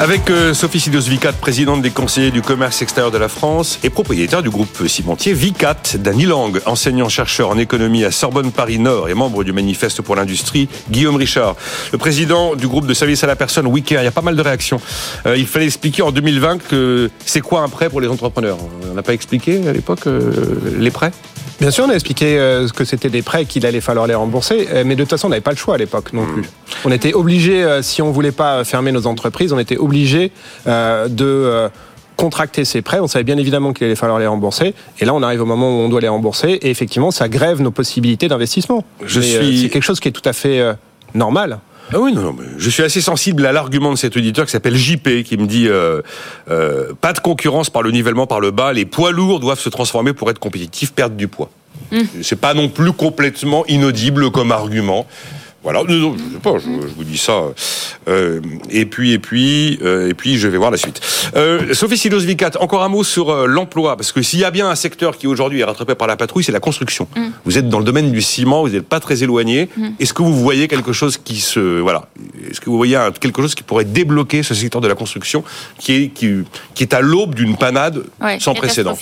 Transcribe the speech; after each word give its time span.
Avec 0.00 0.30
euh, 0.30 0.54
Sophie 0.54 0.78
Sidos 0.78 1.00
Vicat, 1.00 1.32
présidente 1.32 1.82
des 1.82 1.90
conseillers 1.90 2.30
du 2.30 2.40
commerce 2.40 2.82
extérieur 2.82 3.10
de 3.10 3.18
la 3.18 3.28
France 3.28 3.80
et 3.82 3.90
propriétaire 3.90 4.44
du 4.44 4.48
groupe 4.48 4.86
cimentier 4.86 5.32
Vicat, 5.32 5.96
Dany 5.96 6.24
Lang, 6.24 6.60
enseignant-chercheur 6.66 7.50
en 7.50 7.58
économie 7.58 8.04
à 8.04 8.12
Sorbonne 8.12 8.52
Paris 8.52 8.78
Nord 8.78 9.08
et 9.08 9.14
membre 9.14 9.42
du 9.42 9.52
manifeste 9.52 10.02
pour 10.02 10.14
l'industrie, 10.14 10.68
Guillaume 10.88 11.16
Richard, 11.16 11.56
le 11.90 11.98
président 11.98 12.54
du 12.54 12.68
groupe 12.68 12.86
de 12.86 12.94
services 12.94 13.24
à 13.24 13.26
la 13.26 13.34
personne 13.34 13.66
WeCare. 13.66 14.02
Il 14.02 14.04
y 14.04 14.08
a 14.08 14.12
pas 14.12 14.22
mal 14.22 14.36
de 14.36 14.42
réactions. 14.42 14.80
Euh, 15.26 15.36
il 15.36 15.48
fallait 15.48 15.66
expliquer 15.66 16.02
en 16.02 16.12
2020 16.12 16.58
que 16.68 17.10
c'est 17.26 17.40
quoi 17.40 17.62
un 17.62 17.68
prêt 17.68 17.90
pour 17.90 18.00
les 18.00 18.06
entrepreneurs? 18.06 18.58
On 18.88 18.94
n'a 18.94 19.02
pas 19.02 19.14
expliqué 19.14 19.66
à 19.66 19.72
l'époque 19.72 20.06
euh, 20.06 20.60
les 20.78 20.92
prêts? 20.92 21.10
Bien 21.60 21.72
sûr, 21.72 21.84
on 21.86 21.90
a 21.90 21.94
expliqué 21.94 22.38
euh, 22.38 22.68
que 22.68 22.84
c'était 22.84 23.10
des 23.10 23.22
prêts 23.22 23.44
qu'il 23.44 23.66
allait 23.66 23.80
falloir 23.80 24.06
les 24.06 24.14
rembourser, 24.14 24.68
euh, 24.70 24.84
mais 24.86 24.94
de 24.94 25.02
toute 25.02 25.10
façon, 25.10 25.26
on 25.26 25.30
n'avait 25.30 25.40
pas 25.40 25.50
le 25.50 25.56
choix 25.56 25.74
à 25.74 25.78
l'époque 25.78 26.12
non 26.12 26.24
plus. 26.24 26.42
On 26.84 26.92
était 26.92 27.14
obligé, 27.14 27.64
euh, 27.64 27.82
si 27.82 28.00
on 28.00 28.12
voulait 28.12 28.32
pas 28.32 28.62
fermer 28.62 28.92
nos 28.92 29.06
entreprises, 29.06 29.52
on 29.52 29.58
était 29.58 29.76
obligé 29.76 30.30
de 30.66 31.68
contracter 32.16 32.64
ces 32.64 32.82
prêts. 32.82 32.98
On 33.00 33.06
savait 33.06 33.24
bien 33.24 33.38
évidemment 33.38 33.72
qu'il 33.72 33.86
allait 33.86 33.94
falloir 33.94 34.18
les 34.18 34.26
rembourser. 34.26 34.74
Et 34.98 35.04
là, 35.04 35.14
on 35.14 35.22
arrive 35.22 35.42
au 35.42 35.46
moment 35.46 35.70
où 35.70 35.80
on 35.82 35.88
doit 35.88 36.00
les 36.00 36.08
rembourser. 36.08 36.50
Et 36.50 36.70
effectivement, 36.70 37.12
ça 37.12 37.28
grève 37.28 37.60
nos 37.60 37.70
possibilités 37.70 38.26
d'investissement. 38.26 38.84
Je 39.04 39.20
suis... 39.20 39.62
C'est 39.62 39.68
quelque 39.68 39.84
chose 39.84 40.00
qui 40.00 40.08
est 40.08 40.12
tout 40.12 40.28
à 40.28 40.32
fait 40.32 40.60
normal. 41.14 41.60
Ah 41.92 41.98
oui, 41.98 42.12
non, 42.12 42.20
non, 42.22 42.36
je 42.58 42.70
suis 42.70 42.82
assez 42.82 43.00
sensible 43.00 43.46
à 43.46 43.52
l'argument 43.52 43.90
de 43.90 43.96
cet 43.96 44.16
auditeur 44.16 44.44
qui 44.44 44.52
s'appelle 44.52 44.76
JP, 44.76 45.22
qui 45.24 45.38
me 45.38 45.46
dit 45.46 45.68
euh, 45.68 46.02
euh, 46.50 46.92
pas 47.00 47.14
de 47.14 47.18
concurrence 47.18 47.70
par 47.70 47.82
le 47.82 47.90
nivellement 47.90 48.26
par 48.26 48.40
le 48.40 48.50
bas, 48.50 48.72
les 48.72 48.84
poids 48.84 49.10
lourds 49.10 49.40
doivent 49.40 49.60
se 49.60 49.70
transformer 49.70 50.12
pour 50.12 50.30
être 50.30 50.38
compétitifs, 50.38 50.92
perdre 50.92 51.16
du 51.16 51.28
poids. 51.28 51.50
Mmh. 51.90 52.00
C'est 52.22 52.38
pas 52.38 52.52
non 52.52 52.68
plus 52.68 52.92
complètement 52.92 53.64
inaudible 53.66 54.30
comme 54.30 54.52
argument. 54.52 55.06
Voilà, 55.64 55.82
non, 55.82 56.14
je 56.16 56.34
sais 56.34 56.40
pas, 56.40 56.56
je, 56.58 56.68
vous 56.68 57.04
dis 57.04 57.18
ça. 57.18 57.42
Euh, 58.08 58.40
et 58.70 58.86
puis, 58.86 59.12
et 59.12 59.18
puis, 59.18 59.80
euh, 59.82 60.08
et 60.08 60.14
puis, 60.14 60.38
je 60.38 60.46
vais 60.46 60.56
voir 60.56 60.70
la 60.70 60.76
suite. 60.76 61.00
Euh, 61.34 61.74
Sophie 61.74 61.98
Silos 61.98 62.20
Vicat, 62.20 62.52
encore 62.60 62.84
un 62.84 62.88
mot 62.88 63.02
sur 63.02 63.46
l'emploi, 63.46 63.96
parce 63.96 64.12
que 64.12 64.22
s'il 64.22 64.38
y 64.38 64.44
a 64.44 64.52
bien 64.52 64.70
un 64.70 64.76
secteur 64.76 65.18
qui 65.18 65.26
aujourd'hui 65.26 65.60
est 65.60 65.64
rattrapé 65.64 65.96
par 65.96 66.06
la 66.06 66.16
patrouille, 66.16 66.44
c'est 66.44 66.52
la 66.52 66.60
construction. 66.60 67.08
Mm. 67.16 67.26
Vous 67.44 67.58
êtes 67.58 67.68
dans 67.68 67.80
le 67.80 67.84
domaine 67.84 68.12
du 68.12 68.22
ciment, 68.22 68.62
vous 68.62 68.68
n'êtes 68.68 68.86
pas 68.86 69.00
très 69.00 69.24
éloigné. 69.24 69.68
Mm. 69.76 69.88
Est-ce 69.98 70.14
que 70.14 70.22
vous 70.22 70.36
voyez 70.36 70.68
quelque 70.68 70.92
chose 70.92 71.18
qui 71.18 71.40
se, 71.40 71.80
voilà, 71.80 72.08
est-ce 72.48 72.60
que 72.60 72.70
vous 72.70 72.76
voyez 72.76 72.96
quelque 73.20 73.42
chose 73.42 73.56
qui 73.56 73.64
pourrait 73.64 73.84
débloquer 73.84 74.44
ce 74.44 74.54
secteur 74.54 74.80
de 74.80 74.88
la 74.88 74.94
construction, 74.94 75.42
qui 75.76 75.92
est 75.92 76.08
qui, 76.08 76.44
qui 76.74 76.84
est 76.84 76.94
à 76.94 77.00
l'aube 77.00 77.34
d'une 77.34 77.56
panade 77.56 78.04
ouais, 78.20 78.38
sans 78.38 78.54
précédent? 78.54 78.96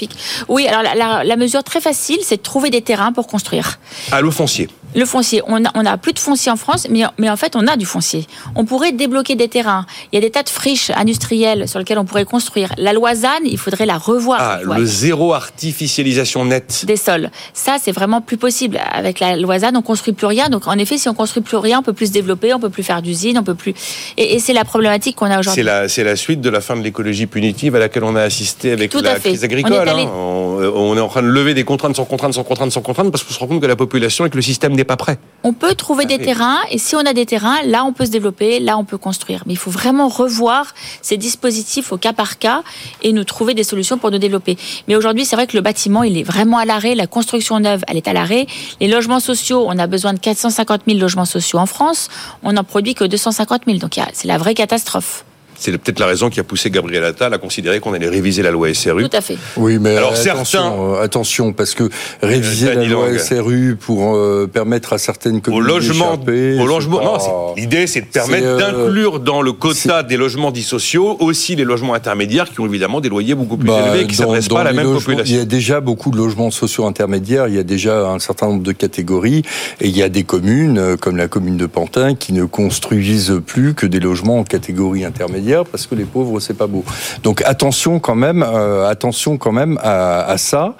Oui, 0.48 0.66
alors 0.66 0.82
la, 0.82 0.94
la, 0.94 1.22
la 1.22 1.36
mesure 1.36 1.62
très 1.62 1.82
facile, 1.82 2.18
c'est 2.22 2.38
de 2.38 2.42
trouver 2.42 2.70
des 2.70 2.80
terrains 2.80 3.12
pour 3.12 3.26
construire. 3.26 3.78
À 4.10 4.22
le 4.22 4.30
foncier 4.30 4.68
le 4.96 5.04
foncier. 5.04 5.42
On 5.46 5.60
n'a 5.60 5.70
on 5.74 5.84
a 5.84 5.96
plus 5.98 6.12
de 6.12 6.18
foncier 6.18 6.45
en 6.50 6.56
France, 6.56 6.86
mais, 6.90 7.02
mais 7.18 7.30
en 7.30 7.36
fait, 7.36 7.56
on 7.56 7.66
a 7.66 7.76
du 7.76 7.86
foncier. 7.86 8.26
On 8.54 8.64
pourrait 8.64 8.92
débloquer 8.92 9.34
des 9.34 9.48
terrains. 9.48 9.86
Il 10.12 10.16
y 10.16 10.18
a 10.18 10.20
des 10.20 10.30
tas 10.30 10.42
de 10.42 10.48
friches 10.48 10.90
industrielles 10.90 11.68
sur 11.68 11.78
lesquelles 11.78 11.98
on 11.98 12.04
pourrait 12.04 12.24
construire. 12.24 12.72
La 12.78 12.92
loisane, 12.92 13.44
il 13.44 13.58
faudrait 13.58 13.86
la 13.86 13.98
revoir. 13.98 14.38
Ah, 14.40 14.60
le 14.62 14.84
zéro 14.84 15.34
artificialisation 15.34 16.44
nette. 16.44 16.84
Des 16.86 16.96
sols. 16.96 17.30
Ça, 17.54 17.76
c'est 17.82 17.92
vraiment 17.92 18.20
plus 18.20 18.36
possible. 18.36 18.78
Avec 18.92 19.20
la 19.20 19.36
loisane, 19.36 19.76
on 19.76 19.82
construit 19.82 20.12
plus 20.12 20.26
rien. 20.26 20.48
Donc, 20.48 20.66
en 20.66 20.78
effet, 20.78 20.98
si 20.98 21.08
on 21.08 21.14
construit 21.14 21.42
plus 21.42 21.56
rien, 21.56 21.80
on 21.80 21.82
peut 21.82 21.92
plus 21.92 22.06
se 22.06 22.12
développer, 22.12 22.54
on 22.54 22.60
peut 22.60 22.70
plus 22.70 22.82
faire 22.82 23.02
d'usines, 23.02 23.38
on 23.38 23.42
peut 23.44 23.54
plus. 23.54 23.74
Et, 24.16 24.34
et 24.34 24.38
c'est 24.38 24.52
la 24.52 24.64
problématique 24.64 25.16
qu'on 25.16 25.26
a 25.26 25.38
aujourd'hui. 25.40 25.64
C'est 25.88 26.04
la, 26.04 26.16
suite 26.16 26.40
de 26.40 26.50
la 26.50 26.60
fin 26.60 26.76
de 26.76 26.82
l'écologie 26.82 27.26
punitive 27.26 27.74
à 27.76 27.78
laquelle 27.78 28.04
on 28.04 28.16
a 28.16 28.22
assisté 28.22 28.72
avec 28.72 28.90
Tout 28.90 29.00
la 29.00 29.18
crise 29.18 29.44
agricole. 29.44 29.72
On 29.72 29.76
est, 29.76 29.88
allé... 29.88 30.02
hein. 30.02 30.10
on, 30.14 30.72
on 30.74 30.96
est 30.96 31.00
en 31.00 31.08
train 31.08 31.22
de 31.22 31.28
lever 31.28 31.54
des 31.54 31.64
contraintes 31.64 31.96
sans 31.96 32.04
contraintes 32.04 32.34
sans 32.34 32.44
contraintes 32.44 32.72
sans 32.72 32.80
contraintes 32.80 33.10
parce 33.10 33.24
qu'on 33.24 33.34
se 33.34 33.38
rend 33.38 33.46
compte 33.46 33.60
que 33.60 33.66
la 33.66 33.76
population 33.76 34.24
et 34.26 34.30
que 34.30 34.36
le 34.36 34.42
système 34.42 34.74
n'est 34.74 34.84
pas 34.84 34.96
prêt. 34.96 35.18
On 35.42 35.52
peut 35.52 35.74
trouver 35.74 36.04
ah, 36.06 36.08
des 36.08 36.16
oui. 36.16 36.24
terrains 36.24 36.35
et 36.70 36.78
si 36.78 36.96
on 36.96 37.00
a 37.00 37.12
des 37.12 37.26
terrains, 37.26 37.62
là 37.64 37.84
on 37.84 37.92
peut 37.92 38.04
se 38.04 38.10
développer, 38.10 38.60
là 38.60 38.76
on 38.76 38.84
peut 38.84 38.98
construire. 38.98 39.42
Mais 39.46 39.54
il 39.54 39.58
faut 39.58 39.70
vraiment 39.70 40.08
revoir 40.08 40.74
ces 41.02 41.16
dispositifs 41.16 41.92
au 41.92 41.96
cas 41.96 42.12
par 42.12 42.38
cas 42.38 42.62
et 43.02 43.12
nous 43.12 43.24
trouver 43.24 43.54
des 43.54 43.64
solutions 43.64 43.98
pour 43.98 44.10
nous 44.10 44.18
développer. 44.18 44.56
Mais 44.88 44.96
aujourd'hui, 44.96 45.24
c'est 45.24 45.36
vrai 45.36 45.46
que 45.46 45.56
le 45.56 45.62
bâtiment, 45.62 46.02
il 46.02 46.18
est 46.18 46.22
vraiment 46.22 46.58
à 46.58 46.64
l'arrêt. 46.64 46.94
La 46.94 47.06
construction 47.06 47.58
neuve, 47.60 47.82
elle 47.88 47.96
est 47.96 48.08
à 48.08 48.12
l'arrêt. 48.12 48.46
Les 48.80 48.88
logements 48.88 49.20
sociaux, 49.20 49.64
on 49.66 49.78
a 49.78 49.86
besoin 49.86 50.12
de 50.12 50.18
450 50.18 50.82
000 50.86 50.98
logements 50.98 51.24
sociaux 51.24 51.58
en 51.58 51.66
France. 51.66 52.08
On 52.42 52.52
n'en 52.52 52.64
produit 52.64 52.94
que 52.94 53.04
250 53.04 53.62
000. 53.66 53.78
Donc 53.78 53.98
c'est 54.12 54.28
la 54.28 54.38
vraie 54.38 54.54
catastrophe. 54.54 55.24
C'est 55.58 55.76
peut-être 55.78 55.98
la 56.00 56.06
raison 56.06 56.30
qui 56.30 56.40
a 56.40 56.44
poussé 56.44 56.70
Gabriel 56.70 57.04
Attal 57.04 57.32
à 57.34 57.38
considérer 57.38 57.80
qu'on 57.80 57.92
allait 57.94 58.08
réviser 58.08 58.42
la 58.42 58.50
loi 58.50 58.72
SRU. 58.74 59.08
Tout 59.08 59.16
à 59.16 59.20
fait. 59.20 59.36
Oui, 59.56 59.78
mais 59.80 59.96
Alors, 59.96 60.12
attention, 60.12 60.44
certains... 60.44 60.72
euh, 60.72 61.02
attention, 61.02 61.52
parce 61.52 61.74
que 61.74 61.88
réviser 62.22 62.74
la 62.74 62.84
loi. 62.84 63.06
SRU 63.18 63.76
pour 63.80 64.14
euh, 64.16 64.46
permettre 64.52 64.92
à 64.92 64.98
certaines 64.98 65.36
Au 65.36 65.40
communes 65.40 65.62
logement, 65.62 66.16
d'échapper, 66.16 66.58
au 66.60 66.66
logement. 66.66 67.00
Non, 67.02 67.54
l'idée 67.56 67.86
c'est 67.86 68.02
de 68.02 68.06
permettre 68.06 68.46
euh, 68.46 68.58
d'inclure 68.58 69.20
dans 69.20 69.42
le 69.42 69.52
quota 69.52 70.02
des 70.02 70.16
logements 70.16 70.50
dits 70.50 70.62
sociaux 70.62 71.16
aussi 71.20 71.56
les 71.56 71.64
logements 71.64 71.94
intermédiaires 71.94 72.50
qui 72.50 72.60
ont 72.60 72.66
évidemment 72.66 73.00
des 73.00 73.08
loyers 73.08 73.34
beaucoup 73.34 73.56
plus 73.56 73.68
Bah, 73.68 73.84
élevés 73.86 74.04
et 74.04 74.06
qui 74.06 74.14
s'adressent 74.16 74.48
pas 74.48 74.60
à 74.60 74.64
la 74.64 74.72
même 74.72 74.84
logements, 74.84 75.00
population. 75.00 75.34
Il 75.34 75.38
y 75.38 75.40
a 75.42 75.44
déjà 75.44 75.80
beaucoup 75.80 76.10
de 76.10 76.16
logements 76.16 76.50
sociaux 76.50 76.86
intermédiaires, 76.86 77.48
il 77.48 77.54
y 77.54 77.58
a 77.58 77.62
déjà 77.62 78.08
un 78.08 78.18
certain 78.18 78.46
nombre 78.48 78.62
de 78.62 78.72
catégories, 78.72 79.42
et 79.80 79.88
il 79.88 79.96
y 79.96 80.02
a 80.02 80.08
des 80.08 80.24
communes, 80.24 80.96
comme 81.00 81.16
la 81.16 81.28
commune 81.28 81.56
de 81.56 81.66
Pantin, 81.66 82.14
qui 82.14 82.32
ne 82.32 82.44
construisent 82.44 83.40
plus 83.46 83.74
que 83.74 83.86
des 83.86 84.00
logements 84.00 84.38
en 84.40 84.44
catégorie 84.44 85.04
intermédiaire, 85.04 85.45
parce 85.70 85.86
que 85.86 85.94
les 85.94 86.04
pauvres, 86.04 86.40
c'est 86.40 86.54
pas 86.56 86.66
beau. 86.66 86.84
Donc 87.22 87.42
attention 87.44 87.98
quand 88.00 88.14
même, 88.14 88.42
euh, 88.46 88.88
attention 88.88 89.36
quand 89.38 89.52
même 89.52 89.78
à, 89.82 90.24
à 90.24 90.38
ça. 90.38 90.74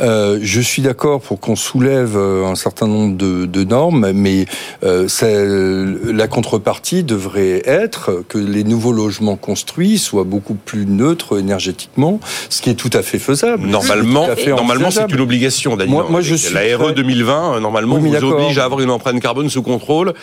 Euh, 0.00 0.38
je 0.42 0.60
suis 0.60 0.82
d'accord 0.82 1.20
pour 1.20 1.40
qu'on 1.40 1.56
soulève 1.56 2.16
euh, 2.16 2.46
un 2.46 2.54
certain 2.54 2.86
nombre 2.86 3.16
de, 3.16 3.46
de 3.46 3.64
normes, 3.64 4.12
mais 4.12 4.46
euh, 4.84 5.08
c'est- 5.08 6.12
la 6.12 6.28
contrepartie 6.28 7.02
devrait 7.02 7.62
être 7.64 8.22
que 8.28 8.38
les 8.38 8.64
nouveaux 8.64 8.92
logements 8.92 9.36
construits 9.36 9.98
soient 9.98 10.24
beaucoup 10.24 10.54
plus 10.54 10.86
neutres 10.86 11.38
énergétiquement, 11.38 12.20
ce 12.48 12.60
qui 12.62 12.70
est 12.70 12.74
tout 12.74 12.90
à 12.92 13.02
fait 13.02 13.18
faisable. 13.18 13.66
Normalement, 13.66 14.24
à 14.24 14.36
fait 14.36 14.50
normalement 14.50 14.90
c'est 14.90 15.10
une 15.10 15.20
obligation. 15.20 15.76
Dany 15.76 15.90
Moi- 15.90 16.02
Lang. 16.02 16.10
moi, 16.10 16.20
je 16.20 16.34
suis 16.34 16.52
la 16.54 16.60
RE 16.76 16.84
très- 16.86 16.94
2020, 16.94 17.54
euh, 17.56 17.60
normalement, 17.60 17.96
Oui, 17.96 18.10
vous 18.10 18.24
oblige 18.24 18.58
à 18.58 18.64
avoir 18.64 18.80
une 18.80 18.90
empreinte 18.90 19.20
carbone 19.20 19.48
sous 19.50 19.62
contrôle 19.62 20.14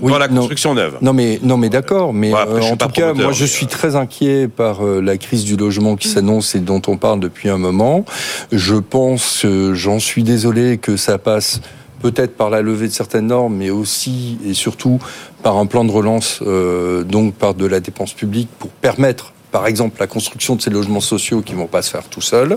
Oui, 0.00 0.12
dans 0.12 0.18
la 0.18 0.28
non. 0.28 0.40
construction 0.40 0.74
neuve. 0.74 0.98
Non 1.02 1.12
mais 1.12 1.38
non 1.42 1.56
mais 1.56 1.68
d'accord, 1.68 2.12
mais 2.12 2.32
après, 2.32 2.68
euh, 2.68 2.72
en 2.72 2.76
tout 2.76 2.88
cas, 2.88 3.12
moi 3.12 3.32
je 3.32 3.44
suis 3.44 3.66
euh, 3.66 3.68
très 3.68 3.96
inquiet 3.96 4.48
par 4.48 4.84
euh, 4.84 5.00
la 5.00 5.16
crise 5.16 5.44
du 5.44 5.56
logement 5.56 5.96
qui 5.96 6.08
s'annonce 6.08 6.54
et 6.54 6.60
dont 6.60 6.82
on 6.86 6.96
parle 6.96 7.20
depuis 7.20 7.48
un 7.48 7.58
moment. 7.58 8.04
Je 8.50 8.76
pense, 8.76 9.44
euh, 9.44 9.74
j'en 9.74 9.98
suis 9.98 10.22
désolé, 10.22 10.78
que 10.78 10.96
ça 10.96 11.18
passe 11.18 11.60
peut-être 12.00 12.36
par 12.36 12.50
la 12.50 12.62
levée 12.62 12.88
de 12.88 12.92
certaines 12.92 13.28
normes, 13.28 13.56
mais 13.56 13.70
aussi 13.70 14.38
et 14.46 14.54
surtout 14.54 14.98
par 15.42 15.56
un 15.56 15.66
plan 15.66 15.84
de 15.84 15.92
relance, 15.92 16.42
donc 16.42 17.34
par 17.34 17.54
de 17.54 17.64
la 17.64 17.78
dépense 17.78 18.12
publique 18.12 18.48
pour 18.58 18.70
permettre 18.70 19.32
par 19.52 19.66
exemple 19.66 19.96
la 20.00 20.06
construction 20.06 20.56
de 20.56 20.62
ces 20.62 20.70
logements 20.70 21.00
sociaux 21.00 21.42
qui 21.42 21.54
vont 21.54 21.66
pas 21.66 21.82
se 21.82 21.90
faire 21.90 22.02
tout 22.10 22.20
seuls, 22.22 22.56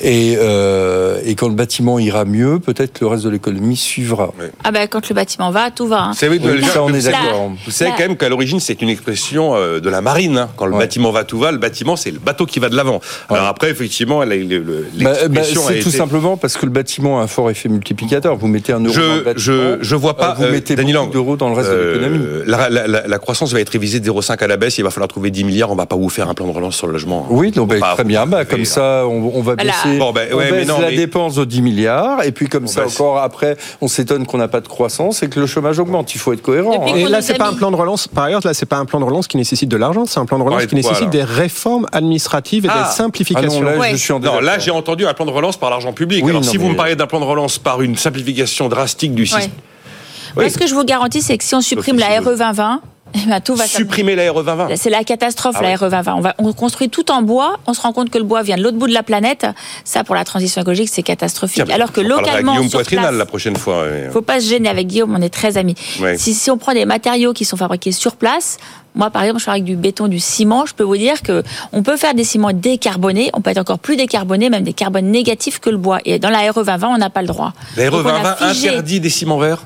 et, 0.00 0.36
euh, 0.38 1.20
et 1.24 1.34
quand 1.34 1.48
le 1.48 1.54
bâtiment 1.54 1.98
ira 1.98 2.24
mieux, 2.24 2.58
peut-être 2.58 2.92
que 2.94 3.04
le 3.04 3.08
reste 3.08 3.24
de 3.24 3.30
l'économie 3.30 3.76
suivra. 3.76 4.32
Ah 4.64 4.72
ben 4.72 4.88
quand 4.88 5.08
le 5.08 5.14
bâtiment 5.14 5.50
va, 5.50 5.70
tout 5.70 5.86
va. 5.86 6.00
hein. 6.02 6.10
Vous 6.12 6.18
savez, 6.18 6.40
Oui, 6.42 6.64
ça, 6.64 6.82
on 6.82 6.92
est 6.92 7.04
d'accord. 7.04 7.52
Vous 7.64 7.70
savez 7.70 7.90
quand 7.92 8.02
même 8.08 8.16
qu'à 8.16 8.28
l'origine, 8.28 8.58
c'est 8.60 8.80
une 8.82 8.88
expression 8.88 9.54
euh, 9.54 9.78
de 9.80 9.88
la 9.90 10.00
marine. 10.00 10.38
hein. 10.38 10.48
Quand 10.56 10.66
le 10.66 10.72
Ouais. 10.72 10.78
bâtiment 10.80 11.10
va, 11.12 11.24
tout 11.24 11.38
va. 11.38 11.52
Le 11.52 11.58
bâtiment, 11.58 11.96
c'est 11.96 12.10
le 12.10 12.18
bateau 12.18 12.46
qui 12.46 12.58
va 12.58 12.68
de 12.70 12.76
l'avant. 12.76 13.00
Alors 13.28 13.44
Ouais. 13.44 13.48
après, 13.50 13.70
effectivement, 13.70 14.22
la- 14.24 14.36
le- 14.36 14.44
le- 14.58 14.86
Bah, 14.94 15.10
bah, 15.10 15.10
l'expression 15.12 15.62
c'est 15.68 15.80
tout 15.80 15.88
été- 15.90 15.98
simplement 15.98 16.36
parce 16.36 16.56
que 16.56 16.64
le 16.66 16.72
bâtiment 16.72 17.20
a 17.20 17.24
un 17.24 17.26
fort 17.26 17.50
effet 17.50 17.68
multiplicateur. 17.68 18.36
Vous 18.36 18.46
mettez 18.48 18.72
un 18.72 18.80
euro 18.80 18.94
dans 18.94 19.00
le 19.16 19.20
bâtiment, 19.22 19.34
je, 19.36 19.78
je 19.82 19.96
vois 19.96 20.16
pas. 20.16 20.30
euh, 20.30 20.34
vous 20.38 20.44
euh, 20.44 20.50
mettez 20.52 20.76
beaucoup 20.76 21.10
d'euros 21.12 21.36
dans 21.36 21.48
le 21.50 21.54
reste 21.54 21.70
de 21.70 21.76
l'économie. 21.76 22.24
La, 22.46 22.70
la- 22.70 22.86
la- 22.88 23.06
la 23.06 23.18
croissance 23.18 23.52
va 23.52 23.60
être 23.60 23.70
révisée 23.70 24.00
de 24.00 24.04
0,5 24.04 24.42
à 24.42 24.46
la 24.46 24.56
baisse. 24.56 24.78
Il 24.78 24.82
va 24.84 24.90
falloir 24.90 25.08
trouver 25.08 25.30
10 25.30 25.44
milliards. 25.44 25.70
On 25.70 25.76
va 25.76 25.86
pas 25.86 25.96
vous 25.96 26.08
faire 26.08 26.21
un 26.28 26.34
plan 26.34 26.46
de 26.46 26.52
relance 26.52 26.76
sur 26.76 26.86
le 26.86 26.92
logement. 26.94 27.26
Oui, 27.30 27.52
non, 27.56 27.64
bah, 27.66 27.76
Pas- 27.80 27.94
très 27.94 28.04
bien. 28.04 28.26
Bah, 28.26 28.44
comme 28.44 28.64
ça, 28.64 29.04
on, 29.06 29.30
on 29.34 29.42
va 29.42 29.54
Voilà. 29.54 29.64
baisser, 29.64 29.98
Bon, 29.98 30.12
bah, 30.12 30.22
on 30.32 30.36
ouais, 30.36 30.44
mais 30.50 30.58
baisse 30.58 30.68
non, 30.68 30.80
la 30.80 30.90
mais- 30.90 30.96
dépense 30.96 31.34
de 31.34 31.44
10 31.44 31.62
milliards, 31.62 32.22
et 32.24 32.32
puis 32.32 32.48
comme 32.48 32.64
On 32.64 32.66
ça 32.68 32.84
baisse. 32.84 32.94
encore 33.00 33.18
après, 33.18 33.56
on 33.80 33.88
s'étonne 33.88 34.26
qu'on 34.26 34.38
n'a 34.38 34.48
pas 34.48 34.60
de 34.60 34.68
croissance 34.68 35.22
et 35.22 35.28
que 35.28 35.40
le 35.40 35.46
chômage 35.46 35.78
augmente. 35.78 36.14
Il 36.14 36.18
faut 36.18 36.32
être 36.32 36.42
cohérent. 36.42 36.86
Hein. 36.86 36.94
Et 36.96 37.04
là, 37.04 37.22
c'est 37.22 37.34
pas 37.38 37.48
un 37.48 37.54
plan 37.54 37.70
de 37.70 37.76
relance. 37.76 38.08
Par 38.08 38.24
ailleurs, 38.24 38.40
là, 38.44 38.54
c'est 38.54 38.66
pas 38.66 38.76
un 38.78 38.84
plan 38.84 39.00
de 39.00 39.04
relance 39.04 39.26
qui 39.28 39.36
nécessite 39.36 39.68
de 39.68 39.76
l'argent. 39.76 40.06
C'est 40.06 40.20
un 40.20 40.26
plan 40.26 40.38
de 40.38 40.44
relance 40.44 40.66
qui 40.66 40.74
nécessite 40.74 41.10
des 41.10 41.24
réformes 41.24 41.86
administratives 41.92 42.66
et 42.66 42.68
Ah. 42.70 42.74
des 42.74 42.80
Ah 42.84 42.90
simplifications. 42.90 43.60
non, 43.62 43.70
là, 43.70 43.78
Ouais. 43.78 43.90
je 43.92 43.96
suis 43.96 44.12
en 44.12 44.20
Non, 44.20 44.40
là, 44.40 44.58
j'ai 44.58 44.70
entendu 44.70 45.06
un 45.06 45.14
plan 45.14 45.24
de 45.26 45.30
relance 45.30 45.56
par 45.56 45.70
l'argent 45.70 45.92
public. 45.92 46.24
Oui, 46.24 46.30
Alors, 46.30 46.42
non, 46.42 46.48
si 46.48 46.56
vous 46.56 46.68
me 46.68 46.76
parlez 46.76 46.96
d'un 46.96 47.06
plan 47.06 47.20
de 47.20 47.24
relance 47.24 47.58
par 47.58 47.82
une 47.82 47.96
simplification 47.96 48.68
drastique 48.68 49.14
du 49.14 49.22
Ouais. 49.22 49.26
système. 49.26 49.50
Moi, 50.36 50.48
ce 50.48 50.56
que 50.58 50.66
je 50.66 50.74
vous 50.74 50.84
garantis, 50.84 51.20
c'est 51.20 51.36
que 51.36 51.44
si 51.44 51.54
on 51.54 51.60
supprime 51.60 51.98
la 51.98 52.06
RE 52.20 52.24
2020, 52.24 52.80
Eh 53.14 53.28
ben, 53.28 53.40
tout 53.40 53.54
va 53.54 53.66
supprimer 53.66 54.14
la 54.16 54.30
RE 54.32 54.42
2020. 54.42 54.76
C'est 54.76 54.90
la 54.90 55.04
catastrophe, 55.04 55.56
Ah 55.58 55.62
la. 55.62 55.76
RE 55.76 55.90
2020. 55.90 56.14
On, 56.14 56.20
va, 56.20 56.34
on 56.38 56.52
construit 56.52 56.88
tout 56.88 57.10
en 57.10 57.22
bois, 57.22 57.58
on 57.66 57.74
se 57.74 57.80
rend 57.80 57.92
compte 57.92 58.10
que 58.10 58.18
le 58.18 58.24
bois 58.24 58.42
vient 58.42 58.56
de 58.56 58.62
l'autre 58.62 58.78
bout 58.78 58.86
de 58.88 58.94
la 58.94 59.02
planète. 59.02 59.46
Ça, 59.84 60.02
pour 60.04 60.14
la 60.14 60.24
transition 60.24 60.60
écologique, 60.62 60.88
c'est 60.90 61.02
catastrophique. 61.02 61.64
Tiens, 61.66 61.74
Alors 61.74 61.92
que 61.92 62.00
localement, 62.00 62.52
Guillaume 62.52 62.68
sur 62.68 62.78
Poitrinal 62.78 63.06
place, 63.08 63.18
la 63.18 63.26
prochaine 63.26 63.56
fois. 63.56 63.82
ouais. 63.84 64.08
faut 64.12 64.22
pas 64.22 64.40
se 64.40 64.48
gêner 64.48 64.68
avec 64.68 64.86
Guillaume, 64.86 65.14
on 65.16 65.20
est 65.22 65.28
très 65.32 65.56
amis. 65.58 65.74
Si, 66.16 66.34
si 66.34 66.50
on 66.50 66.58
prend 66.58 66.72
des 66.72 66.84
matériaux 66.84 67.32
qui 67.32 67.44
sont 67.44 67.56
fabriqués 67.56 67.92
sur 67.92 68.16
place, 68.16 68.56
moi 68.94 69.10
par 69.10 69.22
exemple, 69.22 69.40
je 69.40 69.44
fabrique 69.44 69.64
du 69.64 69.76
béton, 69.76 70.08
du 70.08 70.18
ciment, 70.20 70.66
je 70.66 70.74
peux 70.74 70.84
vous 70.84 70.96
dire 70.96 71.22
que 71.22 71.42
on 71.72 71.82
peut 71.82 71.96
faire 71.96 72.14
des 72.14 72.24
ciments 72.24 72.52
décarbonés, 72.52 73.30
on 73.34 73.40
peut 73.40 73.50
être 73.50 73.58
encore 73.58 73.78
plus 73.78 73.96
décarboné, 73.96 74.50
même 74.50 74.64
des 74.64 74.72
carbones 74.74 75.10
négatifs 75.10 75.60
que 75.60 75.70
le 75.70 75.76
bois. 75.78 75.98
Et 76.04 76.18
dans 76.18 76.30
la 76.30 76.40
RE 76.50 76.62
2020, 76.64 76.88
on 76.88 76.98
n'a 76.98 77.10
pas 77.10 77.20
le 77.22 77.28
droit. 77.28 77.52
La 77.76 77.88
RE 77.90 78.02
Donc, 78.02 78.06
on 78.06 78.08
a 78.08 78.12
2020 78.12 78.34
figé- 78.52 78.68
interdit 78.70 79.00
des 79.00 79.10
ciments 79.10 79.38
verts? 79.38 79.64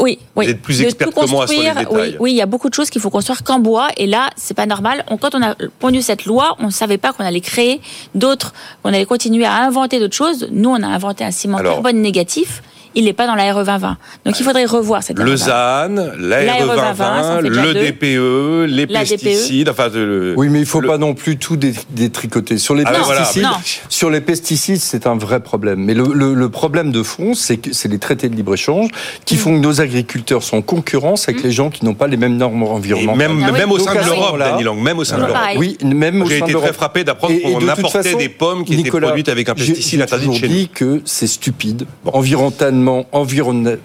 Oui, 0.00 0.18
oui. 0.36 0.44
Vous 0.46 0.50
êtes 0.50 0.62
plus 0.62 0.78
De 0.78 0.84
expert 0.84 1.08
tout 1.08 1.12
que 1.20 1.26
moi 1.30 1.46
sur 1.46 1.60
les 1.60 1.68
construire, 1.68 1.74
détails. 1.74 2.10
Oui, 2.12 2.16
oui, 2.20 2.30
il 2.32 2.36
y 2.36 2.42
a 2.42 2.46
beaucoup 2.46 2.68
de 2.68 2.74
choses 2.74 2.90
qu'il 2.90 3.00
faut 3.00 3.10
construire 3.10 3.42
qu'en 3.44 3.58
bois. 3.58 3.88
Et 3.96 4.06
là, 4.06 4.30
c'est 4.36 4.54
pas 4.54 4.66
normal. 4.66 5.04
On- 5.08 5.16
quand 5.16 5.34
on 5.34 5.42
a 5.42 5.54
pondu 5.78 6.02
cette 6.02 6.24
loi, 6.24 6.56
on 6.58 6.66
ne 6.66 6.70
savait 6.70 6.98
pas 6.98 7.12
qu'on 7.12 7.24
allait 7.24 7.40
créer 7.40 7.80
d'autres, 8.14 8.52
qu'on 8.82 8.90
allait 8.90 9.04
continuer 9.06 9.44
à 9.44 9.54
inventer 9.64 9.98
d'autres 10.00 10.16
choses. 10.16 10.48
Nous, 10.50 10.68
on 10.70 10.82
a 10.82 10.86
inventé 10.86 11.24
un 11.24 11.30
ciment 11.30 11.58
Alors- 11.58 11.74
carbone 11.74 12.00
négatif. 12.02 12.62
Il 12.94 13.04
n'est 13.04 13.12
pas 13.12 13.26
dans 13.26 13.34
la 13.36 13.52
RE 13.52 13.64
2020. 13.64 13.96
Donc 14.24 14.40
il 14.40 14.44
faudrait 14.44 14.64
revoir 14.64 15.02
cette 15.02 15.18
RE 15.18 15.24
2020. 15.24 15.30
Lausanne, 15.46 16.12
la 16.18 16.36
RE 16.38 16.40
RE 16.42 16.58
2020, 16.58 16.74
2020, 16.74 17.22
ça 17.22 17.36
fait 17.42 17.48
déjà 17.48 17.62
le 17.64 17.74
deux. 17.74 17.84
DPE, 17.84 18.66
les 18.74 18.86
La 18.86 19.04
DPE. 19.04 19.10
pesticides, 19.10 19.68
enfin 19.68 19.88
le- 19.94 20.34
Oui, 20.36 20.48
mais 20.48 20.60
il 20.60 20.66
faut 20.66 20.80
le- 20.80 20.88
pas 20.88 20.98
non 20.98 21.14
plus 21.14 21.36
tout 21.36 21.56
dé- 21.56 21.72
détricoter. 21.90 22.58
Sur 22.58 22.74
les 22.74 22.82
Ah, 22.86 22.92
voilà. 23.04 23.20
pesticides, 23.20 23.46
sur 23.88 24.10
les 24.10 24.20
pesticides, 24.20 24.78
c'est 24.80 25.06
un 25.06 25.16
vrai 25.16 25.40
problème. 25.40 25.78
Mais 25.84 25.94
le, 25.94 26.04
le- 26.12 26.34
le 26.34 26.48
problème 26.48 26.90
de 26.90 27.02
fond, 27.02 27.34
c'est 27.34 27.58
que 27.58 27.72
c'est 27.72 27.88
les 27.88 27.98
traités 27.98 28.28
de 28.28 28.34
libre 28.34 28.54
échange 28.54 28.88
qui 29.24 29.36
Mm. 29.36 29.38
font 29.38 29.54
que 29.60 29.62
nos 29.64 29.80
agriculteurs 29.80 30.42
sont 30.42 30.56
en 30.58 30.62
concurrence 30.62 31.28
avec 31.28 31.42
les 31.42 31.52
gens 31.52 31.70
qui 31.70 31.84
n'ont 31.84 31.94
pas 31.94 32.08
les 32.08 32.16
mêmes 32.16 32.36
normes 32.36 32.62
environnementales. 32.64 33.16
même, 33.28 33.42
Ah 33.44 33.50
oui. 33.52 33.58
même 33.60 33.70
au 33.72 33.78
Donc, 33.78 33.86
sein 33.88 33.94
de 33.94 34.04
l'Europe, 34.04 34.38
Dany 34.38 34.64
Lang, 34.64 34.78
même 34.82 34.98
au 34.98 35.04
sein 35.04 35.16
de 35.16 35.22
l'Europe. 35.26 35.36
Oui, 35.56 35.78
même 35.84 36.22
au 36.22 36.26
J'ai 36.26 36.38
sein 36.40 36.44
été 36.46 36.52
de 36.54 36.58
très 36.58 36.66
l'Europe. 36.66 36.74
frappé 36.76 37.04
d'apprendre 37.04 37.34
qu'on 37.40 37.68
importait 37.68 38.02
façon, 38.02 38.18
des 38.18 38.28
pommes 38.28 38.64
qui 38.64 38.74
étaient 38.74 38.82
Nicolas, 38.82 39.08
produites 39.08 39.28
avec 39.28 39.48
un 39.48 39.54
pesticide 39.54 40.02
interdit 40.02 40.34
chez 40.36 40.48
nous. 40.48 40.54
dit 40.54 40.68
que 40.74 41.02
c'est 41.04 41.26
stupide, 41.28 41.86
Bon. 42.04 42.10
Environnementalement, 42.88 43.06
environ, 43.12 43.76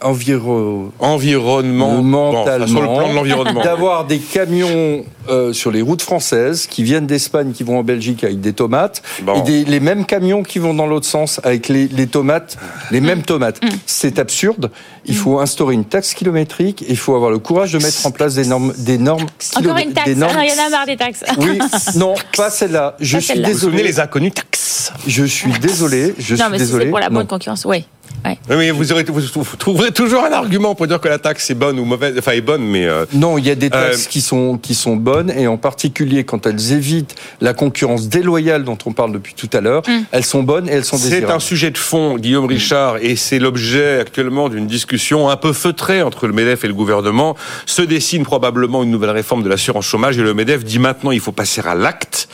environ, 0.00 0.92
Environnement, 1.00 2.02
bon, 2.02 2.44
le 2.44 2.66
plan 2.66 3.08
de 3.08 3.14
l'environnement. 3.14 3.62
d'avoir 3.64 4.04
des 4.06 4.18
camions 4.18 5.04
euh, 5.30 5.54
sur 5.54 5.70
les 5.70 5.80
routes 5.80 6.02
françaises 6.02 6.66
qui 6.66 6.82
viennent 6.82 7.06
d'Espagne, 7.06 7.52
qui 7.52 7.62
vont 7.64 7.78
en 7.78 7.82
Belgique 7.82 8.22
avec 8.22 8.40
des 8.42 8.52
tomates, 8.52 9.02
Bon. 9.22 9.36
et 9.36 9.42
des- 9.42 9.64
les 9.64 9.80
mêmes 9.80 10.04
camions 10.04 10.42
qui 10.42 10.58
vont 10.58 10.74
dans 10.74 10.86
l'autre 10.86 11.06
sens 11.06 11.40
avec 11.42 11.68
les, 11.68 11.88
les 11.88 12.06
tomates, 12.06 12.58
les 12.90 13.00
mêmes 13.00 13.22
tomates. 13.22 13.60
C'est 13.86 14.18
absurde. 14.18 14.70
Il 15.06 15.16
faut 15.16 15.38
instaurer 15.40 15.72
une 15.74 15.86
taxe 15.86 16.12
kilométrique. 16.12 16.82
et 16.82 16.90
Il 16.90 16.98
faut 16.98 17.14
avoir 17.14 17.30
le 17.30 17.38
courage 17.38 17.72
de 17.72 17.78
mettre 17.78 18.04
en 18.06 18.10
place 18.10 18.34
des 18.34 18.44
normes, 18.46 18.74
des 18.76 18.98
normes. 18.98 19.24
Encore 19.56 19.78
une 19.78 19.94
taxe. 19.94 20.06
des 20.06 20.16
normes- 20.16 20.34
Ah, 20.38 20.44
il 20.44 20.50
y 20.50 20.60
en 20.60 20.66
a 20.66 20.68
marre 20.68 20.86
des 20.86 20.96
taxes. 20.98 21.24
Oui, 21.38 21.58
non, 21.96 22.12
pas 22.36 22.50
celle-là. 22.50 22.96
Je 23.00 23.16
Pas 23.16 23.20
suis 23.22 23.28
celle-là. 23.32 23.48
Vous 23.48 23.54
vous 23.54 23.70
désolé. 23.70 23.82
les 23.84 24.00
inconnus 24.00 24.34
taxes 24.34 24.92
Je 25.06 25.24
suis 25.24 25.52
désolé. 25.60 26.14
Je 26.18 26.34
non, 26.34 26.42
suis 26.42 26.50
mais 26.52 26.58
désolé. 26.58 26.84
c'est 26.84 26.90
pour 26.90 26.98
la 26.98 27.08
Non. 27.08 27.20
bonne 27.20 27.26
concurrence, 27.26 27.64
oui. 27.64 27.86
Ouais. 28.24 28.38
Oui, 28.48 28.56
mais 28.56 28.70
vous, 28.70 28.90
aurez, 28.92 29.04
vous, 29.04 29.20
trouverez 29.58 29.90
toujours 29.92 30.24
un 30.24 30.32
argument 30.32 30.74
pour 30.74 30.86
dire 30.86 30.98
que 31.00 31.08
la 31.08 31.18
taxe 31.18 31.50
est 31.50 31.54
bonne 31.54 31.78
ou 31.78 31.84
mauvaise. 31.84 32.14
Enfin, 32.18 32.32
est 32.32 32.40
bonne, 32.40 32.62
mais 32.64 32.86
euh, 32.86 33.04
Non, 33.12 33.36
il 33.36 33.46
y 33.46 33.50
a 33.50 33.54
des 33.54 33.66
Euh, 33.66 33.90
taxes 33.90 34.06
qui 34.06 34.20
sont 34.22 34.56
qui 34.56 34.74
sont 34.74 34.96
bonnes 34.96 35.30
et 35.30 35.46
en 35.46 35.56
particulier 35.58 36.24
quand 36.24 36.46
elles 36.46 36.72
évitent 36.72 37.14
la 37.42 37.52
concurrence 37.52 38.08
déloyale 38.08 38.64
dont 38.64 38.78
on 38.86 38.92
parle 38.92 39.12
depuis 39.12 39.34
tout 39.34 39.50
à 39.52 39.60
l'heure, 39.60 39.82
elles 40.10 40.24
sont 40.24 40.42
bonnes 40.42 40.68
et 40.68 40.72
elles 40.72 40.84
sont 40.86 40.96
c'est 40.96 41.10
désirables. 41.10 41.32
un 41.34 41.38
sujet 41.40 41.70
de 41.70 41.78
fond, 41.78 42.16
Guillaume 42.16 42.46
Richard, 42.46 42.96
et 43.02 43.16
c'est 43.16 43.38
l'objet 43.38 44.00
actuellement 44.00 44.48
d'une 44.48 44.66
discussion 44.66 45.28
un 45.28 45.36
peu 45.36 45.52
feutrée 45.52 46.02
entre 46.02 46.26
le 46.26 46.32
MEDEF 46.32 46.64
et 46.64 46.68
le 46.68 46.74
gouvernement. 46.74 47.36
Se 47.66 47.82
dessine 47.82 48.22
probablement 48.24 48.82
une 48.82 48.90
nouvelle 48.90 49.10
réforme 49.10 49.42
de 49.42 49.48
l'assurance 49.48 49.84
chômage 49.86 50.16
et 50.18 50.22
le 50.22 50.32
MEDEF 50.34 50.64
dit 50.64 50.78
maintenant 50.78 51.10
il 51.10 51.20
faut 51.20 51.32
passer 51.32 51.60
à 51.66 51.74
l'acte. 51.74 52.28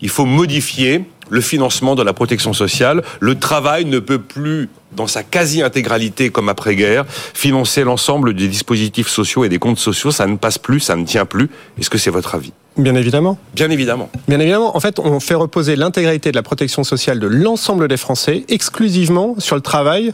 Il 0.00 0.08
faut 0.08 0.24
modifier 0.26 1.04
le 1.30 1.40
financement 1.40 1.94
de 1.94 2.02
la 2.02 2.12
protection 2.12 2.52
sociale. 2.52 3.02
Le 3.20 3.36
travail 3.38 3.86
ne 3.86 3.98
peut 3.98 4.18
plus, 4.18 4.68
dans 4.96 5.06
sa 5.06 5.22
quasi-intégralité 5.22 6.30
comme 6.30 6.48
après-guerre, 6.48 7.04
financer 7.08 7.84
l'ensemble 7.84 8.34
des 8.34 8.48
dispositifs 8.48 9.08
sociaux 9.08 9.44
et 9.44 9.48
des 9.48 9.58
comptes 9.58 9.78
sociaux. 9.78 10.10
Ça 10.10 10.26
ne 10.26 10.36
passe 10.36 10.58
plus, 10.58 10.80
ça 10.80 10.96
ne 10.96 11.04
tient 11.04 11.26
plus. 11.26 11.50
Est-ce 11.78 11.90
que 11.90 11.98
c'est 11.98 12.10
votre 12.10 12.34
avis? 12.34 12.52
Bien 12.76 12.94
évidemment. 12.94 13.38
Bien 13.54 13.70
évidemment. 13.70 14.10
Bien 14.26 14.40
évidemment, 14.40 14.76
en 14.76 14.80
fait, 14.80 14.98
on 14.98 15.20
fait 15.20 15.34
reposer 15.34 15.76
l'intégralité 15.76 16.30
de 16.30 16.36
la 16.36 16.42
protection 16.42 16.82
sociale 16.82 17.20
de 17.20 17.26
l'ensemble 17.26 17.86
des 17.88 17.96
Français 17.96 18.44
exclusivement 18.48 19.36
sur 19.38 19.54
le 19.56 19.62
travail 19.62 20.12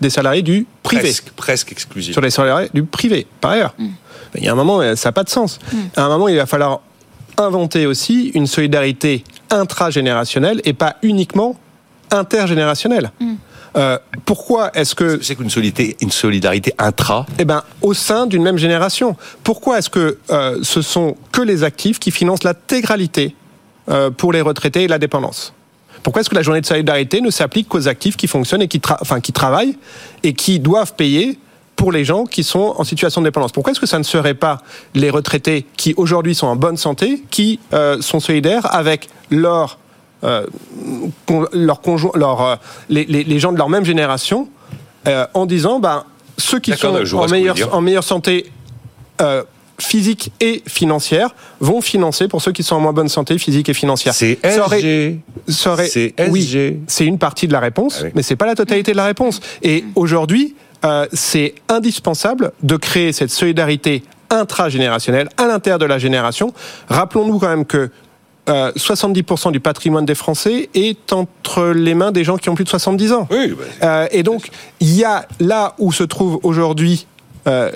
des 0.00 0.10
salariés 0.10 0.42
du 0.42 0.66
privé. 0.82 1.02
Presque, 1.02 1.30
presque 1.36 1.72
exclusif. 1.72 2.12
Sur 2.12 2.20
les 2.20 2.30
salariés 2.30 2.68
du 2.74 2.82
privé, 2.82 3.26
par 3.40 3.52
ailleurs. 3.52 3.74
Il 4.34 4.42
y 4.42 4.48
a 4.48 4.52
un 4.52 4.56
moment, 4.56 4.80
ça 4.96 5.08
n'a 5.08 5.12
pas 5.12 5.22
de 5.22 5.28
sens. 5.28 5.60
À 5.96 6.02
un 6.02 6.08
moment, 6.08 6.28
il 6.28 6.36
va 6.36 6.46
falloir 6.46 6.80
inventer 7.38 7.86
aussi 7.86 8.30
une 8.34 8.46
solidarité 8.46 9.24
intragénérationnelle 9.50 10.60
et 10.64 10.72
pas 10.72 10.96
uniquement 11.02 11.56
intergénérationnelle. 12.10 13.12
Euh, 13.76 13.98
pourquoi 14.26 14.70
est-ce 14.76 14.94
que 14.94 15.22
C'est 15.22 15.34
qu'une 15.34 15.48
solidarité, 15.50 15.96
une 16.02 16.10
solidarité 16.10 16.74
intra? 16.78 17.24
eh 17.38 17.44
ben, 17.44 17.62
au 17.80 17.94
sein 17.94 18.26
d'une 18.26 18.42
même 18.42 18.58
génération. 18.58 19.16
Pourquoi 19.42 19.78
est-ce 19.78 19.88
que 19.90 20.18
euh, 20.30 20.58
ce 20.62 20.82
sont 20.82 21.16
que 21.32 21.40
les 21.40 21.64
actifs 21.64 21.98
qui 21.98 22.10
financent 22.10 22.44
l'intégralité 22.44 23.34
euh, 23.88 24.10
pour 24.10 24.32
les 24.32 24.40
retraités 24.42 24.82
et 24.84 24.88
la 24.88 24.98
dépendance? 24.98 25.54
Pourquoi 26.02 26.20
est-ce 26.20 26.28
que 26.30 26.34
la 26.34 26.42
journée 26.42 26.60
de 26.60 26.66
solidarité 26.66 27.20
ne 27.20 27.30
s'applique 27.30 27.68
qu'aux 27.68 27.88
actifs 27.88 28.16
qui 28.16 28.26
fonctionnent 28.26 28.62
et 28.62 28.68
qui, 28.68 28.78
tra- 28.78 28.98
enfin, 29.00 29.20
qui 29.20 29.32
travaillent 29.32 29.78
et 30.22 30.34
qui 30.34 30.58
doivent 30.58 30.94
payer 30.94 31.38
pour 31.76 31.92
les 31.92 32.04
gens 32.04 32.24
qui 32.26 32.44
sont 32.44 32.74
en 32.76 32.84
situation 32.84 33.20
de 33.22 33.26
dépendance? 33.28 33.52
Pourquoi 33.52 33.70
est-ce 33.72 33.80
que 33.80 33.86
ça 33.86 33.98
ne 33.98 34.04
serait 34.04 34.34
pas 34.34 34.62
les 34.94 35.10
retraités 35.10 35.64
qui 35.76 35.94
aujourd'hui 35.96 36.34
sont 36.34 36.46
en 36.48 36.56
bonne 36.56 36.76
santé 36.76 37.22
qui 37.30 37.58
euh, 37.72 38.00
sont 38.02 38.20
solidaires 38.20 38.72
avec 38.74 39.08
leur 39.30 39.78
euh, 40.24 40.46
con- 41.26 41.46
leurs 41.52 41.80
conjoints, 41.80 42.12
leurs, 42.14 42.42
euh, 42.42 42.56
les, 42.88 43.04
les- 43.04 43.24
les 43.24 43.38
gens 43.38 43.52
de 43.52 43.58
leur 43.58 43.68
même 43.68 43.84
génération, 43.84 44.48
euh, 45.08 45.26
en 45.34 45.46
disant, 45.46 45.80
ben, 45.80 46.04
ceux 46.38 46.60
qui 46.60 46.72
sont 46.76 46.88
en 47.16 47.28
meilleure, 47.28 47.56
en 47.74 48.02
santé 48.02 48.50
euh, 49.20 49.42
physique 49.78 50.32
et 50.40 50.62
financière 50.66 51.34
vont 51.60 51.80
financer 51.80 52.28
pour 52.28 52.40
ceux 52.40 52.52
qui 52.52 52.62
sont 52.62 52.76
en 52.76 52.80
moins 52.80 52.92
bonne 52.92 53.08
santé 53.08 53.36
physique 53.38 53.68
et 53.68 53.74
financière. 53.74 54.14
C'est 54.14 54.38
SG. 54.44 55.20
C'est 55.88 56.14
oui, 56.30 56.78
c'est 56.86 57.04
une 57.04 57.18
partie 57.18 57.48
de 57.48 57.52
la 57.52 57.60
réponse, 57.60 57.98
Ah 58.00 58.04
oui. 58.04 58.10
mais 58.14 58.22
c'est 58.22 58.36
pas 58.36 58.46
la 58.46 58.54
totalité 58.54 58.92
de 58.92 58.96
la 58.96 59.06
réponse. 59.06 59.40
Et 59.62 59.84
aujourd'hui, 59.96 60.54
euh, 60.84 61.06
c'est 61.12 61.54
indispensable 61.68 62.52
de 62.62 62.76
créer 62.76 63.12
cette 63.12 63.30
solidarité 63.30 64.02
intragénérationnelle 64.30 65.28
à 65.36 65.46
l'intérieur 65.46 65.78
de 65.78 65.84
la 65.84 65.98
génération. 65.98 66.52
Rappelons-nous 66.88 67.38
quand 67.38 67.48
même 67.48 67.66
que 67.66 67.90
euh, 68.48 68.72
70% 68.72 69.52
du 69.52 69.60
patrimoine 69.60 70.04
des 70.04 70.14
Français 70.14 70.68
est 70.74 71.12
entre 71.12 71.66
les 71.68 71.94
mains 71.94 72.12
des 72.12 72.24
gens 72.24 72.36
qui 72.36 72.48
ont 72.48 72.54
plus 72.54 72.64
de 72.64 72.68
70 72.68 73.12
ans. 73.12 73.28
Oui, 73.30 73.54
bah, 73.56 73.64
Euh, 73.82 74.08
et 74.10 74.22
donc, 74.22 74.50
il 74.80 74.94
y 74.94 75.04
a 75.04 75.26
là 75.38 75.74
où 75.78 75.92
se 75.92 76.02
trouve 76.02 76.40
aujourd'hui 76.42 77.06
euh, 77.46 77.70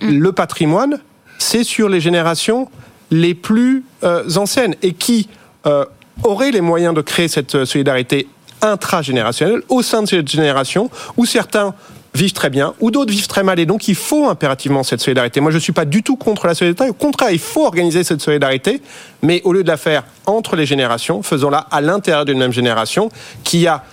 le 0.00 0.32
patrimoine, 0.32 1.00
c'est 1.38 1.64
sur 1.64 1.88
les 1.88 2.00
générations 2.00 2.68
les 3.10 3.34
plus 3.34 3.84
euh, 4.02 4.28
anciennes 4.36 4.74
et 4.82 4.92
qui 4.92 5.28
euh, 5.66 5.84
auraient 6.22 6.50
les 6.50 6.60
moyens 6.60 6.94
de 6.94 7.00
créer 7.00 7.28
cette 7.28 7.54
euh, 7.54 7.64
solidarité 7.64 8.28
intragénérationnelle 8.62 9.62
au 9.68 9.82
sein 9.82 10.02
de 10.02 10.08
cette 10.08 10.28
génération 10.28 10.90
où 11.16 11.26
certains 11.26 11.74
vivent 12.14 12.32
très 12.32 12.50
bien, 12.50 12.74
ou 12.80 12.90
d'autres 12.90 13.12
vivent 13.12 13.26
très 13.26 13.42
mal. 13.42 13.58
Et 13.58 13.66
donc, 13.66 13.88
il 13.88 13.94
faut 13.94 14.28
impérativement 14.28 14.82
cette 14.82 15.00
solidarité. 15.00 15.40
Moi, 15.40 15.50
je 15.50 15.56
ne 15.56 15.62
suis 15.62 15.72
pas 15.72 15.84
du 15.84 16.02
tout 16.02 16.16
contre 16.16 16.46
la 16.46 16.54
solidarité. 16.54 16.90
Au 16.90 16.94
contraire, 16.94 17.30
il 17.30 17.38
faut 17.38 17.66
organiser 17.66 18.04
cette 18.04 18.20
solidarité. 18.20 18.80
Mais 19.22 19.42
au 19.44 19.52
lieu 19.52 19.62
de 19.62 19.68
la 19.68 19.76
faire 19.76 20.04
entre 20.26 20.56
les 20.56 20.66
générations, 20.66 21.22
faisons-la 21.22 21.58
à 21.58 21.80
l'intérieur 21.80 22.24
d'une 22.24 22.38
même 22.38 22.52
génération 22.52 23.10
qui 23.42 23.66
a 23.66 23.84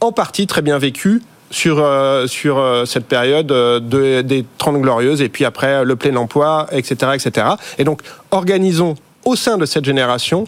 en 0.00 0.12
partie 0.12 0.46
très 0.46 0.62
bien 0.62 0.78
vécu 0.78 1.22
sur, 1.50 1.78
euh, 1.78 2.26
sur 2.26 2.58
euh, 2.58 2.84
cette 2.84 3.06
période 3.06 3.50
euh, 3.52 3.80
de, 3.80 4.22
des 4.22 4.44
30 4.58 4.80
glorieuses 4.80 5.22
et 5.22 5.28
puis 5.28 5.44
après 5.44 5.84
le 5.84 5.96
plein 5.96 6.14
emploi, 6.16 6.66
etc., 6.72 7.12
etc. 7.14 7.46
Et 7.78 7.84
donc, 7.84 8.02
organisons 8.30 8.94
au 9.24 9.36
sein 9.36 9.58
de 9.58 9.66
cette 9.66 9.84
génération 9.84 10.46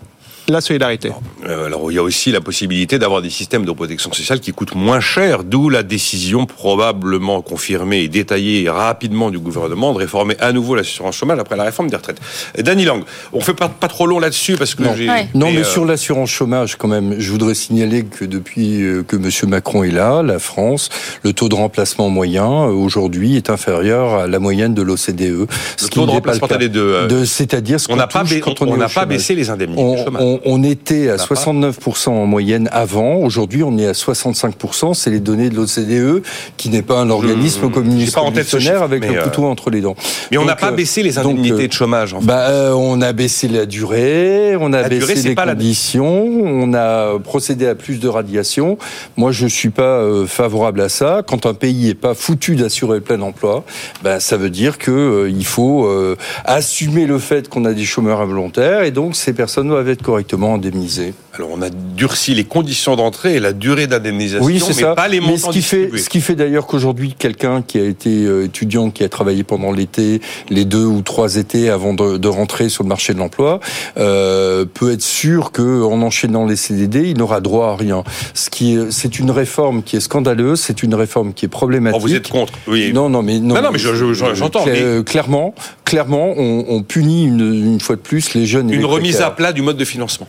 la 0.48 0.60
solidarité. 0.60 1.10
Euh, 1.46 1.66
alors, 1.66 1.90
il 1.92 1.94
y 1.94 1.98
a 1.98 2.02
aussi 2.02 2.32
la 2.32 2.40
possibilité 2.40 2.98
d'avoir 2.98 3.22
des 3.22 3.30
systèmes 3.30 3.64
de 3.64 3.72
protection 3.72 4.12
sociale 4.12 4.40
qui 4.40 4.52
coûtent 4.52 4.74
moins 4.74 5.00
cher, 5.00 5.44
d'où 5.44 5.68
la 5.68 5.82
décision 5.82 6.46
probablement 6.46 7.42
confirmée 7.42 8.00
et 8.00 8.08
détaillée 8.08 8.68
rapidement 8.68 9.30
du 9.30 9.38
gouvernement 9.38 9.92
de 9.92 9.98
réformer 9.98 10.36
à 10.40 10.52
nouveau 10.52 10.74
l'assurance 10.74 11.16
chômage 11.16 11.38
après 11.38 11.56
la 11.56 11.64
réforme 11.64 11.88
des 11.90 11.96
retraites. 11.96 12.20
Et 12.56 12.62
Danny 12.62 12.84
Lang, 12.84 13.02
on 13.32 13.40
fait 13.40 13.54
pas, 13.54 13.68
pas 13.68 13.88
trop 13.88 14.06
long 14.06 14.18
là-dessus 14.18 14.56
parce 14.56 14.74
que 14.74 14.82
Non. 14.82 14.94
j'ai... 14.96 15.08
Ouais. 15.08 15.28
Non, 15.34 15.50
mais, 15.52 15.58
euh, 15.60 15.64
sur 15.64 15.84
l'assurance 15.84 16.30
chômage, 16.30 16.76
quand 16.76 16.88
même, 16.88 17.16
je 17.18 17.30
voudrais 17.30 17.54
signaler 17.54 18.04
que 18.04 18.24
depuis 18.24 18.82
euh, 18.82 19.02
que 19.02 19.16
M. 19.16 19.28
Macron 19.50 19.84
est 19.84 19.90
là, 19.90 20.22
la 20.22 20.38
France, 20.38 20.88
le 21.22 21.32
taux 21.32 21.48
de 21.48 21.54
remplacement 21.54 22.08
moyen 22.08 22.44
euh, 22.46 22.72
aujourd'hui 22.72 23.36
est 23.36 23.50
inférieur 23.50 24.14
à 24.14 24.26
la 24.26 24.38
moyenne 24.38 24.74
de 24.74 24.82
l'OCDE. 24.82 25.20
Le 25.20 25.88
taux 25.90 26.06
de 26.06 26.10
remplacement, 26.10 26.46
attendez, 26.46 26.68
de, 26.68 26.80
euh, 26.80 27.06
de 27.06 27.24
c'est-à-dire 27.24 27.78
ce 27.80 27.86
on 27.88 27.92
qu'on 27.92 27.96
n'a 27.96 28.06
pas, 28.06 28.24
ba- 28.24 28.30
on 28.60 28.82
on, 28.82 28.88
pas 28.88 29.04
baissé 29.06 29.34
les 29.34 29.50
indemnités 29.50 29.80
On, 29.82 29.94
du 29.96 30.02
chômage. 30.04 30.22
On, 30.30 30.40
on 30.44 30.62
était 30.62 31.08
à 31.10 31.18
Ça 31.18 31.26
va 31.28 31.34
pas. 31.36 31.42
69% 31.42 32.08
en 32.10 32.26
moyenne 32.26 32.68
avant. 32.72 33.16
Aujourd'hui, 33.16 33.62
on 33.62 33.76
est 33.78 33.86
à 33.86 33.92
65%. 33.92 34.94
C'est 34.94 35.10
les 35.10 35.20
données 35.20 35.50
de 35.50 35.56
l'OCDE, 35.56 36.22
qui 36.56 36.68
n'est 36.68 36.82
pas 36.82 36.98
un 37.00 37.10
organisme 37.10 37.70
communiste 37.70 38.14
pas 38.14 38.20
en 38.20 38.32
tête 38.32 38.46
chiffre, 38.58 38.82
avec 38.82 39.04
le 39.06 39.16
euh, 39.18 39.22
couteau 39.22 39.44
entre 39.46 39.70
les 39.70 39.80
dents. 39.80 39.96
Mais 40.30 40.38
on 40.38 40.44
n'a 40.44 40.56
pas 40.56 40.68
euh, 40.72 40.76
baissé 40.76 41.02
les 41.02 41.18
indemnités 41.18 41.64
euh, 41.64 41.68
de 41.68 41.72
chômage. 41.72 42.14
En 42.14 42.20
fait. 42.20 42.26
Bah, 42.26 42.74
on 42.76 43.00
a 43.02 43.12
baissé 43.12 43.48
la 43.48 43.66
durée, 43.66 44.56
on 44.60 44.72
a 44.72 44.82
La 44.82 44.88
durée, 44.88 45.06
baissé 45.06 45.22
c'est 45.22 45.28
les 45.30 45.34
la- 45.34 45.46
conditions, 45.46 46.06
on 46.24 46.72
a 46.74 47.18
procédé 47.18 47.66
à 47.66 47.74
plus 47.74 48.00
de 48.00 48.08
radiation. 48.08 48.78
Moi, 49.16 49.32
je 49.32 49.46
suis 49.46 49.70
pas 49.70 50.04
favorable 50.26 50.80
à 50.80 50.88
ça. 50.88 51.22
Quand 51.26 51.46
un 51.46 51.54
pays 51.54 51.88
est 51.90 51.94
pas 51.94 52.14
foutu 52.14 52.56
d'assurer 52.56 52.98
le 52.98 53.00
plein 53.02 53.20
emploi, 53.20 53.64
bah, 54.02 54.20
ça 54.20 54.36
veut 54.36 54.50
dire 54.50 54.78
que 54.78 54.90
euh, 54.90 55.30
il 55.30 55.44
faut 55.44 55.86
euh, 55.86 56.16
assumer 56.44 57.06
le 57.06 57.18
fait 57.18 57.48
qu'on 57.48 57.64
a 57.64 57.72
des 57.72 57.84
chômeurs 57.84 58.20
involontaires 58.20 58.82
et 58.82 58.90
donc 58.90 59.16
ces 59.16 59.32
personnes 59.32 59.68
doivent 59.68 59.88
être 59.88 60.02
correctement 60.20 60.54
indemnisées. 60.54 61.14
Alors 61.40 61.56
on 61.56 61.62
a 61.62 61.70
durci 61.70 62.34
les 62.34 62.44
conditions 62.44 62.96
d'entrée 62.96 63.36
et 63.36 63.40
la 63.40 63.54
durée 63.54 63.86
d'indemnisation, 63.86 64.44
Oui, 64.44 64.62
mais 64.66 64.72
ça. 64.74 64.94
pas 64.94 65.08
les 65.08 65.20
Mais 65.20 65.26
montants 65.28 65.48
ce 65.48 65.52
qui 65.52 65.62
fait, 65.62 65.90
ce 65.96 66.10
qui 66.10 66.20
fait 66.20 66.34
d'ailleurs 66.34 66.66
qu'aujourd'hui, 66.66 67.14
quelqu'un 67.18 67.62
qui 67.62 67.78
a 67.78 67.84
été 67.84 68.24
euh, 68.26 68.44
étudiant, 68.44 68.90
qui 68.90 69.04
a 69.04 69.08
travaillé 69.08 69.42
pendant 69.42 69.72
l'été, 69.72 70.20
les 70.50 70.66
deux 70.66 70.84
ou 70.84 71.00
trois 71.00 71.36
étés 71.36 71.70
avant 71.70 71.94
de, 71.94 72.18
de 72.18 72.28
rentrer 72.28 72.68
sur 72.68 72.82
le 72.84 72.90
marché 72.90 73.14
de 73.14 73.18
l'emploi, 73.18 73.60
euh, 73.96 74.66
peut 74.66 74.92
être 74.92 75.00
sûr 75.02 75.50
que 75.50 75.82
en 75.82 76.02
enchaînant 76.02 76.44
les 76.44 76.56
CDD, 76.56 77.08
il 77.08 77.16
n'aura 77.16 77.40
droit 77.40 77.68
à 77.68 77.76
rien. 77.76 78.04
Ce 78.34 78.50
qui, 78.50 78.74
est- 78.74 78.90
c'est 78.90 79.18
une 79.18 79.30
réforme 79.30 79.82
qui 79.82 79.96
est 79.96 80.00
scandaleuse, 80.00 80.60
c'est 80.60 80.82
une 80.82 80.94
réforme 80.94 81.32
qui 81.32 81.46
est 81.46 81.48
problématique. 81.48 81.98
Oh, 82.02 82.06
vous 82.06 82.14
êtes 82.14 82.28
contre 82.28 82.52
Oui. 82.68 82.92
Non, 82.92 83.08
non, 83.08 83.22
mais 83.22 83.38
non, 83.40 83.54
Non, 83.54 83.62
non, 83.62 83.70
mais 83.72 83.78
je- 83.78 83.94
je- 83.94 84.12
je- 84.12 84.34
j'entends, 84.34 84.66
Cla- 84.66 84.98
mais- 84.98 85.04
Clairement, 85.04 85.54
clairement, 85.86 86.34
on, 86.36 86.66
on 86.68 86.82
punit 86.82 87.24
une, 87.24 87.40
une 87.72 87.80
fois 87.80 87.96
de 87.96 88.02
plus 88.02 88.34
les 88.34 88.44
jeunes. 88.44 88.70
et 88.70 88.74
Une 88.74 88.84
remise 88.84 89.22
à 89.22 89.30
plat 89.30 89.54
du 89.54 89.62
mode 89.62 89.78
de 89.78 89.84
financement. 89.86 90.28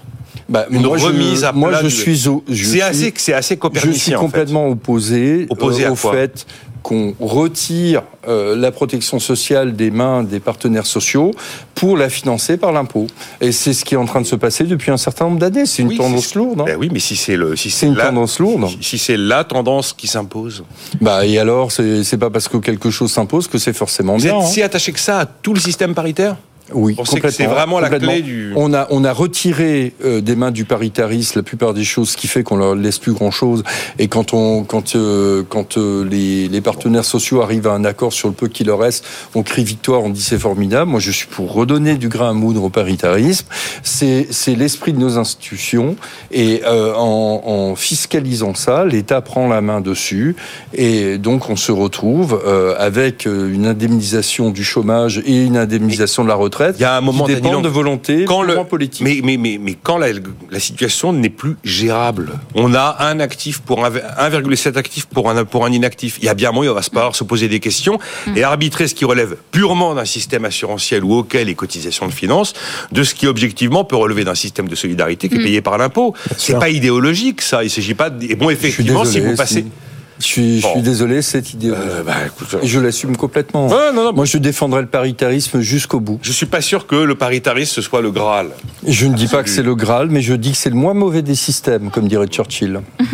Bah, 0.51 0.65
une 0.69 0.81
moi, 0.81 0.97
je- 0.97 1.05
remise 1.05 1.43
à 1.45 1.51
Moi, 1.53 1.69
plat 1.69 1.79
je 1.81 1.87
suis 1.87 2.15
je 2.49 2.65
C'est 2.65 2.81
assez, 2.81 3.13
c'est 3.15 3.33
assez 3.33 3.57
je 3.73 3.91
suis 3.91 4.13
en 4.15 4.19
fait. 4.19 4.25
complètement 4.25 4.67
opposé, 4.67 5.47
Opposé 5.49 5.85
euh, 5.85 5.89
à 5.89 5.91
au 5.91 5.95
quoi 5.95 6.11
fait 6.11 6.45
qu'on 6.83 7.13
retire 7.19 8.01
euh, 8.27 8.55
la 8.55 8.71
protection 8.71 9.19
sociale 9.19 9.75
des 9.75 9.91
mains 9.91 10.23
des 10.23 10.39
partenaires 10.39 10.87
sociaux 10.87 11.29
pour 11.75 11.95
la 11.95 12.09
financer 12.09 12.57
par 12.57 12.71
l'impôt. 12.71 13.05
Et 13.39 13.51
c'est 13.51 13.73
ce 13.73 13.85
qui 13.85 13.93
est 13.93 13.97
en 13.97 14.05
train 14.05 14.19
de 14.19 14.25
se 14.25 14.35
passer 14.35 14.63
depuis 14.63 14.89
un 14.91 14.97
certain 14.97 15.25
nombre 15.25 15.37
d'années. 15.39 15.67
C'est 15.67 15.83
une 15.83 15.89
Oui, 15.89 15.97
tendance 15.97 16.33
lourde. 16.33 16.59
hein. 16.61 16.65
Ben 16.65 16.77
oui, 16.79 16.89
mais 16.91 16.99
si 16.99 17.15
c'est 17.15 17.35
le, 17.37 17.55
si 17.55 17.69
C'est 17.69 17.85
une 17.85 17.93
la, 17.95 18.07
tendance 18.07 18.39
lourde. 18.39 18.67
si- 18.67 18.77
si 18.81 18.97
c'est 18.97 19.15
la 19.17 19.43
tendance 19.43 19.93
qui 19.93 20.07
s'impose. 20.07 20.63
Bah, 20.99 21.23
et 21.25 21.37
alors, 21.37 21.71
c'est 21.71 22.17
pas 22.17 22.31
parce 22.31 22.47
que 22.47 22.57
quelque 22.57 22.89
chose 22.89 23.11
s'impose 23.11 23.47
que 23.47 23.59
c'est 23.59 23.73
forcément 23.73 24.17
Vous 24.17 24.23
bien. 24.23 24.37
êtes 24.39 24.43
hein. 24.43 24.47
si 24.47 24.63
attaché 24.63 24.91
que 24.91 24.99
ça 24.99 25.19
à 25.19 25.25
tout 25.27 25.53
le 25.53 25.59
système 25.59 25.93
paritaire? 25.93 26.35
Oui, 26.73 26.95
que 26.95 27.01
complètement, 27.03 27.29
c'est 27.31 27.45
vraiment 27.45 27.79
la 27.79 27.87
complètement. 27.89 28.11
clé 28.13 28.21
du- 28.21 28.53
On 28.55 28.73
a, 28.73 28.87
on 28.91 29.03
a 29.03 29.11
retiré 29.13 29.93
euh, 30.05 30.21
des 30.21 30.35
mains 30.35 30.51
du 30.51 30.65
paritarisme 30.65 31.39
la 31.39 31.43
plupart 31.43 31.73
des 31.73 31.83
choses, 31.83 32.09
ce 32.11 32.17
qui 32.17 32.27
fait 32.27 32.43
qu'on 32.43 32.55
leur 32.57 32.75
laisse 32.75 32.99
plus 32.99 33.13
grand 33.13 33.31
chose. 33.31 33.63
Et 33.99 34.07
quand 34.07 34.33
on, 34.33 34.63
quand, 34.63 34.95
euh, 34.95 35.43
quand 35.47 35.77
euh, 35.77 36.03
les, 36.09 36.47
les 36.47 36.61
partenaires 36.61 37.05
sociaux 37.05 37.41
arrivent 37.41 37.67
à 37.67 37.71
un 37.73 37.83
accord 37.85 38.13
sur 38.13 38.27
le 38.27 38.33
peu 38.33 38.47
qui 38.47 38.63
leur 38.63 38.79
reste, 38.79 39.05
on 39.35 39.43
crie 39.43 39.63
victoire, 39.63 40.03
on 40.03 40.09
dit 40.09 40.21
c'est 40.21 40.39
formidable. 40.39 40.89
Moi, 40.91 40.99
je 40.99 41.11
suis 41.11 41.27
pour 41.27 41.51
redonner 41.53 41.95
du 41.97 42.09
grain 42.09 42.29
à 42.29 42.33
moudre 42.33 42.63
au 42.63 42.69
paritarisme. 42.69 43.45
C'est, 43.83 44.27
c'est 44.31 44.55
l'esprit 44.55 44.93
de 44.93 44.99
nos 44.99 45.17
institutions. 45.17 45.95
Et 46.31 46.61
en, 46.65 47.41
en 47.45 47.75
fiscalisant 47.75 48.53
ça, 48.55 48.85
l'État 48.85 49.21
prend 49.21 49.47
la 49.47 49.61
main 49.61 49.81
dessus. 49.81 50.35
Et 50.73 51.17
donc, 51.17 51.49
on 51.49 51.55
se 51.55 51.71
retrouve 51.71 52.41
avec 52.77 53.25
une 53.25 53.65
indemnisation 53.65 54.49
du 54.51 54.63
chômage 54.63 55.21
et 55.25 55.43
une 55.43 55.57
indemnisation 55.57 56.23
de 56.23 56.27
la 56.29 56.35
retraite 56.35 56.60
Il 56.77 56.81
y 56.81 56.85
a 56.85 56.97
un 56.97 57.01
moment, 57.01 57.25
qui 57.25 57.35
dépendent 57.35 57.63
de 57.63 57.69
volonté 57.69 58.25
quand 58.25 58.41
le 58.41 58.63
politique. 58.63 59.01
mais 59.03 59.19
mais 59.23 59.37
mais 59.37 59.57
mais 59.59 59.75
quand 59.81 59.97
la, 59.97 60.07
la 60.49 60.59
situation 60.59 61.13
n'est 61.13 61.29
plus 61.29 61.55
gérable, 61.63 62.39
on 62.55 62.73
a 62.73 62.97
un 62.99 63.19
actif 63.19 63.59
pour 63.59 63.85
un 63.85 63.89
1,7 63.89 64.77
actifs 64.77 65.05
pour 65.05 65.29
un 65.29 65.45
pour 65.45 65.65
un 65.65 65.71
inactif. 65.71 66.17
Il 66.19 66.25
y 66.25 66.29
a 66.29 66.33
bien 66.33 66.49
un 66.49 66.51
moment, 66.51 66.63
il 66.63 66.73
va 66.73 66.81
se 66.81 66.89
falloir 66.89 67.15
se 67.15 67.23
poser 67.23 67.47
des 67.47 67.59
questions 67.59 67.99
et 68.35 68.43
arbitrer 68.43 68.87
ce 68.87 68.95
qui 68.95 69.05
relève 69.05 69.35
purement 69.51 69.95
d'un 69.95 70.05
système 70.05 70.45
assurantiel 70.45 71.03
ou 71.03 71.13
auquel 71.15 71.47
les 71.47 71.55
cotisations 71.55 72.07
de 72.07 72.13
finances, 72.13 72.53
de 72.91 73.03
ce 73.03 73.13
qui 73.13 73.27
objectivement 73.27 73.83
peut 73.83 73.95
relever 73.95 74.23
d'un 74.23 74.35
système 74.35 74.67
de 74.67 74.75
solidarité 74.75 75.29
qui 75.29 75.35
est 75.35 75.43
payé 75.43 75.61
par 75.61 75.77
l'impôt. 75.77 76.13
C'est 76.37 76.59
pas 76.59 76.69
idéologique 76.69 77.41
ça. 77.41 77.63
Il 77.63 77.69
s'agit 77.69 77.93
pas. 77.93 78.09
De... 78.09 78.25
Et 78.25 78.35
bon, 78.35 78.49
effectivement, 78.49 79.05
si 79.05 79.19
vous 79.19 79.35
passez. 79.35 79.65
Je 80.21 80.25
suis, 80.27 80.57
je 80.59 80.63
Bon. 80.67 80.73
suis 80.73 80.81
désolé, 80.81 81.21
cette 81.21 81.53
idée. 81.53 81.71
Euh, 81.71 82.03
bah, 82.03 82.13
écoute, 82.27 82.55
Et 82.61 82.67
je 82.67 82.79
l'assume 82.79 83.17
complètement. 83.17 83.67
Ouais, 83.67 83.91
non, 83.93 84.03
non, 84.05 84.13
Moi, 84.13 84.25
je 84.25 84.37
défendrai 84.37 84.81
le 84.81 84.87
paritarisme 84.87 85.59
jusqu'au 85.61 85.99
bout. 85.99 86.19
je 86.21 86.31
suis 86.31 86.45
pas 86.45 86.61
sûr 86.61 86.85
que 86.87 86.95
le 86.95 87.15
paritarisme 87.15 87.73
ce 87.73 87.81
soit 87.81 88.01
le 88.01 88.11
Graal. 88.11 88.47
Je 88.87 89.07
ne 89.07 89.15
dis 89.15 89.27
pas 89.27 89.43
que 89.43 89.49
c'est 89.49 89.63
le 89.63 89.75
Graal, 89.75 90.07
mais 90.09 90.21
je 90.21 90.33
dis 90.33 90.51
que 90.51 90.57
c'est 90.57 90.69
le 90.69 90.75
moins 90.75 90.93
mauvais 90.93 91.21
des 91.23 91.35
systèmes, 91.35 91.89
comme 91.91 92.07
dirait 92.07 92.27
Churchill. 92.27 92.81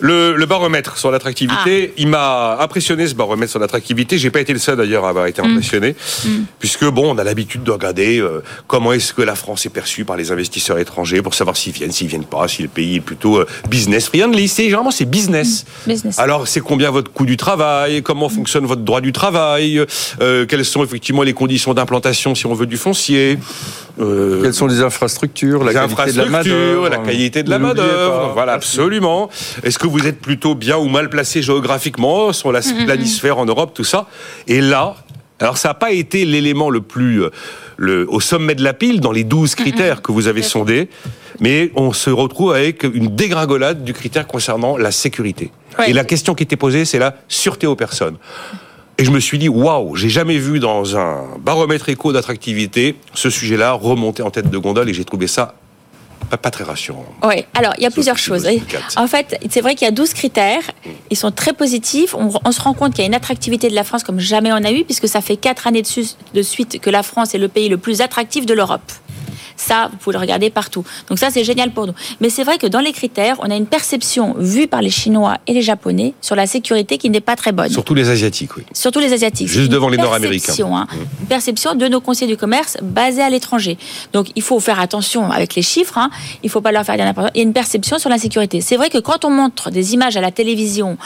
Le, 0.00 0.34
le 0.34 0.46
baromètre 0.46 0.96
sur 0.96 1.10
l'attractivité, 1.10 1.92
il 1.96 2.08
m'a 2.08 2.58
impressionné 2.60 3.06
ce 3.06 3.14
baromètre 3.14 3.50
sur 3.50 3.60
l'attractivité. 3.60 4.18
J'ai 4.18 4.30
pas 4.30 4.40
été 4.40 4.52
le 4.52 4.58
seul 4.58 4.76
d'ailleurs 4.76 5.04
à 5.04 5.10
avoir 5.10 5.26
été 5.26 5.42
impressionné, 5.42 5.94
puisque 6.58 6.84
bon, 6.86 7.14
on 7.14 7.18
a 7.18 7.24
l'habitude 7.24 7.62
de 7.62 7.70
regarder 7.70 8.18
euh, 8.18 8.42
comment 8.66 8.92
est-ce 8.92 9.12
que 9.12 9.22
la 9.22 9.34
France 9.34 9.66
est 9.66 9.70
perçue 9.70 10.04
par 10.04 10.16
les 10.16 10.32
investisseurs 10.32 10.78
étrangers 10.78 11.22
pour 11.22 11.34
savoir 11.34 11.56
s'ils 11.56 11.72
viennent, 11.72 11.92
s'ils 11.92 12.08
viennent 12.08 12.24
pas, 12.24 12.48
si 12.48 12.62
le 12.62 12.68
pays 12.68 12.96
est 12.96 13.00
plutôt 13.00 13.38
euh, 13.38 13.46
business 13.68 14.08
friendly. 14.08 14.48
C'est 14.48 14.64
généralement 14.64 14.90
c'est 14.90 15.04
business. 15.04 15.64
Business. 15.86 16.18
Alors, 16.18 16.48
c'est 16.48 16.60
combien 16.60 16.90
votre 16.90 17.12
coût 17.12 17.26
du 17.26 17.36
travail? 17.36 18.02
Comment 18.02 18.28
fonctionne 18.28 18.64
votre 18.66 18.82
droit 18.82 19.00
du 19.00 19.12
travail? 19.12 19.84
Euh, 20.20 20.46
Quelles 20.46 20.64
sont 20.64 20.84
effectivement 20.84 21.22
les 21.22 21.34
conditions 21.34 21.74
d'implantation 21.74 22.34
si 22.34 22.46
on 22.46 22.54
veut 22.54 22.66
du 22.66 22.76
foncier? 22.76 23.38
Euh, 24.00 24.42
Quelles 24.42 24.54
sont 24.54 24.66
les 24.66 24.80
infrastructures, 24.80 25.62
la 25.62 25.74
qualité 25.74 26.12
de 26.12 26.18
la 26.18 26.88
la 26.88 26.98
qualité 26.98 27.42
de 27.42 27.50
la 27.50 27.58
main-d'œuvre. 27.58 28.28
pas. 28.28 28.32
Voilà, 28.32 28.52
absolument. 28.52 29.28
Est-ce 29.62 29.78
que 29.78 29.86
vous 29.90 30.06
êtes 30.06 30.20
plutôt 30.20 30.54
bien 30.54 30.78
ou 30.78 30.88
mal 30.88 31.10
placé 31.10 31.42
géographiquement 31.42 32.32
sur 32.32 32.52
la 32.52 32.60
planisphère 32.60 33.38
en 33.38 33.46
Europe, 33.46 33.72
tout 33.74 33.84
ça 33.84 34.06
Et 34.46 34.60
là, 34.60 34.96
alors 35.40 35.56
ça 35.56 35.68
n'a 35.68 35.74
pas 35.74 35.92
été 35.92 36.24
l'élément 36.24 36.70
le 36.70 36.80
plus 36.80 37.22
euh, 37.22 37.30
le, 37.76 38.06
au 38.10 38.20
sommet 38.20 38.54
de 38.54 38.62
la 38.62 38.74
pile 38.74 39.00
dans 39.00 39.12
les 39.12 39.24
12 39.24 39.54
critères 39.54 40.02
que 40.02 40.12
vous 40.12 40.28
avez 40.28 40.42
sondés, 40.42 40.88
mais 41.40 41.72
on 41.74 41.92
se 41.92 42.10
retrouve 42.10 42.52
avec 42.52 42.84
une 42.84 43.14
dégringolade 43.14 43.82
du 43.82 43.94
critère 43.94 44.26
concernant 44.26 44.76
la 44.76 44.90
sécurité. 44.90 45.50
Ouais. 45.78 45.90
Et 45.90 45.92
la 45.94 46.04
question 46.04 46.34
qui 46.34 46.42
était 46.42 46.56
posée, 46.56 46.84
c'est 46.84 46.98
la 46.98 47.16
sûreté 47.28 47.66
aux 47.66 47.76
personnes. 47.76 48.16
Et 48.98 49.04
je 49.04 49.10
me 49.10 49.18
suis 49.18 49.38
dit, 49.38 49.48
waouh, 49.48 49.96
j'ai 49.96 50.10
jamais 50.10 50.36
vu 50.36 50.60
dans 50.60 50.98
un 50.98 51.22
baromètre 51.42 51.88
éco 51.88 52.12
d'attractivité 52.12 52.96
ce 53.14 53.30
sujet-là 53.30 53.72
remonter 53.72 54.22
en 54.22 54.30
tête 54.30 54.50
de 54.50 54.58
gondole 54.58 54.90
et 54.90 54.92
j'ai 54.92 55.06
trouvé 55.06 55.26
ça 55.26 55.54
pas, 56.30 56.36
pas 56.38 56.50
très 56.50 56.64
rassurant. 56.64 57.04
Oui, 57.24 57.44
alors 57.54 57.74
il 57.78 57.82
y 57.82 57.86
a 57.86 57.90
plusieurs 57.90 58.16
choses. 58.18 58.46
En 58.96 59.06
fait, 59.06 59.38
c'est 59.50 59.60
vrai 59.60 59.74
qu'il 59.74 59.84
y 59.84 59.88
a 59.88 59.92
12 59.92 60.14
critères. 60.14 60.62
Ils 61.10 61.16
sont 61.16 61.30
très 61.32 61.52
positifs. 61.52 62.14
On, 62.14 62.30
on 62.44 62.52
se 62.52 62.60
rend 62.60 62.72
compte 62.74 62.92
qu'il 62.94 63.00
y 63.02 63.04
a 63.04 63.08
une 63.08 63.14
attractivité 63.14 63.68
de 63.68 63.74
la 63.74 63.84
France 63.84 64.02
comme 64.04 64.20
jamais 64.20 64.52
on 64.52 64.64
a 64.64 64.70
eu, 64.72 64.84
puisque 64.84 65.08
ça 65.08 65.20
fait 65.20 65.36
quatre 65.36 65.66
années 65.66 65.82
de, 65.82 65.86
su- 65.86 66.14
de 66.34 66.42
suite 66.42 66.80
que 66.80 66.90
la 66.90 67.02
France 67.02 67.34
est 67.34 67.38
le 67.38 67.48
pays 67.48 67.68
le 67.68 67.76
plus 67.78 68.00
attractif 68.00 68.46
de 68.46 68.54
l'Europe. 68.54 68.92
Ça, 69.60 69.88
vous 69.90 69.98
pouvez 69.98 70.14
le 70.14 70.20
regarder 70.20 70.48
partout. 70.48 70.84
Donc 71.08 71.18
ça, 71.18 71.28
c'est 71.30 71.44
génial 71.44 71.70
pour 71.70 71.86
nous. 71.86 71.92
Mais 72.20 72.30
c'est 72.30 72.44
vrai 72.44 72.56
que 72.56 72.66
dans 72.66 72.80
les 72.80 72.92
critères, 72.92 73.36
on 73.40 73.50
a 73.50 73.56
une 73.56 73.66
perception 73.66 74.34
vue 74.38 74.66
par 74.66 74.80
les 74.80 74.88
Chinois 74.88 75.36
et 75.46 75.52
les 75.52 75.60
Japonais 75.60 76.14
sur 76.22 76.34
la 76.34 76.46
sécurité 76.46 76.96
qui 76.96 77.10
n'est 77.10 77.20
pas 77.20 77.36
très 77.36 77.52
bonne. 77.52 77.68
Surtout 77.68 77.94
les 77.94 78.08
Asiatiques, 78.08 78.56
oui. 78.56 78.64
Surtout 78.72 79.00
les 79.00 79.12
Asiatiques. 79.12 79.48
Juste 79.48 79.70
devant 79.70 79.90
les 79.90 79.98
Nord-Américains. 79.98 80.52
Mmh. 80.52 80.56
perception, 80.56 80.76
hein. 80.76 80.86
Une 81.20 81.26
perception 81.26 81.74
de 81.74 81.86
nos 81.88 82.00
conseillers 82.00 82.30
du 82.30 82.38
commerce 82.38 82.78
basés 82.82 83.22
à 83.22 83.28
l'étranger. 83.28 83.76
Donc 84.14 84.28
il 84.34 84.42
faut 84.42 84.58
faire 84.60 84.80
attention 84.80 85.30
avec 85.30 85.54
les 85.54 85.62
chiffres. 85.62 85.98
Hein. 85.98 86.10
Il 86.42 86.46
ne 86.46 86.50
faut 86.50 86.62
pas 86.62 86.72
leur 86.72 86.84
faire 86.84 86.96
dire 86.96 87.04
n'importe 87.04 87.26
quoi. 87.26 87.32
Il 87.34 87.38
y 87.38 87.42
a 87.42 87.44
une 87.44 87.52
perception 87.52 87.98
sur 87.98 88.08
la 88.08 88.18
sécurité. 88.18 88.62
C'est 88.62 88.76
vrai 88.76 88.88
que 88.88 88.98
quand 88.98 89.26
on 89.26 89.30
montre 89.30 89.70
des 89.70 89.92
images 89.92 90.16
à 90.16 90.22
la 90.22 90.30
télévision 90.30 90.96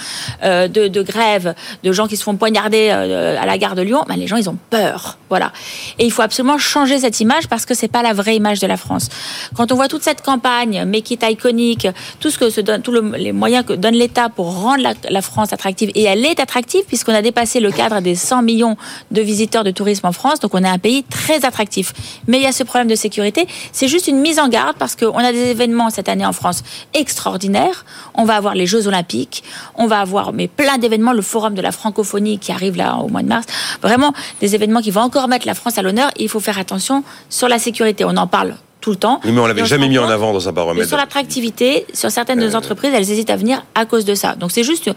euh, 0.44 0.68
de, 0.68 0.86
de 0.86 1.02
grèves, 1.02 1.54
de 1.82 1.92
gens 1.92 2.06
qui 2.06 2.16
se 2.16 2.22
font 2.22 2.36
poignarder 2.36 2.88
euh, 2.90 3.40
à 3.40 3.46
la 3.46 3.58
gare 3.58 3.74
de 3.74 3.82
Lyon, 3.82 4.04
ben, 4.08 4.16
les 4.16 4.28
gens 4.28 4.36
ils 4.36 4.48
ont 4.48 4.58
peur. 4.70 5.18
Voilà. 5.28 5.52
Et 5.98 6.04
il 6.04 6.12
faut 6.12 6.22
absolument 6.22 6.58
changer 6.58 7.00
cette 7.00 7.18
image 7.20 7.48
parce 7.48 7.66
que 7.66 7.74
c'est 7.74 7.88
pas 7.88 8.02
la 8.02 8.12
vraie 8.12 8.36
image 8.36 8.43
de 8.52 8.66
la 8.66 8.76
France. 8.76 9.08
Quand 9.56 9.72
on 9.72 9.74
voit 9.74 9.88
toute 9.88 10.02
cette 10.02 10.22
campagne, 10.22 10.84
Make 10.84 11.10
it 11.12 11.24
iconique, 11.28 11.88
tout 12.20 12.30
ce 12.30 12.38
que 12.38 12.50
se 12.50 12.60
tous 12.60 12.92
le- 12.92 13.12
les 13.16 13.32
moyens 13.32 13.64
que 13.64 13.72
donne 13.72 13.94
l'État 13.94 14.28
pour 14.28 14.52
rendre 14.60 14.82
la, 15.10 15.22
France 15.22 15.52
attractive, 15.52 15.90
et 15.94 16.02
elle 16.04 16.24
est 16.26 16.38
attractive 16.40 16.84
puisqu'on 16.86 17.14
a 17.14 17.22
dépassé 17.22 17.60
le 17.60 17.70
cadre 17.70 18.00
des 18.00 18.14
100 18.14 18.42
millions 18.42 18.76
de 19.10 19.20
visiteurs 19.22 19.64
de 19.64 19.70
tourisme 19.70 20.06
en 20.06 20.12
France, 20.12 20.40
donc 20.40 20.54
on 20.54 20.62
est 20.62 20.68
un 20.68 20.78
pays 20.78 21.04
très 21.04 21.44
attractif. 21.44 21.92
Mais 22.26 22.38
il 22.38 22.42
y 22.42 22.46
a 22.46 22.52
ce 22.52 22.62
problème 22.64 22.88
de 22.88 22.94
sécurité. 22.94 23.46
C'est 23.72 23.88
juste 23.88 24.06
une 24.08 24.18
mise 24.18 24.38
en 24.38 24.48
garde 24.48 24.76
parce 24.78 24.94
qu'on 24.96 25.16
a 25.18 25.32
des 25.32 25.50
événements 25.50 25.90
cette 25.90 26.08
année 26.08 26.26
en 26.26 26.32
France 26.32 26.62
extraordinaires. 26.92 27.84
On 28.14 28.24
va 28.24 28.36
avoir 28.36 28.54
les 28.54 28.66
Jeux 28.66 28.86
Olympiques, 28.86 29.42
on 29.76 29.86
va 29.86 30.00
avoir 30.00 30.32
mais 30.32 30.48
plein 30.48 30.78
d'événements, 30.78 31.12
le 31.12 31.22
Forum 31.22 31.54
de 31.54 31.62
la 31.62 31.72
francophonie 31.72 32.38
qui 32.38 32.52
arrive 32.52 32.76
là 32.76 32.96
au 32.98 33.08
mois 33.08 33.22
de 33.22 33.28
mars. 33.28 33.46
Vraiment 33.82 34.12
des 34.40 34.54
événements 34.54 34.80
qui 34.80 34.90
vont 34.90 35.02
encore 35.02 35.28
mettre 35.28 35.46
la 35.46 35.54
France 35.54 35.78
à 35.78 35.82
l'honneur. 35.82 36.10
Il 36.18 36.28
faut 36.28 36.40
faire 36.40 36.58
attention 36.58 37.04
sur 37.30 37.48
la 37.48 37.58
sécurité. 37.58 38.04
On 38.04 38.16
en 38.16 38.26
parle 38.34 38.56
tout 38.80 38.90
le 38.90 38.96
temps. 38.96 39.20
Oui, 39.24 39.30
mais 39.32 39.40
on 39.40 39.46
l'avait 39.46 39.64
jamais 39.64 39.88
mis 39.88 39.98
en 39.98 40.08
avant 40.08 40.32
dans 40.32 40.48
un 40.48 40.52
baromètre. 40.52 40.88
sur 40.88 40.96
l'attractivité, 40.96 41.86
sur 41.94 42.10
certaines 42.10 42.40
de 42.40 42.46
nos 42.46 42.56
entreprises, 42.56 42.92
elles 42.92 43.10
hésitent 43.10 43.30
à 43.30 43.36
venir 43.36 43.64
à 43.76 43.86
cause 43.86 44.04
de 44.04 44.14
ça. 44.14 44.34
Donc 44.34 44.50
c'est 44.50 44.64
juste 44.64 44.90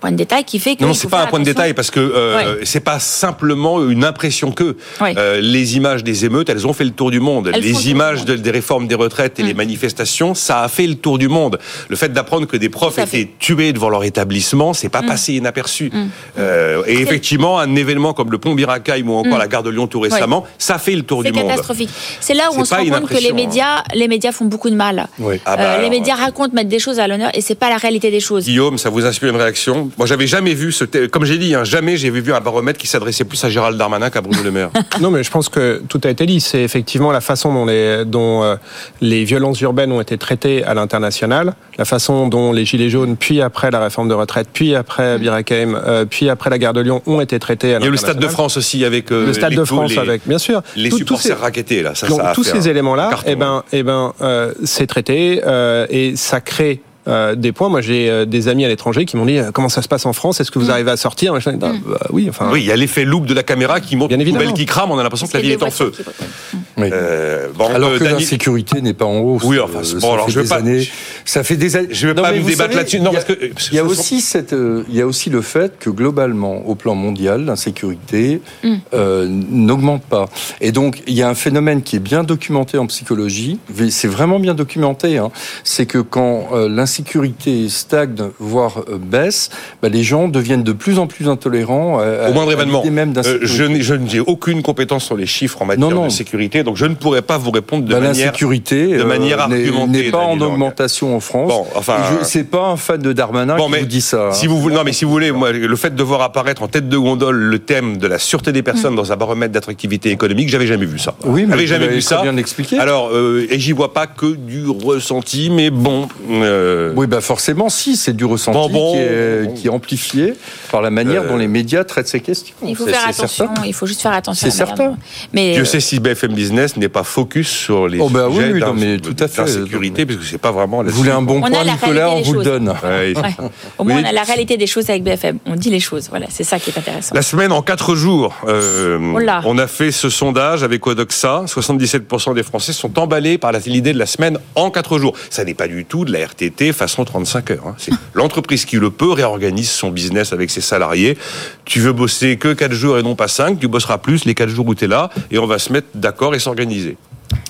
point 0.00 0.10
de 0.10 0.16
détail 0.16 0.44
qui 0.44 0.58
fait 0.58 0.76
que. 0.76 0.84
Non, 0.84 0.94
c'est 0.94 1.08
pas 1.08 1.22
un 1.22 1.26
point 1.26 1.38
de 1.38 1.44
détail 1.44 1.74
parce 1.74 1.90
que 1.90 2.00
euh, 2.00 2.64
c'est 2.64 2.80
pas 2.80 2.98
simplement 2.98 3.88
une 3.88 4.04
impression 4.04 4.52
que 4.52 4.76
Ouais. 5.00 5.14
Euh, 5.16 5.40
les 5.40 5.76
images 5.76 6.04
des 6.04 6.24
émeutes, 6.24 6.48
elles 6.48 6.66
ont 6.66 6.72
fait 6.72 6.84
le 6.84 6.90
tour 6.90 7.10
du 7.10 7.20
monde. 7.20 7.50
Elles 7.52 7.60
les 7.62 7.90
images 7.90 8.24
de-. 8.24 8.36
Mm. 8.36 8.40
des 8.40 8.50
réformes 8.50 8.86
des 8.86 8.94
retraites 8.94 9.38
et 9.38 9.42
les 9.42 9.54
manifestations, 9.54 10.34
ça 10.34 10.62
a 10.62 10.68
fait 10.68 10.86
le 10.86 10.94
tour 10.96 11.18
du 11.18 11.28
monde. 11.28 11.58
Le 11.88 11.96
fait 11.96 12.12
d'apprendre 12.12 12.46
que 12.46 12.56
des 12.56 12.68
profs 12.68 12.94
fait. 12.94 13.02
Mm. 13.02 13.08
étaient 13.08 13.30
tués 13.38 13.72
devant 13.72 13.88
leur 13.88 14.04
établissement, 14.04 14.72
c'est 14.74 14.88
pas 14.88 15.02
passé 15.02 15.34
inaperçu. 15.34 15.90
Euh, 16.38 16.82
et 16.86 17.00
effectivement, 17.00 17.58
un 17.58 17.74
événement 17.76 18.12
comme 18.12 18.30
le 18.30 18.38
pont 18.38 18.54
Biracaï 18.54 19.02
ou 19.02 19.12
encore 19.14 19.38
la 19.38 19.48
gare 19.48 19.62
de 19.62 19.70
Lyon 19.70 19.86
tout 19.86 20.00
récemment, 20.00 20.44
ça 20.58 20.78
fait 20.78 20.94
le 20.94 21.02
tour 21.02 21.22
Mm. 21.22 21.24
C'est 21.26 21.30
du 21.32 21.38
monde. 21.38 21.48
catastrophique. 21.48 21.90
C'est 22.20 22.34
là 22.34 22.48
où 22.50 22.54
C'est 22.54 22.60
on 22.60 22.64
se 22.64 22.74
rend 22.74 23.00
compte 23.00 23.08
que 23.08 23.14
les 23.14 23.30
hein. 23.30 23.34
médias, 23.34 23.82
les 23.94 24.08
médias 24.08 24.32
font 24.32 24.44
beaucoup 24.46 24.70
de 24.70 24.74
mal. 24.74 25.06
Ah 25.08 25.56
bah 25.56 25.62
Euh, 25.62 25.78
les 25.78 25.86
alors, 25.86 25.90
médias 25.90 26.14
racontent, 26.16 26.54
mettent 26.54 26.68
des 26.68 26.78
choses 26.78 26.98
à 26.98 27.06
l'honneur, 27.06 27.30
et 27.34 27.40
c'est 27.40 27.54
pas 27.54 27.70
la 27.70 27.76
réalité 27.76 28.10
des 28.10 28.20
choses. 28.20 28.44
Guillaume, 28.44 28.78
ça 28.78 28.90
vous 28.90 29.04
inspire 29.06 29.28
une 29.30 29.36
réaction 29.40 29.71
Moi, 29.98 30.06
j'avais 30.06 30.26
jamais 30.26 30.54
vu 30.54 30.72
ce, 30.72 30.84
comme 31.06 31.24
j'ai 31.24 31.38
dit, 31.38 31.54
hein, 31.54 31.64
jamais 31.64 31.96
j'ai 31.96 32.10
vu 32.10 32.32
un 32.32 32.40
baromètre 32.40 32.78
qui 32.78 32.86
s'adressait 32.86 33.24
plus 33.24 33.42
à 33.44 33.50
Gérald 33.50 33.76
Darmanin 33.78 34.10
qu'à 34.10 34.20
Bruno 34.20 34.42
Le 34.42 34.50
Maire. 34.50 34.70
Non, 35.00 35.10
mais 35.10 35.22
je 35.22 35.30
pense 35.30 35.48
que 35.48 35.82
tout 35.88 36.00
a 36.04 36.10
été 36.10 36.26
dit. 36.26 36.40
C'est 36.40 36.62
effectivement 36.62 37.12
la 37.12 37.20
façon 37.20 37.52
dont 37.52 37.66
les, 37.66 38.04
dont, 38.04 38.42
euh, 38.42 38.56
les 39.00 39.24
violences 39.24 39.60
urbaines 39.60 39.92
ont 39.92 40.00
été 40.00 40.16
traitées 40.18 40.64
à 40.64 40.74
l'international, 40.74 41.54
la 41.78 41.84
façon 41.84 42.28
dont 42.28 42.52
les 42.52 42.64
Gilets 42.64 42.90
jaunes, 42.90 43.16
puis 43.16 43.40
après 43.40 43.70
la 43.70 43.80
réforme 43.80 44.08
de 44.08 44.14
retraite, 44.14 44.48
puis 44.52 44.74
après 44.74 45.18
Birakeim, 45.18 45.74
euh, 45.74 46.04
puis 46.04 46.28
après 46.28 46.50
la 46.50 46.58
gare 46.58 46.72
de 46.72 46.80
Lyon, 46.80 47.02
ont 47.06 47.20
été 47.20 47.38
traités 47.38 47.74
à 47.74 47.78
Il 47.78 47.82
y 47.82 47.84
a 47.84 47.88
eu 47.88 47.90
le 47.90 47.96
Stade 47.96 48.16
de 48.16 48.22
l'international. 48.22 48.32
France 48.34 48.56
aussi 48.56 48.84
avec 48.84 49.10
euh, 49.10 49.26
Le 49.26 49.32
Stade 49.32 49.50
les- 49.50 49.56
de 49.56 49.64
France 49.64 49.90
les, 49.92 49.98
avec, 49.98 50.22
bien 50.26 50.38
sûr. 50.38 50.62
les 50.76 50.90
Tout- 50.90 50.98
supporters 50.98 51.36
ces- 51.36 51.42
raquettés 51.42 51.82
là. 51.82 51.94
Ça, 51.94 52.06
Donc, 52.06 52.20
ça 52.20 52.30
a 52.30 52.34
tous 52.34 52.48
fait 52.48 52.60
ces 52.60 52.68
éléments-là, 52.68 53.10
eh 53.26 53.34
ben, 53.36 53.62
eh 53.72 53.82
ben, 53.82 54.12
euh, 54.20 54.52
c'est 54.64 54.86
traité 54.86 55.40
euh, 55.46 55.86
et 55.90 56.14
ça 56.16 56.40
crée 56.40 56.80
euh, 57.08 57.34
des 57.34 57.52
points. 57.52 57.68
Moi, 57.68 57.80
j'ai 57.80 58.08
euh, 58.10 58.24
des 58.24 58.48
amis 58.48 58.64
à 58.64 58.68
l'étranger 58.68 59.04
qui 59.04 59.16
m'ont 59.16 59.26
dit 59.26 59.38
euh, 59.38 59.50
comment 59.52 59.68
ça 59.68 59.82
se 59.82 59.88
passe 59.88 60.06
en 60.06 60.12
France? 60.12 60.40
Est-ce 60.40 60.50
que 60.50 60.58
vous 60.58 60.70
arrivez 60.70 60.90
à 60.90 60.96
sortir? 60.96 61.32
Bah, 61.34 61.40
bah, 61.56 61.72
Oui, 62.10 62.26
enfin. 62.28 62.48
Oui, 62.52 62.60
il 62.60 62.66
y 62.66 62.72
a 62.72 62.76
l'effet 62.76 63.04
loupe 63.04 63.26
de 63.26 63.34
la 63.34 63.42
caméra 63.42 63.80
qui 63.80 63.96
montre 63.96 64.08
Bien 64.08 64.18
une 64.18 64.24
poubelle 64.24 64.42
évidemment. 64.42 64.56
qui 64.56 64.66
crame. 64.66 64.90
On 64.90 64.98
a 64.98 65.02
l'impression 65.02 65.26
que 65.26 65.34
la 65.36 65.40
ville 65.42 65.52
est 65.52 65.62
en 65.62 65.70
feu. 65.70 65.86
voitures 65.94 66.04
qui- 66.50 66.56
Oui. 66.78 66.88
Euh, 66.92 67.48
bon, 67.54 67.66
Alors 67.74 67.90
euh, 67.90 67.98
que 67.98 68.04
l'insécurité 68.04 68.80
n'est 68.80 68.94
pas 68.94 69.04
en 69.04 69.18
hausse. 69.18 69.42
Oui, 69.44 69.58
enfin, 69.60 69.80
Euh, 69.80 70.00
bon, 70.00 70.12
alors, 70.14 70.26
fait 70.26 70.32
je 70.32 70.40
vais 70.40 70.48
pas- 70.48 70.56
années. 70.56 70.88
Ça 71.24 71.42
fait 71.44 71.56
des 71.56 71.76
années. 71.76 71.88
Je 71.90 72.08
vais 72.08 72.14
Non, 72.14 72.22
pas 72.22 72.32
me 72.32 72.40
vous 72.40 72.48
débattre 72.48 72.76
là-dessus. 72.76 73.00
Non, 73.00 73.10
il 73.10 73.14
y 73.14 73.16
a- 73.16 73.20
parce 73.22 73.34
que 73.68 73.72
Il 73.72 73.76
y 73.76 73.78
a 73.78 73.82
sont- 73.82 73.88
aussi 73.88 74.20
cette, 74.20 74.52
euh, 74.52 74.82
il 74.88 74.94
y 74.96 75.00
a 75.00 75.06
aussi 75.06 75.30
le 75.30 75.40
fait 75.42 75.78
que 75.78 75.90
globalement, 75.90 76.66
au 76.66 76.74
plan 76.74 76.94
mondial, 76.94 77.44
l'insécurité 77.44 78.40
Mm. 78.64 78.74
euh, 78.94 79.26
n'augmente 79.28 80.02
pas. 80.04 80.26
Et 80.60 80.72
donc, 80.72 81.02
il 81.06 81.14
y 81.14 81.22
a 81.22 81.28
un 81.28 81.34
phénomène 81.34 81.82
qui 81.82 81.96
est 81.96 82.00
bien 82.00 82.24
documenté 82.24 82.78
en 82.78 82.86
psychologie. 82.86 83.58
C'est 83.90 84.08
vraiment 84.08 84.38
bien 84.40 84.54
documenté. 84.54 85.18
hein. 85.18 85.30
C'est 85.64 85.86
que 85.86 85.98
quand 85.98 86.48
euh, 86.52 86.68
l'insécurité 86.68 87.68
stagne, 87.68 88.30
voire 88.38 88.84
euh, 88.88 88.98
baisse, 88.98 89.50
bah, 89.82 89.88
les 89.88 90.02
gens 90.02 90.28
deviennent 90.28 90.62
de 90.62 90.72
plus 90.72 90.98
en 90.98 91.06
plus 91.06 91.28
intolérants 91.28 91.98
à, 91.98 92.30
au 92.30 92.32
moindre 92.32 92.52
événement. 92.52 92.84
même 92.90 93.12
Euh, 93.24 93.38
je 93.42 93.64
n'ai- 93.64 94.20
aucune 94.20 94.62
compétence 94.62 95.04
sur 95.04 95.16
les 95.16 95.26
chiffres 95.26 95.62
en 95.62 95.66
matière 95.66 95.88
Non, 95.88 95.94
non. 95.94 96.04
de 96.06 96.12
sécurité, 96.12 96.62
donc 96.62 96.76
je 96.76 96.86
ne 96.86 96.94
pourrais 96.94 97.22
pas 97.22 97.38
vous 97.38 97.50
répondre 97.50 97.84
de 97.84 97.92
Bah, 97.92 98.00
manière. 98.00 98.26
L'insécurité 98.26 98.86
de 98.88 99.00
euh, 99.00 99.04
manière 99.04 99.48
n'est- 99.48 99.56
argumentée, 99.56 100.04
n'est 100.04 100.10
pas 100.10 100.18
en 100.24 100.40
augmentation 100.40 101.11
en 101.12 101.20
France. 101.20 101.48
Bon, 101.48 101.66
enfin, 101.74 101.96
je- 102.20 102.24
c'est 102.24 102.44
pas 102.44 102.66
un 102.66 102.76
fan 102.76 103.00
de 103.00 103.12
Darmanin 103.12 103.56
Bon, 103.56 103.66
qui 103.66 103.72
mais 103.72 103.80
vous 103.80 103.86
dit 103.86 104.00
ça. 104.00 104.28
hein. 104.28 104.32
Si 104.32 104.46
vous 104.46 104.60
voulez, 104.60 104.74
non, 104.74 104.82
mais 104.84 104.92
si 104.92 105.04
vous 105.04 105.10
voulez, 105.10 105.30
moi, 105.32 105.52
le 105.52 105.76
fait 105.76 105.94
de 105.94 106.02
voir 106.02 106.22
apparaître 106.22 106.62
en 106.62 106.68
tête 106.68 106.88
de 106.88 106.96
gondole 106.98 107.36
le 107.36 107.58
thème 107.58 107.96
de 107.98 108.06
la 108.06 108.18
sûreté 108.18 108.52
des 108.52 108.62
personnes 108.62 108.94
dans 108.96 109.12
un 109.12 109.16
baromètre 109.16 109.52
d'attractivité 109.52 110.10
économique, 110.10 110.48
j'avais 110.48 110.66
jamais 110.66 110.86
vu 110.86 110.98
ça. 110.98 111.14
Oui, 111.24 111.44
mais 111.46 111.52
j'avais 111.52 111.66
jamais 111.66 111.88
vu 111.88 112.00
très 112.02 112.16
ça. 112.16 112.22
bien 112.22 112.36
expliqué. 112.36 112.78
Alors, 112.78 113.10
euh, 113.12 113.46
et 113.50 113.58
j'y 113.58 113.72
vois 113.72 113.92
pas 113.92 114.06
que 114.06 114.26
du 114.34 114.64
ressenti, 114.68 115.50
mais 115.50 115.70
bon. 115.70 116.08
euh, 116.30 116.92
Oui, 116.96 117.06
bah 117.06 117.20
forcément, 117.20 117.68
si, 117.68 117.96
c'est 117.96 118.12
du 118.14 118.24
ressenti 118.24 118.56
Bon, 118.56 118.68
bon. 118.68 118.92
qui, 118.92 118.98
est, 118.98 119.54
qui 119.54 119.66
est 119.66 119.70
amplifié 119.70 120.34
par 120.70 120.82
la 120.82 120.90
manière 120.90 121.22
Euh, 121.22 121.28
dont 121.28 121.36
les 121.36 121.48
médias 121.48 121.84
traitent 121.84 122.08
ces 122.08 122.20
questions. 122.20 122.54
Il 122.66 122.76
faut 122.76 122.86
faire 122.86 123.06
attention. 123.08 123.46
certain. 123.46 123.62
Il 123.66 123.74
faut 123.74 123.86
juste 123.86 124.00
faire 124.02 124.12
attention. 124.12 124.50
C'est 124.50 124.58
la 124.60 124.66
certain. 124.66 124.96
Mais 125.32 125.52
Dieu 125.52 125.62
euh, 125.62 125.64
sait 125.64 125.80
si 125.80 126.00
BFM 126.00 126.32
Business 126.34 126.76
n'est 126.76 126.88
pas 126.88 127.02
focus 127.04 127.48
sur 127.48 127.88
les 127.88 127.98
Oh, 128.00 128.08
bah 128.08 128.26
oui, 128.28 128.36
sujets 128.36 128.52
oui, 128.52 128.60
non, 128.60 128.74
mais 128.74 128.98
tout 128.98 129.16
à 129.18 129.28
fait. 129.28 129.42
d'insécurité, 129.42 130.06
parce 130.06 130.18
que 130.18 130.24
c'est 130.24 130.38
pas 130.38 130.50
vraiment. 130.52 130.82
Vous 130.84 131.01
voulez 131.02 131.10
un 131.16 131.22
bon 131.22 131.40
On 131.40 131.44
a 131.44 131.50
point, 131.50 131.64
la 131.64 131.72
Nicolas, 131.72 132.06
réalité 132.08 132.12
on 132.12 132.16
des 132.18 132.22
vous 132.24 132.32
le 132.32 132.38
choses. 132.38 132.44
donne. 132.44 132.68
Ouais. 132.68 133.14
ouais. 133.16 133.34
Au 133.78 133.84
moins, 133.84 133.96
Oui. 133.96 134.02
on 134.04 134.08
a 134.08 134.12
la 134.12 134.22
réalité 134.22 134.56
des 134.56 134.66
choses 134.66 134.88
avec 134.90 135.02
BFM. 135.02 135.38
On 135.46 135.54
dit 135.56 135.70
les 135.70 135.80
choses. 135.80 136.08
Voilà, 136.10 136.26
c'est 136.30 136.44
ça 136.44 136.58
qui 136.58 136.70
est 136.70 136.78
intéressant. 136.78 137.14
La 137.14 137.22
semaine 137.22 137.52
en 137.52 137.62
quatre 137.62 137.94
jours. 137.94 138.34
Euh, 138.48 138.98
on 139.44 139.58
a 139.58 139.66
fait 139.66 139.90
ce 139.92 140.08
sondage 140.10 140.62
avec 140.62 140.86
Odoxa. 140.86 141.44
77% 141.46 142.34
des 142.34 142.42
Français 142.42 142.72
sont 142.72 142.98
emballés 142.98 143.38
par 143.38 143.52
la- 143.52 143.58
l'idée 143.60 143.92
de 143.92 143.98
la 143.98 144.06
semaine 144.06 144.38
en 144.54 144.70
quatre 144.70 144.98
jours. 144.98 145.14
Ça 145.30 145.44
n'est 145.44 145.54
pas 145.54 145.68
du 145.68 145.84
tout 145.84 146.04
de 146.04 146.12
la 146.12 146.20
RTT 146.20 146.72
façon 146.72 147.04
35 147.04 147.50
heures. 147.52 147.66
hein. 147.66 147.74
C'est 147.78 147.92
l'entreprise 148.14 148.64
qui 148.64 148.76
le 148.76 148.90
peut 148.90 149.10
réorganise 149.12 149.70
son 149.70 149.90
business 149.90 150.32
avec 150.32 150.50
ses 150.50 150.60
salariés. 150.60 151.16
Tu 151.64 151.80
veux 151.80 151.92
bosser 151.92 152.36
que 152.36 152.52
quatre 152.52 152.72
jours 152.74 152.98
et 152.98 153.02
non 153.02 153.14
pas 153.14 153.28
cinq. 153.28 153.58
Tu 153.58 153.68
bosseras 153.68 153.98
plus 153.98 154.24
les 154.24 154.34
quatre 154.34 154.50
jours 154.50 154.66
où 154.66 154.74
tu 154.74 154.84
es 154.84 154.88
là 154.88 155.10
et 155.30 155.38
on 155.38 155.46
va 155.46 155.58
se 155.58 155.72
mettre 155.72 155.88
d'accord 155.94 156.34
et 156.34 156.38
s'organiser. 156.38 156.96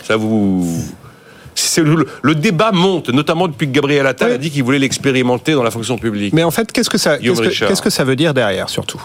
Ça 0.04 0.16
vous. 0.16 0.82
C'est 1.72 1.82
Le, 1.82 2.06
le 2.22 2.34
débat 2.34 2.70
monte, 2.72 3.08
notamment 3.08 3.48
depuis 3.48 3.66
que 3.66 3.72
Gabriel 3.72 4.06
Attal 4.06 4.28
Oui. 4.28 4.34
a 4.34 4.38
dit 4.38 4.50
qu'il 4.50 4.62
voulait 4.62 4.78
l'expérimenter 4.78 5.52
dans 5.52 5.62
la 5.62 5.70
fonction 5.70 5.96
publique. 5.98 6.32
Mais 6.32 6.44
en 6.44 6.50
fait, 6.50 6.70
qu'est-ce 6.72 6.90
que 6.90 6.98
ça, 6.98 7.18
Guillaume 7.18 7.36
qu'est-ce 7.36 7.44
que, 7.46 7.50
Richard. 7.52 7.68
qu'est-ce 7.68 7.82
que 7.82 7.90
ça 7.90 8.04
veut 8.04 8.16
dire 8.16 8.34
derrière, 8.34 8.68
surtout 8.68 9.00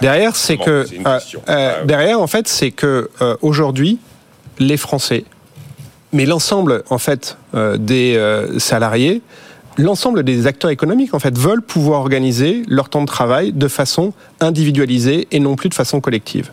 Derrière, 0.00 0.36
c'est 0.36 0.56
Bon, 0.56 0.64
que 0.64 0.70
euh, 0.70 0.84
euh, 1.06 1.18
Ah, 1.46 1.80
ouais. 1.80 1.86
derrière, 1.86 2.20
en 2.20 2.26
fait, 2.26 2.46
c'est 2.48 2.70
que 2.70 3.08
euh, 3.22 3.36
aujourd'hui, 3.40 3.98
les 4.58 4.76
Français, 4.76 5.24
mais 6.12 6.26
l'ensemble, 6.26 6.84
en 6.90 6.98
fait, 6.98 7.36
euh, 7.54 7.76
des 7.78 8.14
euh, 8.16 8.58
salariés, 8.58 9.22
l'ensemble 9.78 10.22
des 10.22 10.46
acteurs 10.46 10.70
économiques, 10.70 11.14
en 11.14 11.18
fait, 11.18 11.36
veulent 11.36 11.62
pouvoir 11.62 12.00
organiser 12.00 12.62
leur 12.68 12.88
temps 12.88 13.00
de 13.00 13.06
travail 13.06 13.52
de 13.52 13.66
façon 13.66 14.12
individualisée 14.40 15.26
et 15.32 15.40
non 15.40 15.56
plus 15.56 15.68
de 15.70 15.74
façon 15.74 16.00
collective. 16.00 16.50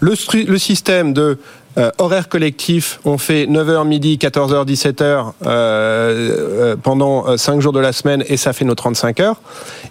Le, 0.00 0.12
stru- 0.14 0.46
le 0.46 0.58
système 0.58 1.12
de 1.14 1.38
euh, 1.78 1.90
horaire 1.98 2.28
collectif, 2.28 3.00
on 3.04 3.18
fait 3.18 3.46
9h 3.46 3.86
midi, 3.86 4.18
14h, 4.20 4.66
17h 4.66 5.02
euh, 5.02 5.32
euh, 5.46 6.76
pendant 6.80 7.36
5 7.36 7.60
jours 7.60 7.72
de 7.72 7.80
la 7.80 7.92
semaine 7.92 8.24
et 8.28 8.36
ça 8.36 8.52
fait 8.52 8.64
nos 8.64 8.74
35 8.74 9.20
heures, 9.20 9.40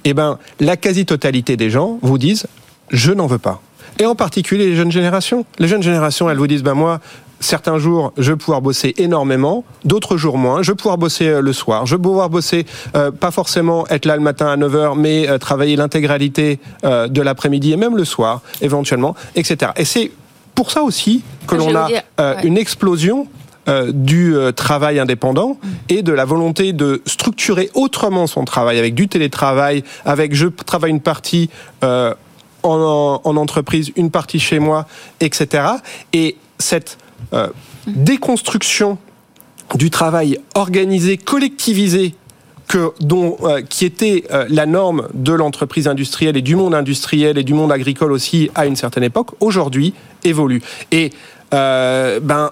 eh 0.04 0.14
ben, 0.14 0.38
la 0.60 0.78
quasi-totalité 0.78 1.58
des 1.58 1.70
gens 1.70 2.00
vous 2.02 2.18
disent 2.18 2.48
je 2.90 3.12
n'en 3.12 3.28
veux 3.28 3.40
pas. 3.40 3.62
Et 4.00 4.06
en 4.06 4.16
particulier 4.16 4.68
les 4.68 4.76
jeunes 4.76 4.92
générations. 4.92 5.46
Les 5.60 5.68
jeunes 5.68 5.84
générations, 5.84 6.30
elles 6.30 6.38
vous 6.38 6.48
disent 6.48 6.64
ben 6.64 6.74
moi, 6.74 7.00
certains 7.42 7.78
jours, 7.78 8.14
je 8.18 8.32
vais 8.32 8.38
pouvoir 8.38 8.62
bosser 8.62 8.94
énormément, 8.98 9.66
d'autres 9.84 10.16
jours 10.16 10.38
moins. 10.38 10.62
Je 10.62 10.72
vais 10.72 10.76
pouvoir 10.76 10.98
bosser 10.98 11.28
euh, 11.28 11.42
le 11.42 11.54
soir. 11.54 11.86
Je 11.86 11.96
vais 11.96 12.02
pouvoir 12.02 12.30
bosser, 12.30 12.66
euh, 12.96 13.12
pas 13.12 13.32
forcément 13.32 13.86
être 13.88 14.06
là 14.06 14.16
le 14.16 14.22
matin 14.22 14.48
à 14.48 14.58
9h, 14.58 14.98
mais 14.98 15.28
euh, 15.28 15.38
travailler 15.38 15.76
l'intégralité 15.76 16.60
euh, 16.86 17.08
de 17.08 17.22
l'après-midi 17.22 17.74
et 17.74 17.78
même 17.78 17.98
le 17.98 18.06
soir, 18.06 18.42
éventuellement, 18.62 19.16
etc. 19.36 19.72
Et 19.76 19.86
c'est 19.86 20.12
pour 20.56 20.72
ça 20.72 20.84
aussi 20.84 21.24
que 21.48 21.56
Je 21.56 21.62
l'on 21.62 21.76
a 21.76 21.88
dire, 21.88 22.02
euh, 22.20 22.36
ouais. 22.36 22.44
une 22.44 22.58
explosion 22.58 23.28
euh, 23.68 23.92
du 23.94 24.36
euh, 24.36 24.52
travail 24.52 25.00
indépendant 25.00 25.58
et 25.90 26.02
de 26.02 26.12
la 26.12 26.26
volonté 26.26 26.74
de 26.74 27.02
structurer 27.06 27.70
autrement 27.74 28.28
son 28.28 28.46
travail 28.46 28.80
avec 28.80 28.96
du 28.96 29.08
télétravail, 29.08 29.84
avec 30.06 30.34
je 30.34 30.48
travaille 30.48 30.92
une 30.92 31.02
partie 31.02 31.50
en, 31.82 33.22
en 33.24 33.38
entreprise, 33.38 33.92
une 33.96 34.12
partie 34.12 34.40
chez 34.40 34.60
moi, 34.60 34.88
etc. 35.20 35.64
Et 36.14 36.38
cette 36.60 36.98
déconstruction 37.88 38.98
du 39.76 39.90
travail 39.90 40.40
organisé, 40.54 41.18
collectivisé, 41.18 42.14
que, 42.72 42.94
dont, 43.02 43.36
euh, 43.44 43.62
qui 43.62 43.84
était 43.84 44.24
euh, 44.32 44.46
la 44.48 44.66
norme 44.66 45.10
de 45.14 45.34
l'entreprise 45.34 45.90
industrielle 45.90 46.38
et 46.38 46.42
du 46.42 46.56
monde 46.56 46.74
industriel 46.74 47.38
et 47.38 47.44
du 47.44 47.54
monde 47.54 47.70
agricole 47.70 48.14
aussi 48.14 48.50
à 48.56 48.66
une 48.66 48.78
certaine 48.78 49.04
époque, 49.04 49.32
aujourd'hui 49.42 49.94
évolue. 50.24 50.62
Et 50.92 51.12
euh, 51.54 52.20
ben, 52.22 52.52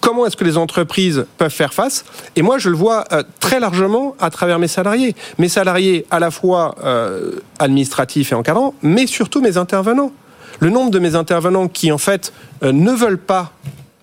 comment 0.00 0.26
est-ce 0.26 0.36
que 0.36 0.44
les 0.44 0.56
entreprises 0.56 1.26
peuvent 1.36 1.50
faire 1.52 1.74
face? 1.74 2.04
Et 2.36 2.42
moi, 2.42 2.58
je 2.58 2.70
le 2.70 2.76
vois 2.76 3.04
euh, 3.12 3.22
très 3.40 3.60
largement 3.60 4.14
à 4.20 4.30
travers 4.30 4.58
mes 4.58 4.68
salariés. 4.68 5.14
Mes 5.38 5.48
salariés, 5.48 6.06
à 6.10 6.18
la 6.18 6.30
fois 6.30 6.74
euh, 6.84 7.32
administratifs 7.58 8.32
et 8.32 8.34
encadrants, 8.34 8.74
mais 8.82 9.06
surtout 9.06 9.40
mes 9.40 9.56
intervenants. 9.56 10.12
Le 10.60 10.70
nombre 10.70 10.90
de 10.90 10.98
mes 10.98 11.14
intervenants 11.14 11.68
qui, 11.68 11.92
en 11.92 11.98
fait, 11.98 12.32
ne 12.62 12.90
veulent 12.90 13.18
pas 13.18 13.52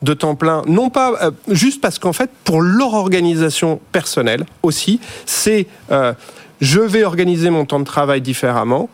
de 0.04 0.14
temps 0.14 0.36
plein, 0.36 0.62
non 0.68 0.90
pas 0.90 1.32
juste 1.50 1.82
parce 1.82 2.00
qu'en 2.00 2.14
fait, 2.14 2.30
pour 2.44 2.62
leur 2.62 2.94
organisation 2.94 3.82
personnelle 3.92 4.46
aussi, 4.64 5.02
c'est 5.26 5.68
je 6.62 6.80
vais 6.80 7.04
organiser 7.04 7.50
mon 7.50 7.66
temps 7.66 7.80
de 7.80 7.86
travail 7.86 8.22
différemment 8.22 8.88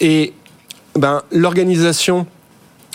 et 0.00 0.34
ben, 0.94 1.22
l'organisation 1.32 2.26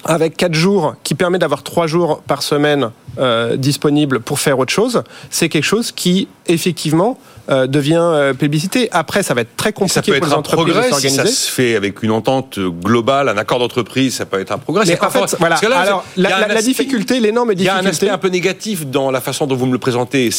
avec 0.05 0.37
4 0.37 0.53
jours 0.53 0.95
qui 1.03 1.15
permet 1.15 1.39
d'avoir 1.39 1.63
3 1.63 1.87
jours 1.87 2.21
par 2.27 2.43
semaine 2.43 2.91
euh, 3.19 3.55
disponibles 3.57 4.19
pour 4.19 4.39
faire 4.39 4.57
autre 4.59 4.73
chose, 4.73 5.03
c'est 5.29 5.49
quelque 5.49 5.63
chose 5.63 5.91
qui 5.91 6.27
effectivement 6.47 7.17
euh, 7.49 7.67
devient 7.67 7.99
euh, 8.01 8.33
plébiscité. 8.33 8.87
Après, 8.91 9.21
ça 9.21 9.33
va 9.33 9.41
être 9.41 9.55
très 9.57 9.69
Ça 9.69 9.73
compliqué 10.01 10.11
peut 10.13 10.17
pour 10.19 10.27
être 10.27 10.29
les 10.29 10.33
un 10.33 10.37
entreprises 10.39 10.65
progrès 10.73 10.89
de 10.89 10.95
si 10.95 11.01
ça 11.01 11.09
s'organiser. 11.09 11.35
se 11.35 11.51
fait 11.51 11.75
avec 11.75 12.01
une 12.01 12.11
entente 12.11 12.57
globale, 12.59 13.29
un 13.29 13.37
accord 13.37 13.59
d'entreprise, 13.59 14.15
ça 14.15 14.25
peut 14.25 14.39
être 14.39 14.51
un 14.51 14.57
progrès. 14.57 14.85
Mais 14.87 14.95
pas 14.95 15.07
en 15.07 15.09
fait, 15.11 15.19
for- 15.29 15.39
voilà. 15.39 15.57
là, 15.61 15.77
Alors, 15.79 16.03
la, 16.17 16.61
difficulté, 16.61 17.19
l'énorme 17.19 17.51
Il 17.51 17.61
y 17.61 17.67
a 17.67 17.73
un 17.73 17.81
difficulté. 17.81 18.05
aspect 18.05 18.09
un 18.09 18.17
peu 18.17 18.29
négatif 18.29 18.87
dans 18.87 19.11
la 19.11 19.21
façon 19.21 19.45
dont 19.45 19.55
vous 19.55 19.65
me 19.67 19.73
le 19.73 19.77
présentez. 19.77 20.29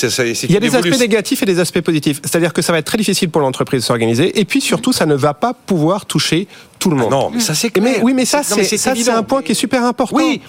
Il 0.45 0.51
y 0.53 0.57
a 0.57 0.61
des 0.61 0.75
aspects 0.75 0.99
négatifs 0.99 1.43
et 1.43 1.47
des 1.47 1.61
aspects 1.61 1.81
positifs. 1.83 2.21
C'est-à-dire 2.25 2.53
que 2.53 2.63
ça 2.63 2.73
va 2.73 2.79
être 2.79 2.87
très 2.87 2.99
difficile 2.99 3.29
pour 3.31 3.43
l'entreprise 3.43 3.83
de 3.83 3.87
s'organiser. 3.87 4.41
Et 4.41 4.45
puis 4.45 4.61
surtout, 4.61 4.93
ça 4.93 5.07
ne 5.07 5.15
va 5.15 5.35
pas 5.35 5.53
pouvoir 5.55 6.07
toucher 6.07 6.49
tout 6.85 6.91
le 6.91 6.97
Ah 6.99 7.03
monde. 7.03 7.11
non, 7.11 7.31
mais 7.33 7.41
ça 7.41 7.55
c'est 7.55 7.71
clair. 7.71 7.85
mais, 7.85 8.03
oui, 8.03 8.13
mais 8.15 8.25
ça, 8.27 8.43
c'est 8.43 8.63
ça, 8.65 8.77
c'est 8.77 8.91
évident. 9.01 9.17
un 9.17 9.23
point 9.23 9.43
qui 9.43 9.53
est 9.53 9.55
super 9.55 9.83
important. 9.85 10.17
Oui. 10.17 10.43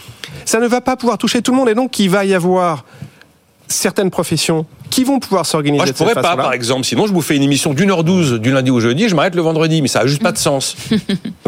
Ça 0.44 0.60
ne 0.60 0.68
va 0.68 0.82
pas 0.82 0.96
pouvoir 0.98 1.18
toucher 1.18 1.42
tout 1.42 1.52
le 1.52 1.58
monde. 1.58 1.70
Et 1.70 1.74
donc, 1.76 1.98
il 1.98 2.10
va 2.10 2.26
y 2.26 2.34
avoir 2.34 2.84
certaines 3.68 4.12
professions 4.12 4.66
qui 4.96 5.04
vont 5.04 5.20
pouvoir 5.20 5.46
s'organiser 5.46 5.78
Moi, 5.80 5.86
je 5.88 5.92
de 5.92 5.98
cette 5.98 6.08
pourrais 6.08 6.22
pas, 6.22 6.36
par 6.38 6.54
exemple. 6.54 6.84
Sinon, 6.86 7.06
je 7.06 7.12
vous 7.14 7.22
fais 7.22 7.36
une 7.36 7.44
émission 7.44 7.74
d'une 7.74 7.92
heure 7.92 8.04
douze 8.06 8.34
du 8.40 8.52
lundi 8.52 8.72
au 8.72 8.80
jeudi, 8.80 9.10
je 9.10 9.16
m'arrête 9.16 9.36
le 9.36 9.42
vendredi, 9.42 9.82
mais 9.82 9.88
ça 9.90 10.00
a 10.00 10.06
juste 10.08 10.24
pas 10.24 10.32
de 10.32 10.38
sens. 10.38 10.76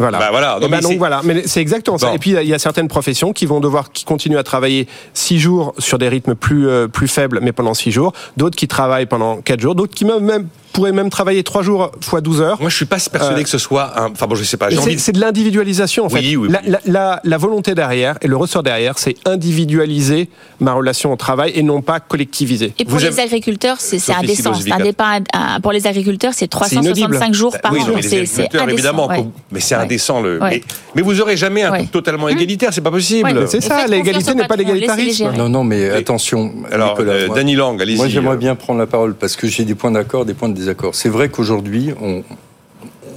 Voilà. 0.00 0.18
Bah 0.18 0.28
voilà. 0.30 0.56
Eh 0.58 0.62
Non, 0.62 0.68
ben 0.68 0.76
mais 0.76 0.82
donc 0.82 0.92
c'est- 0.92 0.98
voilà, 0.98 1.20
mais 1.24 1.42
c'est 1.46 1.60
exactement 1.60 1.98
ça. 1.98 2.08
Bon. 2.10 2.14
Et 2.14 2.18
puis 2.20 2.30
il 2.30 2.46
y 2.48 2.54
a 2.54 2.58
certaines 2.60 2.86
professions 2.86 3.32
qui 3.32 3.46
vont 3.46 3.58
devoir 3.58 3.90
qui 3.90 4.04
continuent 4.04 4.36
à 4.38 4.44
travailler 4.44 4.86
six 5.12 5.40
jours 5.40 5.74
sur 5.78 5.98
des 5.98 6.08
rythmes 6.08 6.36
plus 6.36 6.68
euh, 6.68 6.86
plus 6.86 7.08
faibles, 7.08 7.40
mais 7.42 7.50
pendant 7.50 7.74
six 7.74 7.90
jours. 7.90 8.12
D'autres 8.36 8.54
qui 8.56 8.68
travaillent 8.68 9.06
pendant 9.06 9.38
quatre 9.40 9.60
jours. 9.60 9.74
D'autres 9.74 9.94
qui 9.94 10.04
même, 10.04 10.20
même 10.20 10.46
pourraient 10.72 10.92
même 10.92 11.10
travailler 11.10 11.42
trois 11.42 11.62
jours 11.62 11.90
fois 12.00 12.20
12 12.20 12.40
heures. 12.40 12.60
Moi, 12.60 12.70
je 12.70 12.76
suis 12.76 12.84
pas 12.84 12.98
persuadé 13.10 13.40
Euh, 13.40 13.42
que 13.42 13.48
ce 13.48 13.58
soit 13.58 13.98
un. 14.00 14.12
Enfin 14.12 14.26
bon, 14.28 14.36
je 14.36 14.44
sais 14.44 14.56
pas. 14.56 14.70
J'ai 14.70 14.76
Et 14.76 14.78
envie. 14.78 14.98
C'est 15.00 15.10
de- 15.12 15.20
l'individualisation 15.20 16.04
en 16.04 16.08
fait. 16.08 16.20
Oui, 16.20 16.36
oui, 16.36 16.48
la, 16.48 16.60
oui. 16.64 16.70
la- 16.70 16.80
la- 16.86 17.20
la 17.24 17.36
volonté 17.38 17.74
derrière 17.74 18.18
et 18.22 18.28
le 18.28 18.36
ressort 18.36 18.62
derrière, 18.62 18.98
c'est 19.00 19.16
individualiser 19.26 20.28
ma 20.60 20.72
relation 20.74 21.12
au 21.12 21.16
travail 21.16 21.52
et 21.54 21.62
non 21.62 21.82
pas 21.82 21.98
collectiviser. 22.00 22.72
Et 22.78 22.84
pour 22.84 22.94
Vous 22.94 22.98
les 23.00 23.06
avez- 23.06 23.16
agriculteurs, 23.38 23.80
c'est 23.80 24.12
indécent. 24.12 24.52
À- 25.32 25.60
pour 25.60 25.72
les 25.72 25.86
agriculteurs, 25.86 26.32
c'est 26.34 26.52
inaudible. 26.72 27.16
365 27.16 27.34
jours 27.34 27.56
par 27.60 27.72
oui, 27.72 27.80
an. 27.80 27.86
C'est 28.00 28.18
indécent. 28.18 28.68
évidemment, 28.68 29.08
ouais. 29.08 29.24
mais 29.50 29.60
c'est 29.60 29.74
indécent. 29.74 30.20
Le... 30.20 30.40
Ouais. 30.40 30.50
Mais, 30.50 30.62
mais 30.96 31.02
vous 31.02 31.20
aurez 31.20 31.36
jamais 31.36 31.62
un 31.62 31.72
Ouais. 31.72 31.78
truc 31.78 31.92
totalement 31.92 32.28
égalitaire, 32.28 32.72
c'est 32.72 32.80
pas 32.80 32.90
possible. 32.90 33.46
C'est 33.48 33.60
ça, 33.60 33.86
l'égalité 33.86 34.34
n'est 34.34 34.46
pas 34.46 34.56
l'égalitarisme. 34.56 35.32
Non, 35.36 35.48
non, 35.48 35.64
mais 35.64 35.90
attention, 35.90 36.52
Alors, 36.72 36.96
euh, 37.00 37.28
Danny 37.34 37.54
Lang, 37.54 37.80
allez-y. 37.80 37.96
Moi, 37.96 38.08
j'aimerais 38.08 38.34
euh. 38.34 38.38
bien 38.38 38.54
prendre 38.54 38.78
la 38.80 38.86
parole 38.86 39.14
parce 39.14 39.36
que 39.36 39.46
j'ai 39.46 39.64
des 39.64 39.74
points 39.74 39.90
d'accord, 39.90 40.24
des 40.24 40.34
points 40.34 40.48
de 40.48 40.54
désaccord. 40.54 40.94
C'est 40.94 41.08
vrai 41.08 41.28
qu'aujourd'hui, 41.28 41.92
on, 42.00 42.22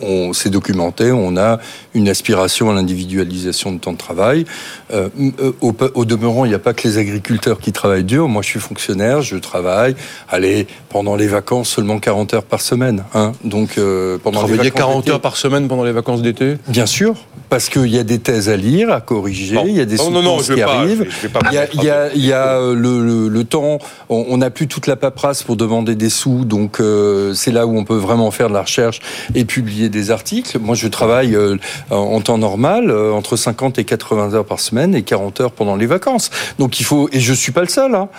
on 0.02 0.34
s'est 0.34 0.50
documenté, 0.50 1.12
on 1.12 1.38
a 1.38 1.60
une 1.94 2.08
aspiration 2.10 2.70
à 2.70 2.74
l'individualisation 2.74 3.72
de 3.74 3.80
temps 3.80 3.92
de 3.94 3.98
travail. 3.98 4.46
Euh, 4.94 5.10
euh, 5.42 5.52
au, 5.62 5.74
au 5.96 6.06
demeurant, 6.06 6.46
il 6.46 6.50
n'y 6.50 6.56
a 6.56 6.60
pas 6.60 6.74
que 6.74 6.88
les 6.88 6.98
agriculteurs 6.98 7.60
qui 7.60 7.72
travaillent 7.72 8.04
dur. 8.04 8.28
Moi, 8.28 8.42
je 8.42 8.48
suis 8.48 8.60
fonctionnaire, 8.60 9.22
je 9.22 9.36
travaille. 9.38 9.96
Allez, 10.30 10.68
pendant 10.90 11.16
les 11.16 11.28
vacances, 11.28 11.70
seulement 11.70 12.00
40 12.00 12.34
heures 12.34 12.44
par 12.44 12.62
semaine. 12.62 13.04
Hein. 13.14 13.34
Donc, 13.44 13.78
euh, 13.78 14.18
pendant 14.24 14.42
les 14.42 14.48
Travailler 14.48 14.70
vacances 14.70 14.80
40 14.80 15.04
d'été- 15.04 15.12
heures 15.14 15.22
par 15.22 15.38
semaine 15.38 15.68
pendant 15.68 15.84
les 15.84 15.92
vacances 15.92 16.22
d'été? 16.22 16.56
Bien 16.68 16.86
sûr, 16.86 17.16
parce 17.50 17.68
qu'il 17.70 17.88
y 17.88 18.00
a 18.00 18.04
des 18.04 18.20
thèses 18.20 18.48
à 18.50 18.56
lire, 18.58 18.92
à 18.92 19.02
corriger, 19.02 19.58
il 19.66 19.76
y 19.76 19.82
a 19.82 19.86
des 19.86 19.98
Non, 19.98 20.12
non, 20.12 20.22
non, 20.24 20.40
je 20.40 20.54
qui 20.54 20.62
arrivent. 20.62 21.08
Il 21.52 21.54
y 21.54 21.58
a, 21.58 21.62
me 21.64 21.68
il 21.74 21.84
y 21.84 21.90
a- 21.90 22.14
il 22.16 22.26
y 22.26 22.34
a, 22.34 22.60
le, 22.74 23.04
le- 23.04 23.28
le 23.28 23.44
temps, 23.44 23.80
on 24.10 24.26
on 24.30 24.38
n'a 24.38 24.50
plus 24.50 24.68
toute 24.68 24.88
la 24.88 24.96
paperasse 24.96 25.44
pour 25.44 25.58
demander 25.58 25.96
des 25.96 26.10
sous, 26.10 26.46
donc 26.46 26.80
euh, 26.80 27.34
c'est 27.34 27.52
là 27.52 27.66
où 27.68 27.78
on 27.78 27.84
peut 27.84 27.96
vraiment 27.98 28.32
faire 28.32 28.48
de 28.50 28.54
la 28.54 28.62
recherche 28.62 29.00
et 29.36 29.44
publier 29.46 29.90
des 29.90 30.12
articles. 30.12 30.58
Moi, 30.60 30.76
je 30.76 30.88
travaille 30.88 31.36
euh, 31.36 31.58
en 31.90 32.22
temps 32.22 32.38
normal 32.38 32.90
euh, 32.90 33.12
entre 33.14 33.36
50 33.36 33.80
et 33.80 33.84
80 33.84 34.34
heures 34.34 34.46
par 34.46 34.60
semaine 34.60 34.96
et 34.96 35.04
40 35.04 35.42
heures 35.42 35.52
pendant 35.52 35.76
les 35.76 35.86
vacances. 35.86 36.30
Donc 36.60 36.80
il 36.80 36.84
faut, 36.84 37.10
et 37.12 37.20
je 37.20 37.34
suis 37.34 37.52
pas 37.52 37.62
le 37.62 37.68
seul. 37.68 37.96
Hein. 37.96 38.10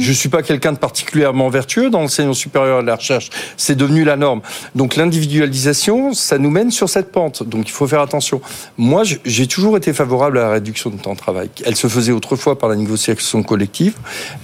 Je 0.00 0.12
suis 0.12 0.28
pas 0.28 0.42
quelqu'un 0.42 0.72
de 0.72 0.78
particulièrement 0.78 1.48
vertueux 1.48 1.90
dans 1.90 2.00
l'enseignement 2.00 2.34
supérieur 2.34 2.82
de 2.82 2.86
la 2.88 2.96
recherche. 2.96 3.30
C'est 3.56 3.76
devenu 3.76 4.02
la 4.02 4.16
norme. 4.16 4.40
Donc 4.74 4.96
l'individualisation, 4.96 6.12
ça 6.12 6.38
nous 6.38 6.50
mène 6.50 6.72
sur 6.72 6.88
cette 6.88 7.12
pente. 7.12 7.44
Donc 7.44 7.68
il 7.68 7.70
faut 7.70 7.86
faire 7.86 8.00
attention. 8.00 8.40
Moi, 8.78 9.04
j'ai 9.24 9.46
toujours 9.46 9.76
été 9.76 9.92
favorable 9.92 10.38
à 10.38 10.42
la 10.42 10.50
réduction 10.50 10.90
de 10.90 10.96
temps 10.96 11.12
de 11.12 11.18
travail. 11.18 11.50
Elle 11.64 11.76
se 11.76 11.86
faisait 11.86 12.12
autrefois 12.12 12.58
par 12.58 12.68
la 12.68 12.74
négociation 12.74 13.44
collective. 13.44 13.94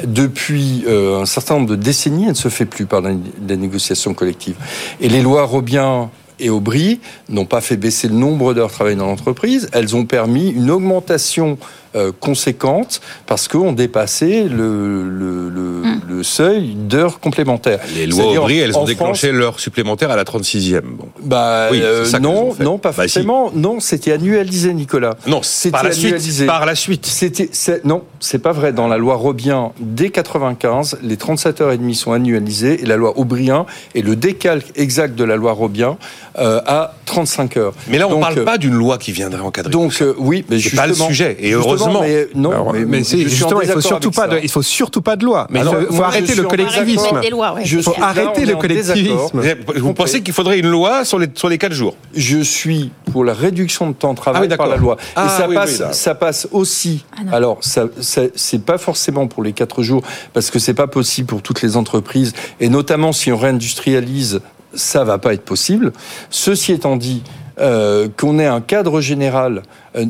Depuis 0.04 0.84
euh, 0.86 1.22
un 1.22 1.26
certain 1.26 1.54
nombre 1.54 1.70
de 1.70 1.76
décennies, 1.76 2.24
elle 2.24 2.30
ne 2.30 2.34
se 2.34 2.48
fait 2.48 2.66
plus 2.66 2.86
par 2.86 3.00
la, 3.00 3.10
la 3.48 3.56
négociation 3.56 4.14
collective. 4.14 4.54
Et 5.00 5.08
les 5.08 5.22
lois 5.22 5.42
Robien 5.42 6.10
et 6.42 6.50
Aubry 6.50 7.00
n'ont 7.28 7.46
pas 7.46 7.60
fait 7.60 7.76
baisser 7.76 8.08
le 8.08 8.14
nombre 8.14 8.52
d'heures 8.52 8.72
travaillées 8.72 8.98
dans 8.98 9.06
l'entreprise. 9.06 9.68
Elles 9.72 9.96
ont 9.96 10.04
permis 10.04 10.50
une 10.50 10.70
augmentation 10.70 11.56
euh, 11.94 12.12
conséquente 12.18 13.00
parce 13.26 13.48
qu'on 13.48 13.72
dépassait 13.72 14.44
le, 14.44 15.08
le, 15.08 15.48
le, 15.48 15.82
le 16.08 16.22
seuil 16.22 16.74
d'heures 16.74 17.20
complémentaires. 17.20 17.80
Les 17.94 18.06
lois 18.06 18.24
Aubry, 18.26 18.58
elles 18.58 18.76
ont 18.78 18.84
déclenché 18.84 19.28
France, 19.28 19.38
l'heure 19.38 19.60
supplémentaire 19.60 20.10
à 20.10 20.16
la 20.16 20.24
36e. 20.24 20.80
Bon. 20.82 21.08
bah, 21.22 21.68
Oui, 21.70 21.80
euh, 21.82 22.04
ça 22.04 22.18
non, 22.20 22.54
non, 22.60 22.78
pas 22.78 22.90
Bah, 22.92 23.06
si. 23.08 23.14
forcément. 23.14 23.50
Non, 23.54 23.80
c'était 23.80 24.12
annualisé, 24.12 24.72
Nicolas. 24.74 25.16
Non, 25.26 25.40
C'était 25.42 25.72
par 25.72 25.84
la 25.84 25.92
suite. 25.92 26.04
annualisé. 26.06 26.46
Par 26.46 26.66
la 26.66 26.74
suite. 26.74 27.06
C'était, 27.06 27.50
non, 27.84 28.02
c'est 28.20 28.38
pas 28.40 28.52
vrai. 28.52 28.72
Dans 28.72 28.88
la 28.88 28.98
loi 28.98 29.16
Robien, 29.16 29.72
dès 29.80 30.10
95, 30.10 30.98
les 31.02 31.16
37 31.16 31.60
heures 31.60 31.72
et 31.72 31.78
demie 31.78 31.94
sont 31.94 32.12
annualisées 32.12 32.82
et 32.82 32.86
la 32.86 32.96
loi 32.96 33.18
Aubrien 33.18 33.66
est 33.94 34.02
le 34.02 34.16
décalque 34.16 34.66
exact 34.76 35.14
de 35.14 35.24
la 35.24 35.36
loi 35.36 35.52
Robien 35.52 35.96
euh, 36.38 36.60
à 36.66 36.94
35 37.06 37.56
heures. 37.56 37.74
Mais 37.88 37.98
là, 37.98 38.08
on 38.08 38.16
ne 38.16 38.20
parle 38.20 38.44
pas 38.44 38.58
d'une 38.58 38.74
loi 38.74 38.98
qui 38.98 39.12
viendrait 39.12 39.40
encadrer. 39.42 39.70
Donc 39.70 40.00
euh, 40.00 40.14
oui, 40.18 40.44
mais 40.48 40.58
C'est 40.58 40.74
pas 40.76 40.86
le 40.86 40.90
justement- 40.92 41.08
sujet, 41.08 41.36
et 41.40 41.52
justement, 41.52 41.76
Mais, 42.00 42.28
non, 42.34 42.50
Alors, 42.50 42.72
mais, 42.72 42.84
mais, 42.84 43.02
justement, 43.04 43.60
il 43.60 43.68
faut 43.68 43.80
surtout 43.80 44.10
pas 44.10 44.22
ça. 44.22 44.28
de, 44.28 44.40
il 44.42 44.48
faut 44.50 44.62
surtout 44.62 45.02
pas 45.02 45.16
de 45.16 45.24
loi. 45.24 45.46
Mais 45.50 45.60
Alors, 45.60 45.76
il 45.80 45.86
faut 45.86 45.92
moi, 45.94 46.06
arrêter 46.06 46.34
le 46.34 46.44
collectivisme. 46.44 47.20
lois, 47.30 47.54
ouais. 47.54 47.64
Je 47.64 47.78
Il 47.78 47.82
faut 47.82 47.94
arrêter 48.00 48.44
le 48.46 48.56
collectivisme. 48.56 49.40
Vous 49.76 49.94
pensez 49.94 50.22
qu'il 50.22 50.34
faudrait 50.34 50.58
une 50.58 50.68
loi 50.70 51.04
sur 51.04 51.18
les, 51.18 51.28
sur 51.34 51.48
les 51.48 51.58
4 51.58 51.72
jours? 51.72 51.96
Je 52.14 52.38
suis 52.38 52.90
pour 53.12 53.24
la 53.24 53.34
réduction 53.34 53.88
de 53.88 53.94
temps 53.94 54.14
de 54.14 54.18
Ah 54.18 54.22
travail 54.22 54.42
oui, 54.42 54.48
d'accord. 54.48 54.66
par 54.66 54.74
la 54.74 54.80
loi. 54.80 54.96
Ah 55.16 55.26
et 55.26 55.28
ça, 55.40 55.48
oui, 55.48 55.54
passe, 55.54 55.82
oui, 55.86 55.94
ça 55.94 56.14
passe 56.14 56.48
aussi. 56.52 57.04
Ah 57.16 57.24
non. 57.24 57.32
alors, 57.32 57.58
ça, 57.60 57.86
ça- 58.00 58.22
c'est 58.34 58.64
pas 58.64 58.78
forcément 58.78 59.26
pour 59.26 59.42
les 59.42 59.52
quatre 59.52 59.82
jours, 59.82 60.02
parce 60.32 60.50
que 60.50 60.58
c'est 60.58 60.74
pas 60.74 60.86
possible 60.86 61.26
pour 61.26 61.42
toutes 61.42 61.62
les 61.62 61.76
entreprises, 61.76 62.32
et 62.60 62.68
notamment 62.68 63.12
si 63.12 63.30
on 63.32 63.36
réindustrialise, 63.36 64.40
ça 64.74 65.04
va 65.04 65.18
pas 65.18 65.34
être 65.34 65.44
possible. 65.44 65.92
Ceci 66.30 66.72
étant 66.72 66.96
dit, 66.96 67.22
euh, 67.60 68.08
qu'on 68.16 68.38
ait 68.38 68.46
un 68.46 68.60
cadre 68.62 69.00
général, 69.00 69.58
euh, 69.58 69.62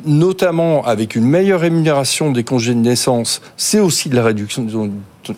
notamment 0.07 0.85
avec 0.85 1.17
une 1.17 1.25
meilleure 1.25 1.61
rémunération 1.61 2.31
des 2.31 2.45
congés 2.45 2.75
de 2.75 2.79
naissance, 2.81 3.43
c'est 3.57 3.81
aussi 3.81 4.09
de 4.09 4.17
la 4.17 4.23
réduction. 4.25 4.63
de- 4.63 4.91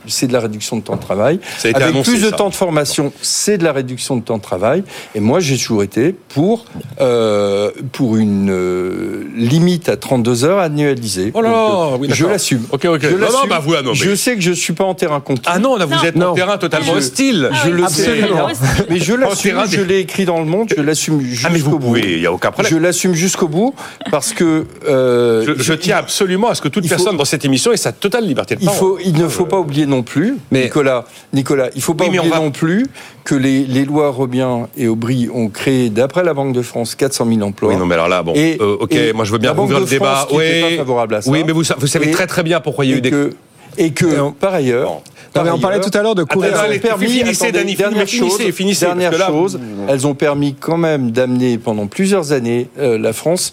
C'est 0.07 0.29
de 0.29 0.33
la 0.33 0.41
réduction 0.41 0.79
de 0.79 0.83
temps 0.83 0.97
de 0.97 1.01
travail. 1.03 1.41
Ça 1.59 1.69
a 1.69 1.71
été 1.73 1.83
Avec 1.83 1.95
annoncé, 1.95 2.11
plus 2.13 2.23
de 2.23 2.31
ça. 2.31 2.37
temps 2.37 2.49
de 2.49 2.55
formation, 2.55 3.13
c'est 3.21 3.59
de 3.59 3.65
la 3.65 3.73
réduction 3.73 4.17
de 4.17 4.23
temps 4.23 4.39
de 4.39 4.43
travail. 4.43 4.83
Et 5.15 5.21
moi, 5.21 5.41
j'ai 5.41 5.59
toujours 5.59 5.83
été 5.83 6.15
pour 6.31 6.65
euh, 7.03 7.71
pour 7.93 8.17
une 8.17 8.49
euh, 8.51 9.25
limite 9.37 9.91
à 9.91 9.99
32 9.99 10.45
heures 10.47 10.59
annualisée. 10.61 11.33
Oh 11.35 11.43
là 11.43 11.51
là, 11.51 11.69
Donc, 11.69 11.93
euh, 11.93 11.97
oui, 12.01 12.09
je 12.11 12.25
l'assume. 12.25 12.63
Ok, 12.73 12.87
ok. 12.87 12.99
Je 13.03 13.09
Non, 13.11 13.27
non, 13.31 13.47
bah, 13.47 13.59
vous, 13.63 13.75
ah, 13.75 13.83
non, 13.83 13.91
mais- 13.91 13.95
Je 13.95 14.15
sais 14.15 14.35
que 14.37 14.41
je 14.41 14.53
suis 14.53 14.73
pas 14.73 14.85
en 14.85 14.95
terrain 14.95 15.21
conquis. 15.21 15.43
Ah 15.45 15.59
non, 15.59 15.77
là, 15.77 15.85
vous 15.85 15.95
Non. 15.97 16.03
êtes 16.03 16.17
Non. 16.17 16.27
en 16.29 16.35
terrain 16.35 16.57
totalement 16.57 16.93
Je- 16.95 16.99
hostile. 17.01 17.51
je 17.67 17.69
le 17.69 17.87
sais, 17.87 18.23
Absolument. 18.23 18.49
mais 18.89 19.01
je 19.01 19.13
l'assume. 19.13 19.51
terrain 19.53 19.65
Je 19.69 19.83
l'ai 19.83 19.99
écrit 19.99 20.25
dans 20.25 20.39
le 20.39 20.47
Monde. 20.47 20.71
Je 20.75 20.81
l'assume 20.81 21.21
jusqu'au 21.21 21.47
Ah, 21.47 21.53
mais 21.53 21.59
vous 21.59 21.73
bout. 21.73 21.79
pouvez, 21.81 22.15
il 22.15 22.21
n'y 22.21 22.27
a 22.27 22.33
aucun 22.33 22.53
problème. 22.53 22.73
Je 22.73 22.79
l'assume 22.79 23.13
jusqu'au 23.13 23.49
bout 23.49 23.75
parce 24.11 24.33
que 24.35 24.67
euh, 24.87 25.45
Je, 25.57 25.63
je 25.63 25.73
tiens 25.75 25.97
absolument 25.97 26.49
à 26.49 26.55
ce 26.55 26.61
que 26.63 26.69
toute 26.69 26.85
il 26.85 26.89
faut- 26.89 26.97
personne 26.97 27.17
dans 27.17 27.25
cette 27.25 27.45
émission 27.45 27.73
ait 27.73 27.77
sa 27.77 27.93
totale 27.93 28.27
liberté 28.27 28.57
de 28.57 28.61
Il, 28.63 28.67
parole. 28.67 28.79
faut, 28.81 28.99
il 29.05 29.15
ne 29.17 29.29
faut 29.29 29.47
pas 29.47 29.59
oublier 29.59 29.87
non 29.87 30.03
plus, 30.03 30.37
Mais- 30.51 30.65
Nicolas, 30.65 31.05
Nicolas, 31.33 31.69
il 31.75 31.81
faut 31.83 31.95
pas 31.95 32.05
Oui, 32.05 32.19
oublier 32.19 32.31
va- 32.31 32.39
non 32.41 32.51
plus 32.51 32.87
que 33.25 33.35
les, 33.35 33.65
les 33.65 33.85
lois 33.85 34.11
Robien 34.11 34.69
et 34.77 34.87
Aubry 34.89 35.29
ont 35.33 35.49
créé, 35.49 35.89
d'après 35.91 36.23
la 36.25 36.35
Banque 36.35 36.53
de 36.55 36.63
France, 36.63 36.95
400 36.95 37.27
000 37.27 37.41
emplois. 37.43 37.71
Oui, 37.71 37.77
non, 37.77 37.87
mais 37.87 37.95
alors 37.95 38.09
là, 38.09 38.23
bon, 38.23 38.33
Et- 38.35 38.59
euh, 38.61 38.77
ok, 38.81 38.95
moi 39.15 39.25
je 39.25 39.33
veux 39.33 39.39
bien 39.39 39.55
de 39.55 39.61
le 39.61 39.85
débat. 39.87 40.27
Qui 40.29 40.37
était 40.37 40.61
pas 40.71 40.77
favorable 40.77 41.15
à 41.15 41.23
ça. 41.23 41.31
oui, 41.31 41.43
mais 41.47 41.53
vous, 41.53 41.63
vous 41.79 41.87
savez 41.87 42.09
Et- 42.09 42.11
très 42.11 42.27
très 42.27 42.43
bien 42.43 42.61
pourquoi 42.61 42.85
il 42.85 42.91
y 42.91 42.95
a 42.95 42.97
eu 42.99 43.01
des. 43.01 43.11
que, 43.11 43.31
et 43.79 43.91
que 43.93 44.07
Et 44.07 44.21
on- 44.21 44.33
par 44.33 44.55
ailleurs, 44.55 45.01
par 45.33 45.43
mais 45.45 45.51
on 45.51 45.59
parlait 45.59 45.81
tout 45.81 45.91
à 45.99 46.03
l'heure 46.03 46.15
de 46.15 46.23
courir. 46.23 46.55
Attends, 46.55 46.67
elles 46.71 46.77
ont 46.79 46.81
permis, 46.81 47.07
finissez, 47.09 47.47
attendez, 47.49 47.75
dernière 47.75 48.07
chose, 48.07 48.39
finissez, 48.53 48.85
dernière 48.87 49.11
que 49.11 49.17
là- 49.17 49.27
chose, 49.27 49.59
elles 49.89 50.07
ont 50.07 50.15
permis 50.15 50.55
quand 50.55 50.77
même 50.77 51.11
d'amener 51.11 51.59
pendant 51.59 51.87
plusieurs 51.89 52.31
années 52.33 52.69
euh, 52.79 52.99
la 52.99 53.13
France 53.13 53.53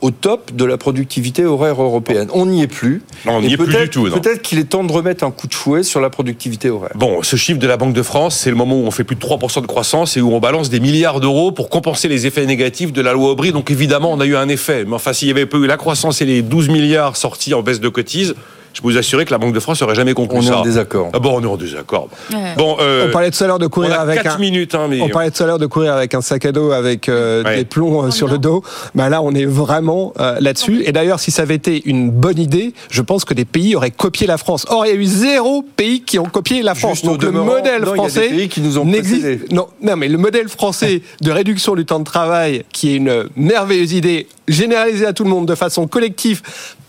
au- 0.00 0.10
top 0.10 0.52
de 0.54 0.64
la 0.64 0.76
productivité 0.76 1.44
horaire 1.44 1.82
européenne. 1.82 2.28
On 2.32 2.46
n'y 2.46 2.62
est 2.62 2.66
plus. 2.68 3.02
Non, 3.26 3.36
on 3.36 3.40
n'y 3.40 3.52
est 3.54 3.56
plus 3.56 3.66
du 3.76 3.88
tout. 3.90 4.04
Peut-être 4.04 4.42
qu'il 4.42 4.58
est 4.58 4.64
temps 4.64 4.84
de 4.84 4.92
remettre 4.92 5.24
un 5.24 5.30
coup 5.30 5.46
de 5.48 5.54
fouet 5.54 5.82
sur 5.82 6.00
la 6.00 6.10
productivité 6.10 6.70
horaire. 6.70 6.92
Bon, 6.94 7.22
ce 7.22 7.36
chiffre 7.36 7.58
de 7.58 7.66
la 7.66 7.76
Banque 7.76 7.94
de 7.94 8.02
France, 8.02 8.36
c'est 8.36 8.50
le 8.50 8.56
moment 8.56 8.76
où 8.76 8.84
on 8.86 8.90
fait 8.90 9.04
plus 9.04 9.16
de 9.16 9.20
3% 9.20 9.60
de 9.62 9.66
croissance 9.66 10.16
et 10.16 10.20
où 10.20 10.32
on 10.32 10.38
balance 10.40 10.70
des 10.70 10.80
milliards 10.80 11.20
d'euros 11.20 11.50
pour 11.52 11.68
compenser 11.70 12.08
les 12.08 12.26
effets 12.26 12.46
négatifs 12.46 12.92
de 12.92 13.00
la 13.02 13.12
loi 13.12 13.30
Aubry. 13.30 13.52
Donc 13.52 13.70
évidemment, 13.70 14.12
on 14.12 14.20
a 14.20 14.26
eu 14.26 14.36
un 14.36 14.48
effet. 14.48 14.84
Mais 14.84 14.94
enfin, 14.94 15.12
s'il 15.12 15.26
n'y 15.28 15.32
avait 15.32 15.46
pas 15.46 15.58
eu 15.58 15.66
la 15.66 15.76
croissance 15.76 16.20
et 16.20 16.24
les 16.24 16.42
12 16.42 16.68
milliards 16.68 17.16
sortis 17.16 17.54
en 17.54 17.62
baisse 17.62 17.80
de 17.80 17.88
cotises, 17.88 18.34
je 18.74 18.80
peux 18.80 18.88
vous 18.88 18.96
assurer 18.98 19.24
que 19.24 19.30
la 19.30 19.38
Banque 19.38 19.54
de 19.54 19.60
France 19.60 19.80
n'aurait 19.80 19.94
jamais 19.94 20.14
conclu 20.14 20.38
On 20.38 20.42
est 20.42 20.46
ça. 20.46 20.58
en 20.58 20.62
désaccord. 20.62 21.10
Ah 21.12 21.18
bon, 21.18 21.38
on 21.38 21.42
est 21.42 21.46
en 21.46 21.56
désaccord. 21.56 22.08
Ouais. 22.32 22.54
Bon, 22.56 22.76
euh, 22.80 23.06
On 23.08 23.12
parlait 23.12 23.30
tout 23.30 23.42
à 23.42 23.46
l'heure 23.46 23.58
de 23.58 23.66
courir 23.66 24.00
avec 24.00 24.22
4 24.22 24.36
un. 24.36 24.38
minutes, 24.38 24.74
hein, 24.74 24.86
mais 24.88 25.00
On 25.00 25.08
parlait 25.08 25.30
tout 25.30 25.42
à 25.42 25.46
l'heure 25.46 25.58
de 25.58 25.66
courir 25.66 25.92
avec 25.94 26.14
un 26.14 26.20
sac 26.22 26.44
à 26.46 26.52
dos 26.52 26.72
avec 26.72 27.08
euh, 27.08 27.42
Ouais. 27.44 27.56
des 27.56 27.64
plombs 27.64 28.04
euh, 28.06 28.10
sur 28.10 28.28
le 28.28 28.38
dos. 28.38 28.62
Bah 28.94 29.08
là, 29.08 29.20
on 29.22 29.34
est 29.34 29.44
vraiment 29.44 30.12
euh, 30.20 30.36
là-dessus. 30.40 30.82
Et 30.84 30.92
d'ailleurs, 30.92 31.20
si 31.20 31.30
ça 31.30 31.42
avait 31.42 31.54
été 31.56 31.82
une 31.88 32.10
bonne 32.10 32.38
idée, 32.38 32.72
je 32.90 33.02
pense 33.02 33.24
que 33.24 33.34
des 33.34 33.44
pays 33.44 33.74
auraient 33.76 33.90
copié 33.90 34.26
la 34.26 34.38
France. 34.38 34.64
Or, 34.68 34.86
il 34.86 34.88
y 34.88 34.92
a 34.92 34.96
eu 34.96 35.04
zéro 35.04 35.62
pays 35.76 36.02
qui 36.02 36.18
ont 36.18 36.24
copié 36.24 36.62
la 36.62 36.74
France. 36.74 36.98
Juste 37.00 37.06
Donc 37.06 37.22
le 37.22 37.30
modèle 37.32 37.82
non, 37.82 37.94
il 37.94 37.98
y 37.98 38.00
a 38.00 38.04
des 38.04 38.10
français 38.10 38.28
pays 38.28 38.48
qui 38.48 38.60
nous 38.60 38.78
ont 38.78 38.84
n'existe. 38.84 39.22
précédés. 39.22 39.54
Non, 39.54 39.66
non, 39.82 39.96
mais 39.96 40.08
le 40.08 40.18
modèle 40.18 40.48
français 40.48 41.02
de 41.20 41.30
réduction 41.30 41.74
du 41.74 41.84
temps 41.84 41.98
de 41.98 42.04
travail, 42.04 42.64
qui 42.72 42.92
est 42.92 42.96
une 42.96 43.24
merveilleuse 43.36 43.92
idée 43.92 44.26
généralisée 44.48 45.06
à 45.06 45.12
tout 45.12 45.24
le 45.24 45.30
monde 45.30 45.46
de 45.46 45.54
façon 45.54 45.86
collective 45.86 46.42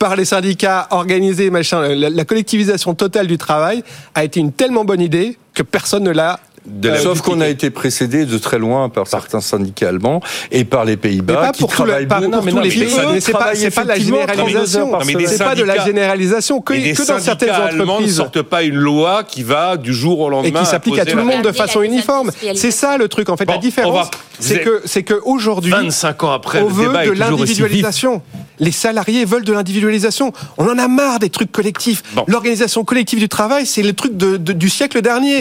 par 0.04 0.18
les 0.18 0.26
syndicats 0.26 0.89
organisés, 0.89 1.50
machin, 1.50 1.96
la, 1.96 2.10
la 2.10 2.26
collectivisation 2.26 2.94
totale 2.94 3.26
du 3.26 3.38
travail 3.38 3.86
a 4.16 4.26
été 4.26 4.42
une 4.42 4.52
tellement 4.52 4.84
bonne 4.84 5.00
idée 5.00 5.38
que 5.54 5.63
personne 5.63 6.04
ne 6.04 6.12
l'a 6.12 6.42
de 6.65 6.89
la- 6.89 6.99
Sauf 6.99 7.21
qu'on 7.21 7.41
a 7.41 7.47
été 7.47 7.69
précédé 7.69 8.26
de 8.26 8.38
très 8.38 8.58
loin 8.60 8.89
par 8.89 9.08
certains 9.08 9.41
syndicats 9.41 9.89
allemands 9.89 10.21
et 10.52 10.63
par 10.63 10.86
les 10.86 10.93
Mais 10.93 10.97
Pays-Bas 10.97 11.34
pas 11.36 11.52
qui 11.52 11.65
travaillent 11.67 12.08
pas 12.08 12.19
beaucoup. 12.21 12.32
pour 12.32 12.49
tous 12.52 12.60
les 12.60 12.69
pays. 12.69 12.93
Mais 13.13 13.19
c'est 13.19 13.32
pas, 13.32 13.39
pas 13.39 13.84
de 13.84 13.88
la 13.89 13.95
généralisation. 13.99 14.36
32 14.36 14.78
heures 14.78 14.89
par 14.91 14.99
Non, 15.02 15.06
mais 15.06 15.13
des 15.15 15.28
C'est 15.28 15.38
pas 15.43 15.56
de 15.56 15.63
la 15.63 15.73
syndicats- 15.76 15.86
généralisation 15.86 16.62
que, 16.62 16.73
Et 16.73 16.93
que 16.93 17.08
dans 17.08 17.19
certaines 17.19 17.49
allemands 17.49 17.86
ne 17.86 17.91
entreprises. 17.91 18.15
sortent 18.17 18.41
pas 18.43 18.63
une 18.63 18.76
loi 18.76 19.23
qui 19.23 19.43
va 19.43 19.78
du 19.78 19.93
jour 19.93 20.19
au 20.19 20.30
lendemain 20.30 20.62
Et 20.62 20.63
qui 20.63 20.69
s'applique 20.69 20.99
à 20.99 21.06
tout 21.06 21.17
le 21.17 21.23
monde 21.23 21.41
de 21.41 21.52
façon 21.52 21.82
uniforme. 21.82 22.32
C'est 22.56 22.71
ça 22.71 22.97
le 22.97 23.08
truc 23.08 23.30
en 23.30 23.38
fait. 23.38 23.45
Bon, 23.45 23.54
la 23.54 23.58
différence, 23.60 24.10
c'est 24.39 24.62
que 24.62 24.82
c'est 24.86 25.04
que 25.04 25.15
aujourd'hui, 25.26 25.71
25 25.71 26.23
ans 26.23 26.32
après, 26.32 26.62
on 26.62 26.67
le 26.67 26.73
veut 26.73 26.88
débat 26.88 27.06
de 27.06 27.12
l'individualisation. 27.12 28.21
Les 28.60 28.71
salariés 28.71 29.26
veulent 29.26 29.43
de 29.43 29.52
l'individualisation. 29.52 30.32
On 30.60 30.67
en 30.69 30.78
a 30.78 30.88
marre 30.88 31.17
des 31.19 31.30
trucs 31.30 31.52
collectifs. 31.52 32.04
L'organisation 32.28 32.84
collective 32.84 33.17
du 33.19 33.28
travail, 33.28 33.65
c'est 33.65 33.82
le 33.82 33.93
truc 33.93 34.15
du 34.15 34.69
siècle 34.69 35.02
dernier. 35.02 35.39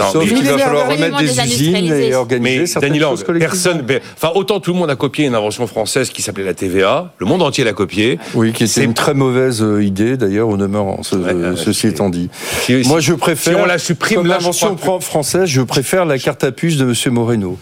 Remettre 1.17 1.35
des 1.45 1.53
usines 1.55 1.93
et 1.93 2.15
organiser 2.15 2.59
Mais 2.61 2.67
certaines 2.67 2.91
Dany 2.91 3.01
Lang, 3.01 3.39
personne, 3.39 3.85
enfin 4.17 4.33
autant 4.35 4.61
tout 4.61 4.73
le 4.73 4.79
monde 4.79 4.91
a 4.91 4.97
copié 4.97 5.27
une 5.27 5.35
invention 5.35 5.67
française 5.67 6.11
qui 6.11 6.23
s'appelait 6.23 6.45
la 6.45 6.55
TVA, 6.55 7.13
le 7.19 7.27
monde 7.27 7.43
entier 7.43 7.65
l'a 7.65 7.73
copié. 7.73 8.19
Oui, 8.35 8.53
qui 8.53 8.65
était 8.65 8.73
C'est- 8.73 8.85
une 8.85 8.95
très 8.95 9.15
mauvaise 9.15 9.63
euh, 9.63 9.83
idée 9.83 10.17
d'ailleurs 10.17 10.49
au 10.49 10.57
demeurant, 10.57 11.03
ce- 11.03 11.17
Ouais, 11.17 11.33
ouais, 11.33 11.57
ceci 11.57 11.87
étant 11.89 12.09
dit. 12.11 12.29
Si- 12.63 12.83
Moi 12.87 13.01
je 13.01 13.15
préfère, 13.15 13.57
si 13.57 13.63
on 13.63 13.67
la 13.67 13.79
supprime, 13.79 14.27
l'invention 14.27 14.75
pro- 14.75 15.01
française, 15.01 15.47
je 15.47 15.63
préfère 15.63 16.05
la 16.05 16.19
carte 16.19 16.45
à 16.45 16.53
puce 16.53 16.77
de 16.77 16.85
Monsieur 16.85 17.11
Moreno. 17.11 17.59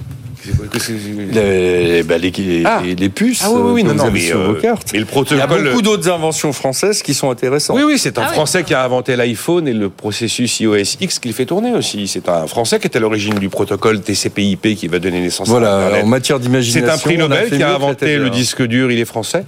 Les, 1.32 2.02
bah, 2.02 2.18
les, 2.18 2.30
les- 2.30 2.62
Ah. 2.64 2.82
les 2.84 3.08
puces 3.08 3.42
Ah 3.44 3.50
oui, 3.50 3.60
oui, 3.62 3.70
oui, 3.72 3.80
euh, 3.80 3.84
que 3.84 3.88
non, 3.88 3.92
vous 3.92 3.98
non, 3.98 4.04
avez 4.04 4.20
mais, 4.20 4.26
sur 4.26 4.38
euh, 4.40 4.46
vos 4.48 4.54
cartes. 4.54 4.90
mais 4.92 4.98
le 5.00 5.06
Il 5.30 5.36
y 5.36 5.40
a 5.40 5.46
beaucoup 5.46 5.82
d'autres 5.82 6.08
inventions 6.10 6.52
françaises 6.52 7.02
qui 7.02 7.14
sont 7.14 7.30
intéressantes. 7.30 7.76
Oui, 7.76 7.82
oui, 7.84 7.98
c'est 7.98 8.18
un 8.18 8.22
Ah 8.22 8.26
oui. 8.28 8.34
Français 8.34 8.64
qui 8.64 8.74
a 8.74 8.84
inventé 8.84 9.16
l'iPhone 9.16 9.68
et 9.68 9.72
le 9.72 9.90
processus 9.90 10.60
iOS 10.60 10.96
X 11.00 11.18
qui 11.18 11.28
le 11.28 11.34
fait 11.34 11.46
tourner 11.46 11.72
aussi. 11.74 12.08
C'est 12.08 12.28
un 12.28 12.46
Français 12.46 12.78
qui 12.78 12.86
est 12.86 12.96
à 12.96 13.00
l'origine 13.00 13.34
du 13.34 13.48
protocole 13.48 14.00
TCP/IP 14.00 14.76
qui 14.76 14.88
va 14.88 14.98
donner 14.98 15.20
naissance 15.20 15.48
à 15.48 15.50
Voilà, 15.50 15.76
Internet. 15.76 16.04
en 16.04 16.08
matière 16.08 16.36
C'est 16.38 16.42
d'imagination. 16.44 16.94
un 16.94 16.98
prix 16.98 17.18
Nobel 17.18 17.50
qui 17.50 17.62
a 17.62 17.74
inventé 17.74 18.16
le 18.16 18.30
disque 18.30 18.62
dur, 18.62 18.90
il 18.90 18.98
est 18.98 19.04
français. 19.04 19.44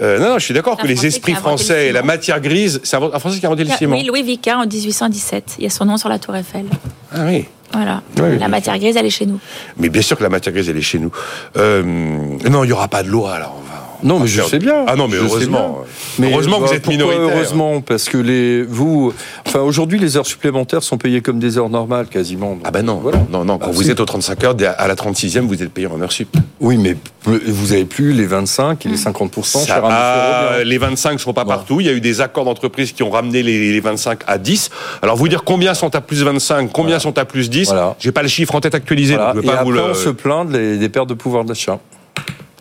Euh, 0.00 0.18
non, 0.18 0.30
non, 0.30 0.38
je 0.38 0.44
suis 0.44 0.54
d'accord 0.54 0.76
que 0.76 0.86
les 0.86 1.06
esprits 1.06 1.34
français 1.34 1.88
et 1.88 1.92
la 1.92 2.02
matière 2.02 2.40
grise, 2.40 2.80
c'est 2.82 2.96
un 2.96 3.18
Français 3.18 3.38
qui 3.38 3.46
a 3.46 3.48
inventé 3.48 3.64
le 3.64 3.70
ciment. 3.70 3.96
Oui, 3.96 4.04
Louis 4.04 4.22
Vicat 4.22 4.58
en 4.58 4.66
1817. 4.66 5.56
Il 5.58 5.64
y 5.64 5.66
a 5.66 5.70
son 5.70 5.84
nom 5.84 5.96
sur 5.96 6.08
la 6.08 6.18
Tour 6.18 6.34
Eiffel. 6.36 6.64
Ah 7.12 7.20
oui. 7.26 7.44
Voilà. 7.74 8.02
La 8.38 8.48
matière 8.48 8.78
grise, 8.78 8.96
elle 8.96 9.06
est 9.06 9.10
chez 9.10 9.26
nous. 9.26 9.40
Mais 9.78 9.88
bien 9.88 10.02
sûr 10.02 10.16
que 10.16 10.22
la 10.22 10.28
matière 10.28 10.52
grise, 10.54 10.68
elle 10.68 10.76
est 10.76 10.82
chez 10.82 10.98
nous. 10.98 11.10
Euh, 11.56 11.82
non, 11.82 12.64
il 12.64 12.68
n'y 12.68 12.72
aura 12.72 12.88
pas 12.88 13.02
de 13.02 13.08
loi, 13.08 13.34
alors 13.34 13.56
on 13.58 13.68
va. 13.68 13.73
Non, 14.04 14.20
mais 14.20 14.26
je 14.26 14.40
faire- 14.40 14.48
sais 14.50 14.58
bien. 14.58 14.84
Ah 14.86 14.94
non, 14.96 15.08
mais 15.08 15.16
Je 15.16 15.22
heureusement. 15.22 15.78
Mais 16.18 16.30
heureusement 16.30 16.56
que 16.58 16.62
bah, 16.62 16.68
vous 16.68 16.74
êtes 16.74 16.82
pourquoi 16.82 17.04
minoritaire. 17.06 17.36
Heureusement, 17.36 17.80
parce 17.80 18.04
que 18.08 18.18
les 18.18 18.62
vous, 18.62 19.12
enfin 19.46 19.60
aujourd'hui, 19.60 19.98
les 19.98 20.16
heures 20.16 20.26
supplémentaires 20.26 20.82
sont 20.82 20.98
payées 20.98 21.22
comme 21.22 21.38
des 21.38 21.56
heures 21.58 21.70
normales 21.70 22.06
quasiment. 22.06 22.58
Ah 22.64 22.70
ben 22.70 22.82
non, 22.82 22.96
Voilà. 23.02 23.18
non, 23.30 23.44
non. 23.44 23.58
Quand 23.58 23.68
Ah, 23.70 23.72
vous 23.72 23.82
si. 23.82 23.90
êtes 23.90 24.00
aux 24.00 24.04
35 24.04 24.44
heures, 24.44 24.54
à 24.78 24.86
la 24.86 24.94
36e, 24.94 25.46
vous 25.46 25.62
êtes 25.62 25.70
payé 25.72 25.86
en 25.86 26.00
heure 26.00 26.12
sup. 26.12 26.28
Oui, 26.60 26.76
mais 26.76 26.96
vous 27.24 27.72
avez 27.72 27.86
plus 27.86 28.12
les 28.12 28.26
25 28.26 28.84
et 28.84 28.88
les 28.90 28.96
50 28.98 29.42
Ça- 29.42 29.64
cher 29.66 29.82
ah, 29.84 30.58
les 30.64 30.76
25 30.78 31.14
ne 31.14 31.18
seront 31.18 31.32
pas 31.32 31.44
Bon. 31.44 31.50
partout. 31.50 31.80
Il 31.80 31.86
y 31.86 31.90
a 31.90 31.92
eu 31.92 32.00
des 32.02 32.20
accords 32.20 32.44
d'entreprise 32.44 32.92
qui 32.92 33.02
ont 33.02 33.10
ramené 33.10 33.42
les, 33.42 33.72
les 33.72 33.80
25 33.80 34.20
à 34.26 34.36
10. 34.38 34.68
Alors, 35.02 35.16
vous 35.16 35.28
dire 35.28 35.44
combien 35.44 35.72
sont 35.72 35.94
à 35.94 36.00
plus 36.02 36.22
25, 36.22 36.70
combien 36.72 36.88
Voilà. 36.98 37.00
sont 37.00 37.16
à 37.18 37.24
plus 37.24 37.48
10, 37.48 37.68
Voilà. 37.68 37.96
j'ai 37.98 38.12
pas 38.12 38.22
le 38.22 38.28
chiffre 38.28 38.54
en 38.54 38.60
tête 38.60 38.74
actualisé, 38.74 39.14
Voilà. 39.14 39.32
donc 39.32 39.42
je 39.42 39.48
Et 39.48 39.50
pas 39.50 39.62
vous 39.64 39.70
après, 39.72 39.82
le... 39.86 39.90
on 39.92 39.94
se 39.94 40.10
plaint 40.10 40.48
des, 40.48 40.76
des 40.76 40.88
pertes 40.90 41.08
de 41.08 41.14
pouvoir 41.14 41.44
d'achat. 41.44 41.78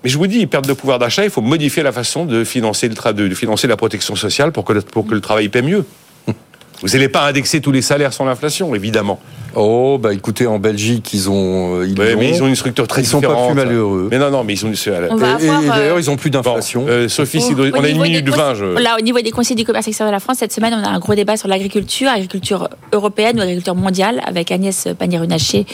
Mais 0.04 0.10
je 0.10 0.18
vous 0.18 0.28
dis, 0.28 0.46
perte 0.48 0.68
de 0.68 0.74
pouvoir 0.74 1.00
d'achat, 1.00 1.24
il 1.24 1.30
faut 1.30 1.42
modifier 1.42 1.82
la 1.84 1.92
façon 1.92 2.26
de 2.26 2.44
financer, 2.44 2.90
le 2.90 2.96
tra- 2.96 3.14
de, 3.14 3.28
de 3.28 3.36
financer 3.36 3.68
la 3.68 3.78
protection 3.78 4.16
sociale 4.16 4.52
pour 4.52 4.66
que, 4.66 4.74
le- 4.74 4.82
pour 4.82 5.06
que 5.08 5.14
le 5.14 5.22
travail 5.22 5.48
paie 5.50 5.62
mieux. 5.62 5.86
Vous 6.82 6.90
n'allez 6.90 7.08
pas 7.08 7.26
indexer 7.28 7.62
tous 7.62 7.72
les 7.72 7.82
salaires 7.82 8.12
sur 8.12 8.26
l'inflation, 8.26 8.76
évidemment. 8.76 9.18
Oh, 9.56 9.98
bah 10.02 10.14
écoutez, 10.14 10.48
en 10.48 10.60
Belgique, 10.60 11.14
ils 11.14 11.30
ont, 11.30 11.80
euh, 11.80 11.88
ils, 11.88 11.98
Ouais, 11.98 12.12
l'ont. 12.14 12.20
mais 12.20 12.30
ils 12.32 12.44
ont 12.44 12.48
une 12.48 12.56
structure 12.58 12.86
très 12.88 13.04
Ils 13.04 13.06
sont 13.06 13.20
différente. 13.20 13.40
pas 13.40 13.54
plus 13.54 13.56
malheureux. 13.66 14.08
Mais 14.12 14.18
non, 14.18 14.30
non, 14.32 14.44
mais 14.44 14.54
ils 14.56 14.66
ont... 14.66 14.72
On 15.12 15.16
va 15.16 15.38
Et, 15.40 15.46
et 15.46 15.50
avoir, 15.50 15.62
d'ailleurs, 15.78 15.96
euh, 15.96 16.02
ils 16.02 16.10
ont 16.10 16.18
plus 16.18 16.30
Bon, 16.32 16.40
d'inflation. 16.42 16.86
euh, 16.90 17.08
Sophie, 17.08 17.38
au 17.38 17.54
on 17.54 17.84
a 17.84 17.88
une 17.88 17.94
niveau 17.94 18.04
minute 18.04 18.26
des 18.26 18.32
20. 18.32 18.54
conse- 18.54 18.56
Je... 18.58 18.66
Là, 18.66 18.98
au 19.00 19.02
niveau 19.02 19.22
des 19.22 19.32
conseils 19.32 19.56
du 19.56 19.64
commerce 19.64 19.88
extérieur 19.88 20.12
de 20.12 20.16
la 20.16 20.20
France, 20.20 20.38
cette 20.40 20.52
semaine, 20.52 20.74
on 20.74 20.84
a 20.84 20.90
un 20.90 21.00
gros 21.00 21.16
débat 21.16 21.38
sur 21.38 21.48
l'agriculture, 21.48 22.10
agriculture 22.10 22.68
européenne 22.92 23.38
ou 23.38 23.42
agriculture 23.42 23.76
mondiale, 23.76 24.20
avec 24.26 24.52
Agnès 24.52 24.88
Pannier-Runacher. 25.00 25.66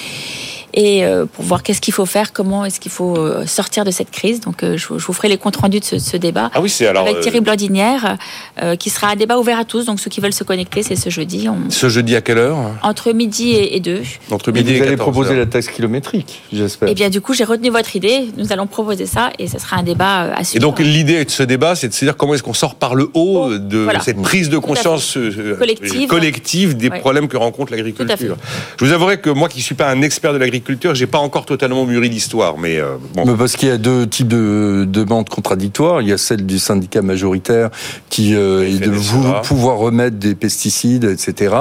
Et 0.73 1.03
euh, 1.03 1.25
pour 1.25 1.43
voir 1.45 1.63
qu'est-ce 1.63 1.81
qu'il 1.81 1.93
faut 1.93 2.05
faire, 2.05 2.31
comment 2.31 2.63
est-ce 2.65 2.79
qu'il 2.79 2.91
faut 2.91 3.17
euh, 3.17 3.45
sortir 3.45 3.85
de 3.85 3.91
cette 3.91 4.11
crise. 4.11 4.39
Donc, 4.39 4.63
euh, 4.63 4.77
je, 4.77 4.87
vous- 4.87 4.97
vous 4.99 5.13
ferai 5.13 5.27
les 5.27 5.37
comptes 5.37 5.55
rendus 5.57 5.79
de 5.79 5.85
ce, 5.85 5.97
ce 5.99 6.15
débat. 6.17 6.51
Ah 6.53 6.61
oui, 6.61 6.69
c'est 6.69 6.85
alors... 6.87 7.03
avec 7.07 7.21
Thierry 7.21 7.41
Blandinière, 7.41 8.17
euh, 8.61 8.75
qui 8.75 8.89
sera 8.89 9.07
un 9.09 9.15
débat 9.15 9.39
ouvert 9.39 9.59
à 9.59 9.65
tous. 9.65 9.85
Donc, 9.85 9.99
ceux 9.99 10.09
qui 10.09 10.21
veulent 10.21 10.33
se 10.33 10.43
connecter, 10.43 10.83
c'est 10.83 10.95
ce 10.95 11.09
jeudi, 11.09 11.49
on- 11.49 11.69
Ce 11.71 11.89
jeudi 11.89 12.15
à 12.15 12.21
quelle 12.21 12.37
heure? 12.37 12.57
Entre 12.83 13.11
midi 13.13 13.49
et, 13.51 13.75
et 13.75 13.79
deux. 13.79 14.01
Entre 14.29 14.49
Et 14.49 14.51
midi 14.53 14.73
vous 14.73 14.77
et 14.79 14.81
allez 14.87 14.91
14 14.97 15.11
proposer 15.11 15.35
la 15.35 15.45
taxe 15.47 15.67
kilométrique, 15.69 16.43
j'espère. 16.53 16.87
Et 16.89 16.93
bien, 16.93 17.09
du 17.09 17.19
coup, 17.21 17.33
j'ai 17.33 17.43
retenu 17.45 17.69
votre 17.69 17.95
idée. 17.95 18.27
Nous 18.37 18.53
allons 18.53 18.67
proposer 18.67 19.05
ça 19.07 19.31
et 19.39 19.47
ce 19.47 19.57
sera 19.59 19.77
un 19.77 19.83
débat 19.83 20.33
à 20.35 20.41
Et 20.41 20.43
suivre. 20.43 20.61
donc 20.61 20.79
l'idée 20.79 21.25
de 21.25 21.29
ce 21.31 21.43
débat, 21.43 21.75
c'est 21.75 21.87
de 21.87 21.93
se 21.93 22.05
dire 22.05 22.15
comment 22.15 22.35
est-ce 22.35 22.43
qu'on 22.43 22.53
sort 22.53 22.75
par 22.75 22.93
le 22.95 23.09
haut 23.15 23.57
de 23.57 23.79
Voilà. 23.79 24.01
cette 24.01 24.21
prise 24.21 24.49
de 24.49 24.57
conscience 24.59 25.17
Collective. 25.57 26.07
collective 26.07 26.77
des 26.77 26.89
Ouais. 26.89 26.99
problèmes 26.99 27.27
que 27.27 27.37
rencontre 27.37 27.71
l'agriculture. 27.71 28.35
Je 28.79 28.85
vous 28.85 28.91
avouerai 28.93 29.19
que 29.19 29.29
moi 29.29 29.49
qui 29.49 29.61
suis 29.61 29.75
pas 29.75 29.89
un 29.89 30.01
expert 30.01 30.31
de 30.33 30.37
l'agriculture, 30.37 30.58
j'ai 30.93 31.07
pas 31.07 31.17
encore 31.19 31.45
totalement 31.45 31.85
mûri 31.85 32.09
l'histoire, 32.09 32.57
mais 32.57 32.77
euh, 32.79 32.95
bon. 33.15 33.25
Mais 33.25 33.33
parce 33.37 33.55
qu'il 33.55 33.67
y 33.69 33.71
a 33.71 33.77
deux 33.77 34.07
types 34.07 34.27
de 34.27 34.85
demandes 34.87 35.29
contradictoires. 35.29 36.01
Il 36.01 36.07
y 36.07 36.13
a 36.13 36.17
celle 36.17 36.45
du 36.45 36.59
syndicat 36.59 37.01
majoritaire 37.01 37.69
qui 38.09 38.35
euh, 38.35 38.67
est 38.67 38.79
de 38.79 38.91
FNSEA. 38.91 39.11
vou- 39.11 39.41
pouvoir 39.43 39.77
remettre 39.77 40.17
des 40.17 40.35
pesticides, 40.35 41.03
etc. 41.05 41.55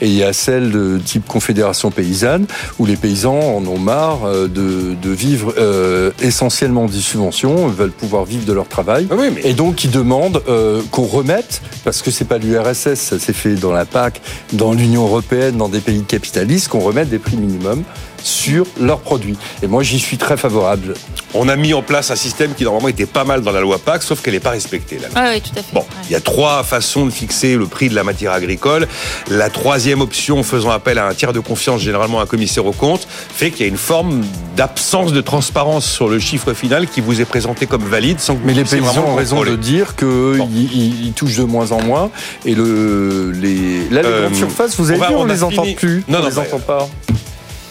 Et 0.00 0.06
il 0.06 0.14
y 0.14 0.22
a 0.22 0.32
celle 0.32 0.70
de 0.70 0.98
type 1.04 1.26
confédération 1.26 1.90
paysanne 1.90 2.46
où 2.78 2.86
les 2.86 2.96
paysans 2.96 3.38
en 3.56 3.66
ont 3.66 3.78
marre 3.78 4.24
euh, 4.24 4.48
de, 4.48 4.94
de 5.00 5.10
vivre 5.10 5.54
euh, 5.58 6.10
essentiellement 6.20 6.86
des 6.86 6.98
subventions, 7.00 7.68
veulent 7.68 7.90
pouvoir 7.90 8.24
vivre 8.24 8.44
de 8.44 8.52
leur 8.52 8.68
travail. 8.68 9.06
Ah 9.10 9.14
oui, 9.18 9.26
mais 9.34 9.42
Et 9.48 9.54
donc, 9.54 9.84
ils 9.84 9.90
demandent 9.90 10.42
qu'on 10.90 11.02
remette, 11.04 11.62
parce 11.84 12.02
que 12.02 12.10
c'est 12.10 12.24
pas 12.24 12.38
l'URSS, 12.38 12.94
ça 12.94 13.18
s'est 13.18 13.32
fait 13.32 13.54
dans 13.54 13.72
la 13.72 13.84
PAC, 13.84 14.20
dans 14.52 14.72
l'Union 14.72 15.04
européenne, 15.04 15.56
dans 15.56 15.68
des 15.68 15.80
pays 15.80 16.02
capitalistes, 16.02 16.68
qu'on 16.68 16.80
remette 16.80 17.08
des 17.08 17.18
prix 17.18 17.36
minimums 17.36 17.82
sur 18.22 18.66
leurs 18.80 19.00
produits. 19.00 19.36
Et 19.62 19.66
moi, 19.66 19.82
j'y 19.82 19.98
suis 19.98 20.16
très 20.18 20.36
favorable. 20.36 20.94
on 21.34 21.48
a 21.48 21.54
mis 21.56 21.74
en 21.74 21.82
place 21.82 22.10
un 22.10 22.16
système 22.16 22.54
qui 22.54 22.64
normalement 22.64 22.88
était 22.88 23.06
pas 23.06 23.22
mal 23.24 23.42
dans 23.42 23.52
la 23.52 23.60
loi 23.60 23.78
PAC, 23.78 24.02
sauf 24.02 24.20
qu'elle 24.20 24.34
n'est 24.34 24.40
pas 24.40 24.50
respectée. 24.50 24.98
La 25.00 25.08
loi. 25.08 25.30
Oui, 25.30 25.36
oui, 25.36 25.40
tout 25.40 25.58
à 25.58 25.62
fait. 25.62 25.72
Bon, 25.72 25.80
Ouais. 25.80 25.86
il 26.08 26.12
y 26.12 26.16
a 26.16 26.20
trois 26.20 26.64
façons 26.64 27.06
de 27.06 27.10
fixer 27.10 27.56
le 27.56 27.66
prix 27.66 27.88
de 27.88 27.94
la 27.94 28.02
matière 28.04 28.32
agricole. 28.32 28.88
La 29.30 29.48
troisième 29.48 30.00
option, 30.00 30.42
faisant 30.42 30.70
appel 30.70 30.98
à 30.98 31.06
un 31.06 31.14
tiers 31.14 31.32
de 31.32 31.38
confiance, 31.40 31.80
généralement 31.80 32.20
un 32.20 32.26
commissaire 32.26 32.66
au 32.66 32.72
compte, 32.72 33.06
fait 33.08 33.50
qu'il 33.52 33.60
y 33.60 33.68
a 33.68 33.68
une 33.68 33.76
forme 33.76 34.24
d'absence 34.56 35.12
de 35.12 35.20
transparence 35.20 35.86
sur 35.86 36.08
le 36.08 36.18
chiffre 36.18 36.52
final 36.52 36.88
qui 36.88 37.00
vous 37.00 37.20
est 37.20 37.24
présenté 37.24 37.66
comme 37.66 37.82
valide 37.84 38.18
sans 38.20 38.34
que 38.34 38.40
vous 38.40 38.46
Mais 38.46 38.54
les 38.54 38.62
puissiez 38.62 38.80
paysans 38.80 39.04
ont 39.06 39.14
raison 39.14 39.42
de 39.44 39.54
dire 39.56 39.94
qu'ils 39.96 40.08
Bon. 40.38 40.48
ils, 40.52 41.06
ils 41.06 41.12
touchent 41.12 41.36
de 41.36 41.44
moins 41.44 41.70
en 41.72 41.80
moins. 41.82 42.10
Et 42.44 42.54
le, 42.56 43.30
les, 43.30 43.88
là, 43.90 44.02
les 44.02 44.08
Euh, 44.08 44.20
grandes 44.22 44.34
surfaces, 44.36 44.76
vous 44.76 44.86
on 44.88 44.90
avez 44.90 44.98
va- 44.98 45.12
on, 45.12 45.20
on 45.20 45.28
a 45.28 45.32
les 45.32 45.42
entend 45.44 45.62
fini. 45.62 45.74
plus. 45.76 46.04
Non, 46.08 46.18
on 46.18 46.22
non, 46.22 46.28
les 46.28 46.34
bah, 46.34 46.42
entend 46.48 46.58
pas. 46.58 46.88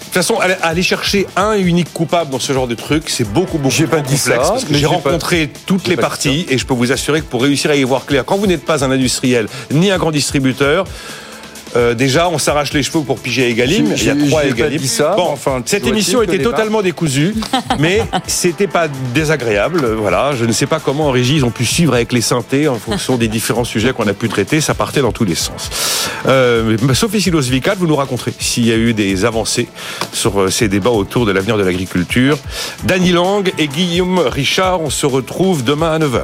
De 0.09 0.13
toute 0.15 0.23
façon, 0.25 0.39
aller, 0.63 0.81
chercher 0.81 1.27
un 1.35 1.53
unique 1.53 1.93
coupable 1.93 2.31
dans 2.31 2.39
ce 2.39 2.51
genre 2.51 2.65
de 2.67 2.73
truc, 2.73 3.03
c'est 3.09 3.31
beaucoup, 3.31 3.59
beaucoup 3.59 3.75
plus 3.75 3.87
pas 3.87 3.97
dit 4.01 4.17
complexe. 4.17 4.23
ça, 4.23 4.37
parce 4.53 4.65
que 4.65 4.73
j'ai 4.73 4.81
pas- 4.81 4.87
rencontré 4.87 5.51
toutes 5.67 5.87
les 5.87 5.97
parties 5.97 6.47
et 6.49 6.57
je 6.57 6.65
peux 6.65 6.73
vous 6.73 6.91
assurer 6.91 7.21
que 7.21 7.27
pour 7.27 7.43
réussir 7.43 7.69
à 7.69 7.75
y 7.75 7.83
voir 7.83 8.05
clair, 8.07 8.25
quand 8.25 8.35
vous 8.35 8.47
n'êtes 8.47 8.65
pas 8.65 8.83
un 8.83 8.89
industriel 8.89 9.45
ni 9.69 9.91
un 9.91 9.99
grand 9.99 10.09
distributeur, 10.09 10.85
euh, 11.75 11.93
déjà, 11.93 12.29
on 12.29 12.37
s'arrache 12.37 12.73
les 12.73 12.83
cheveux 12.83 13.01
pour 13.01 13.19
piger 13.19 13.45
à 13.45 13.47
Egalim. 13.47 13.93
Il 13.95 14.03
y 14.03 14.09
a 14.09 14.15
trois 14.15 14.41
pas 14.41 14.47
Egalim. 14.47 14.79
dit 14.79 14.87
ça, 14.87 15.13
Bon, 15.15 15.29
enfin, 15.29 15.61
cette 15.65 15.85
émission 15.85 16.21
était 16.21 16.39
totalement 16.39 16.81
décousue, 16.81 17.35
mais 17.79 18.01
c'était 18.27 18.67
pas 18.67 18.87
désagréable. 19.13 19.85
Voilà, 19.93 20.33
je 20.35 20.45
ne 20.45 20.51
sais 20.51 20.65
pas 20.65 20.79
comment 20.79 21.07
en 21.07 21.11
régie 21.11 21.35
ils 21.35 21.45
ont 21.45 21.51
pu 21.51 21.65
suivre 21.65 21.93
avec 21.93 22.11
les 22.11 22.21
synthés 22.21 22.67
en 22.67 22.75
fonction 22.79 23.17
des 23.17 23.27
différents 23.27 23.63
sujets 23.63 23.93
qu'on 23.93 24.07
a 24.07 24.13
pu 24.13 24.29
traiter. 24.29 24.61
Ça 24.61 24.73
partait 24.73 25.01
dans 25.01 25.11
tous 25.11 25.25
les 25.25 25.35
sens. 25.35 25.69
Euh, 26.27 26.77
Sophie 26.93 27.21
Silos-Vicat, 27.21 27.75
vous 27.75 27.87
nous 27.87 27.95
raconterez 27.95 28.33
s'il 28.37 28.65
y 28.65 28.71
a 28.71 28.77
eu 28.77 28.93
des 28.93 29.25
avancées 29.25 29.67
sur 30.11 30.41
euh, 30.41 30.49
ces 30.49 30.67
débats 30.67 30.89
autour 30.89 31.25
de 31.25 31.31
l'avenir 31.31 31.57
de 31.57 31.63
l'agriculture. 31.63 32.37
Dany 32.83 33.11
Lang 33.11 33.51
et 33.57 33.67
Guillaume 33.67 34.19
Richard, 34.19 34.81
on 34.81 34.89
se 34.89 35.05
retrouve 35.05 35.63
demain 35.63 35.91
à 35.91 35.99
9h. 35.99 36.23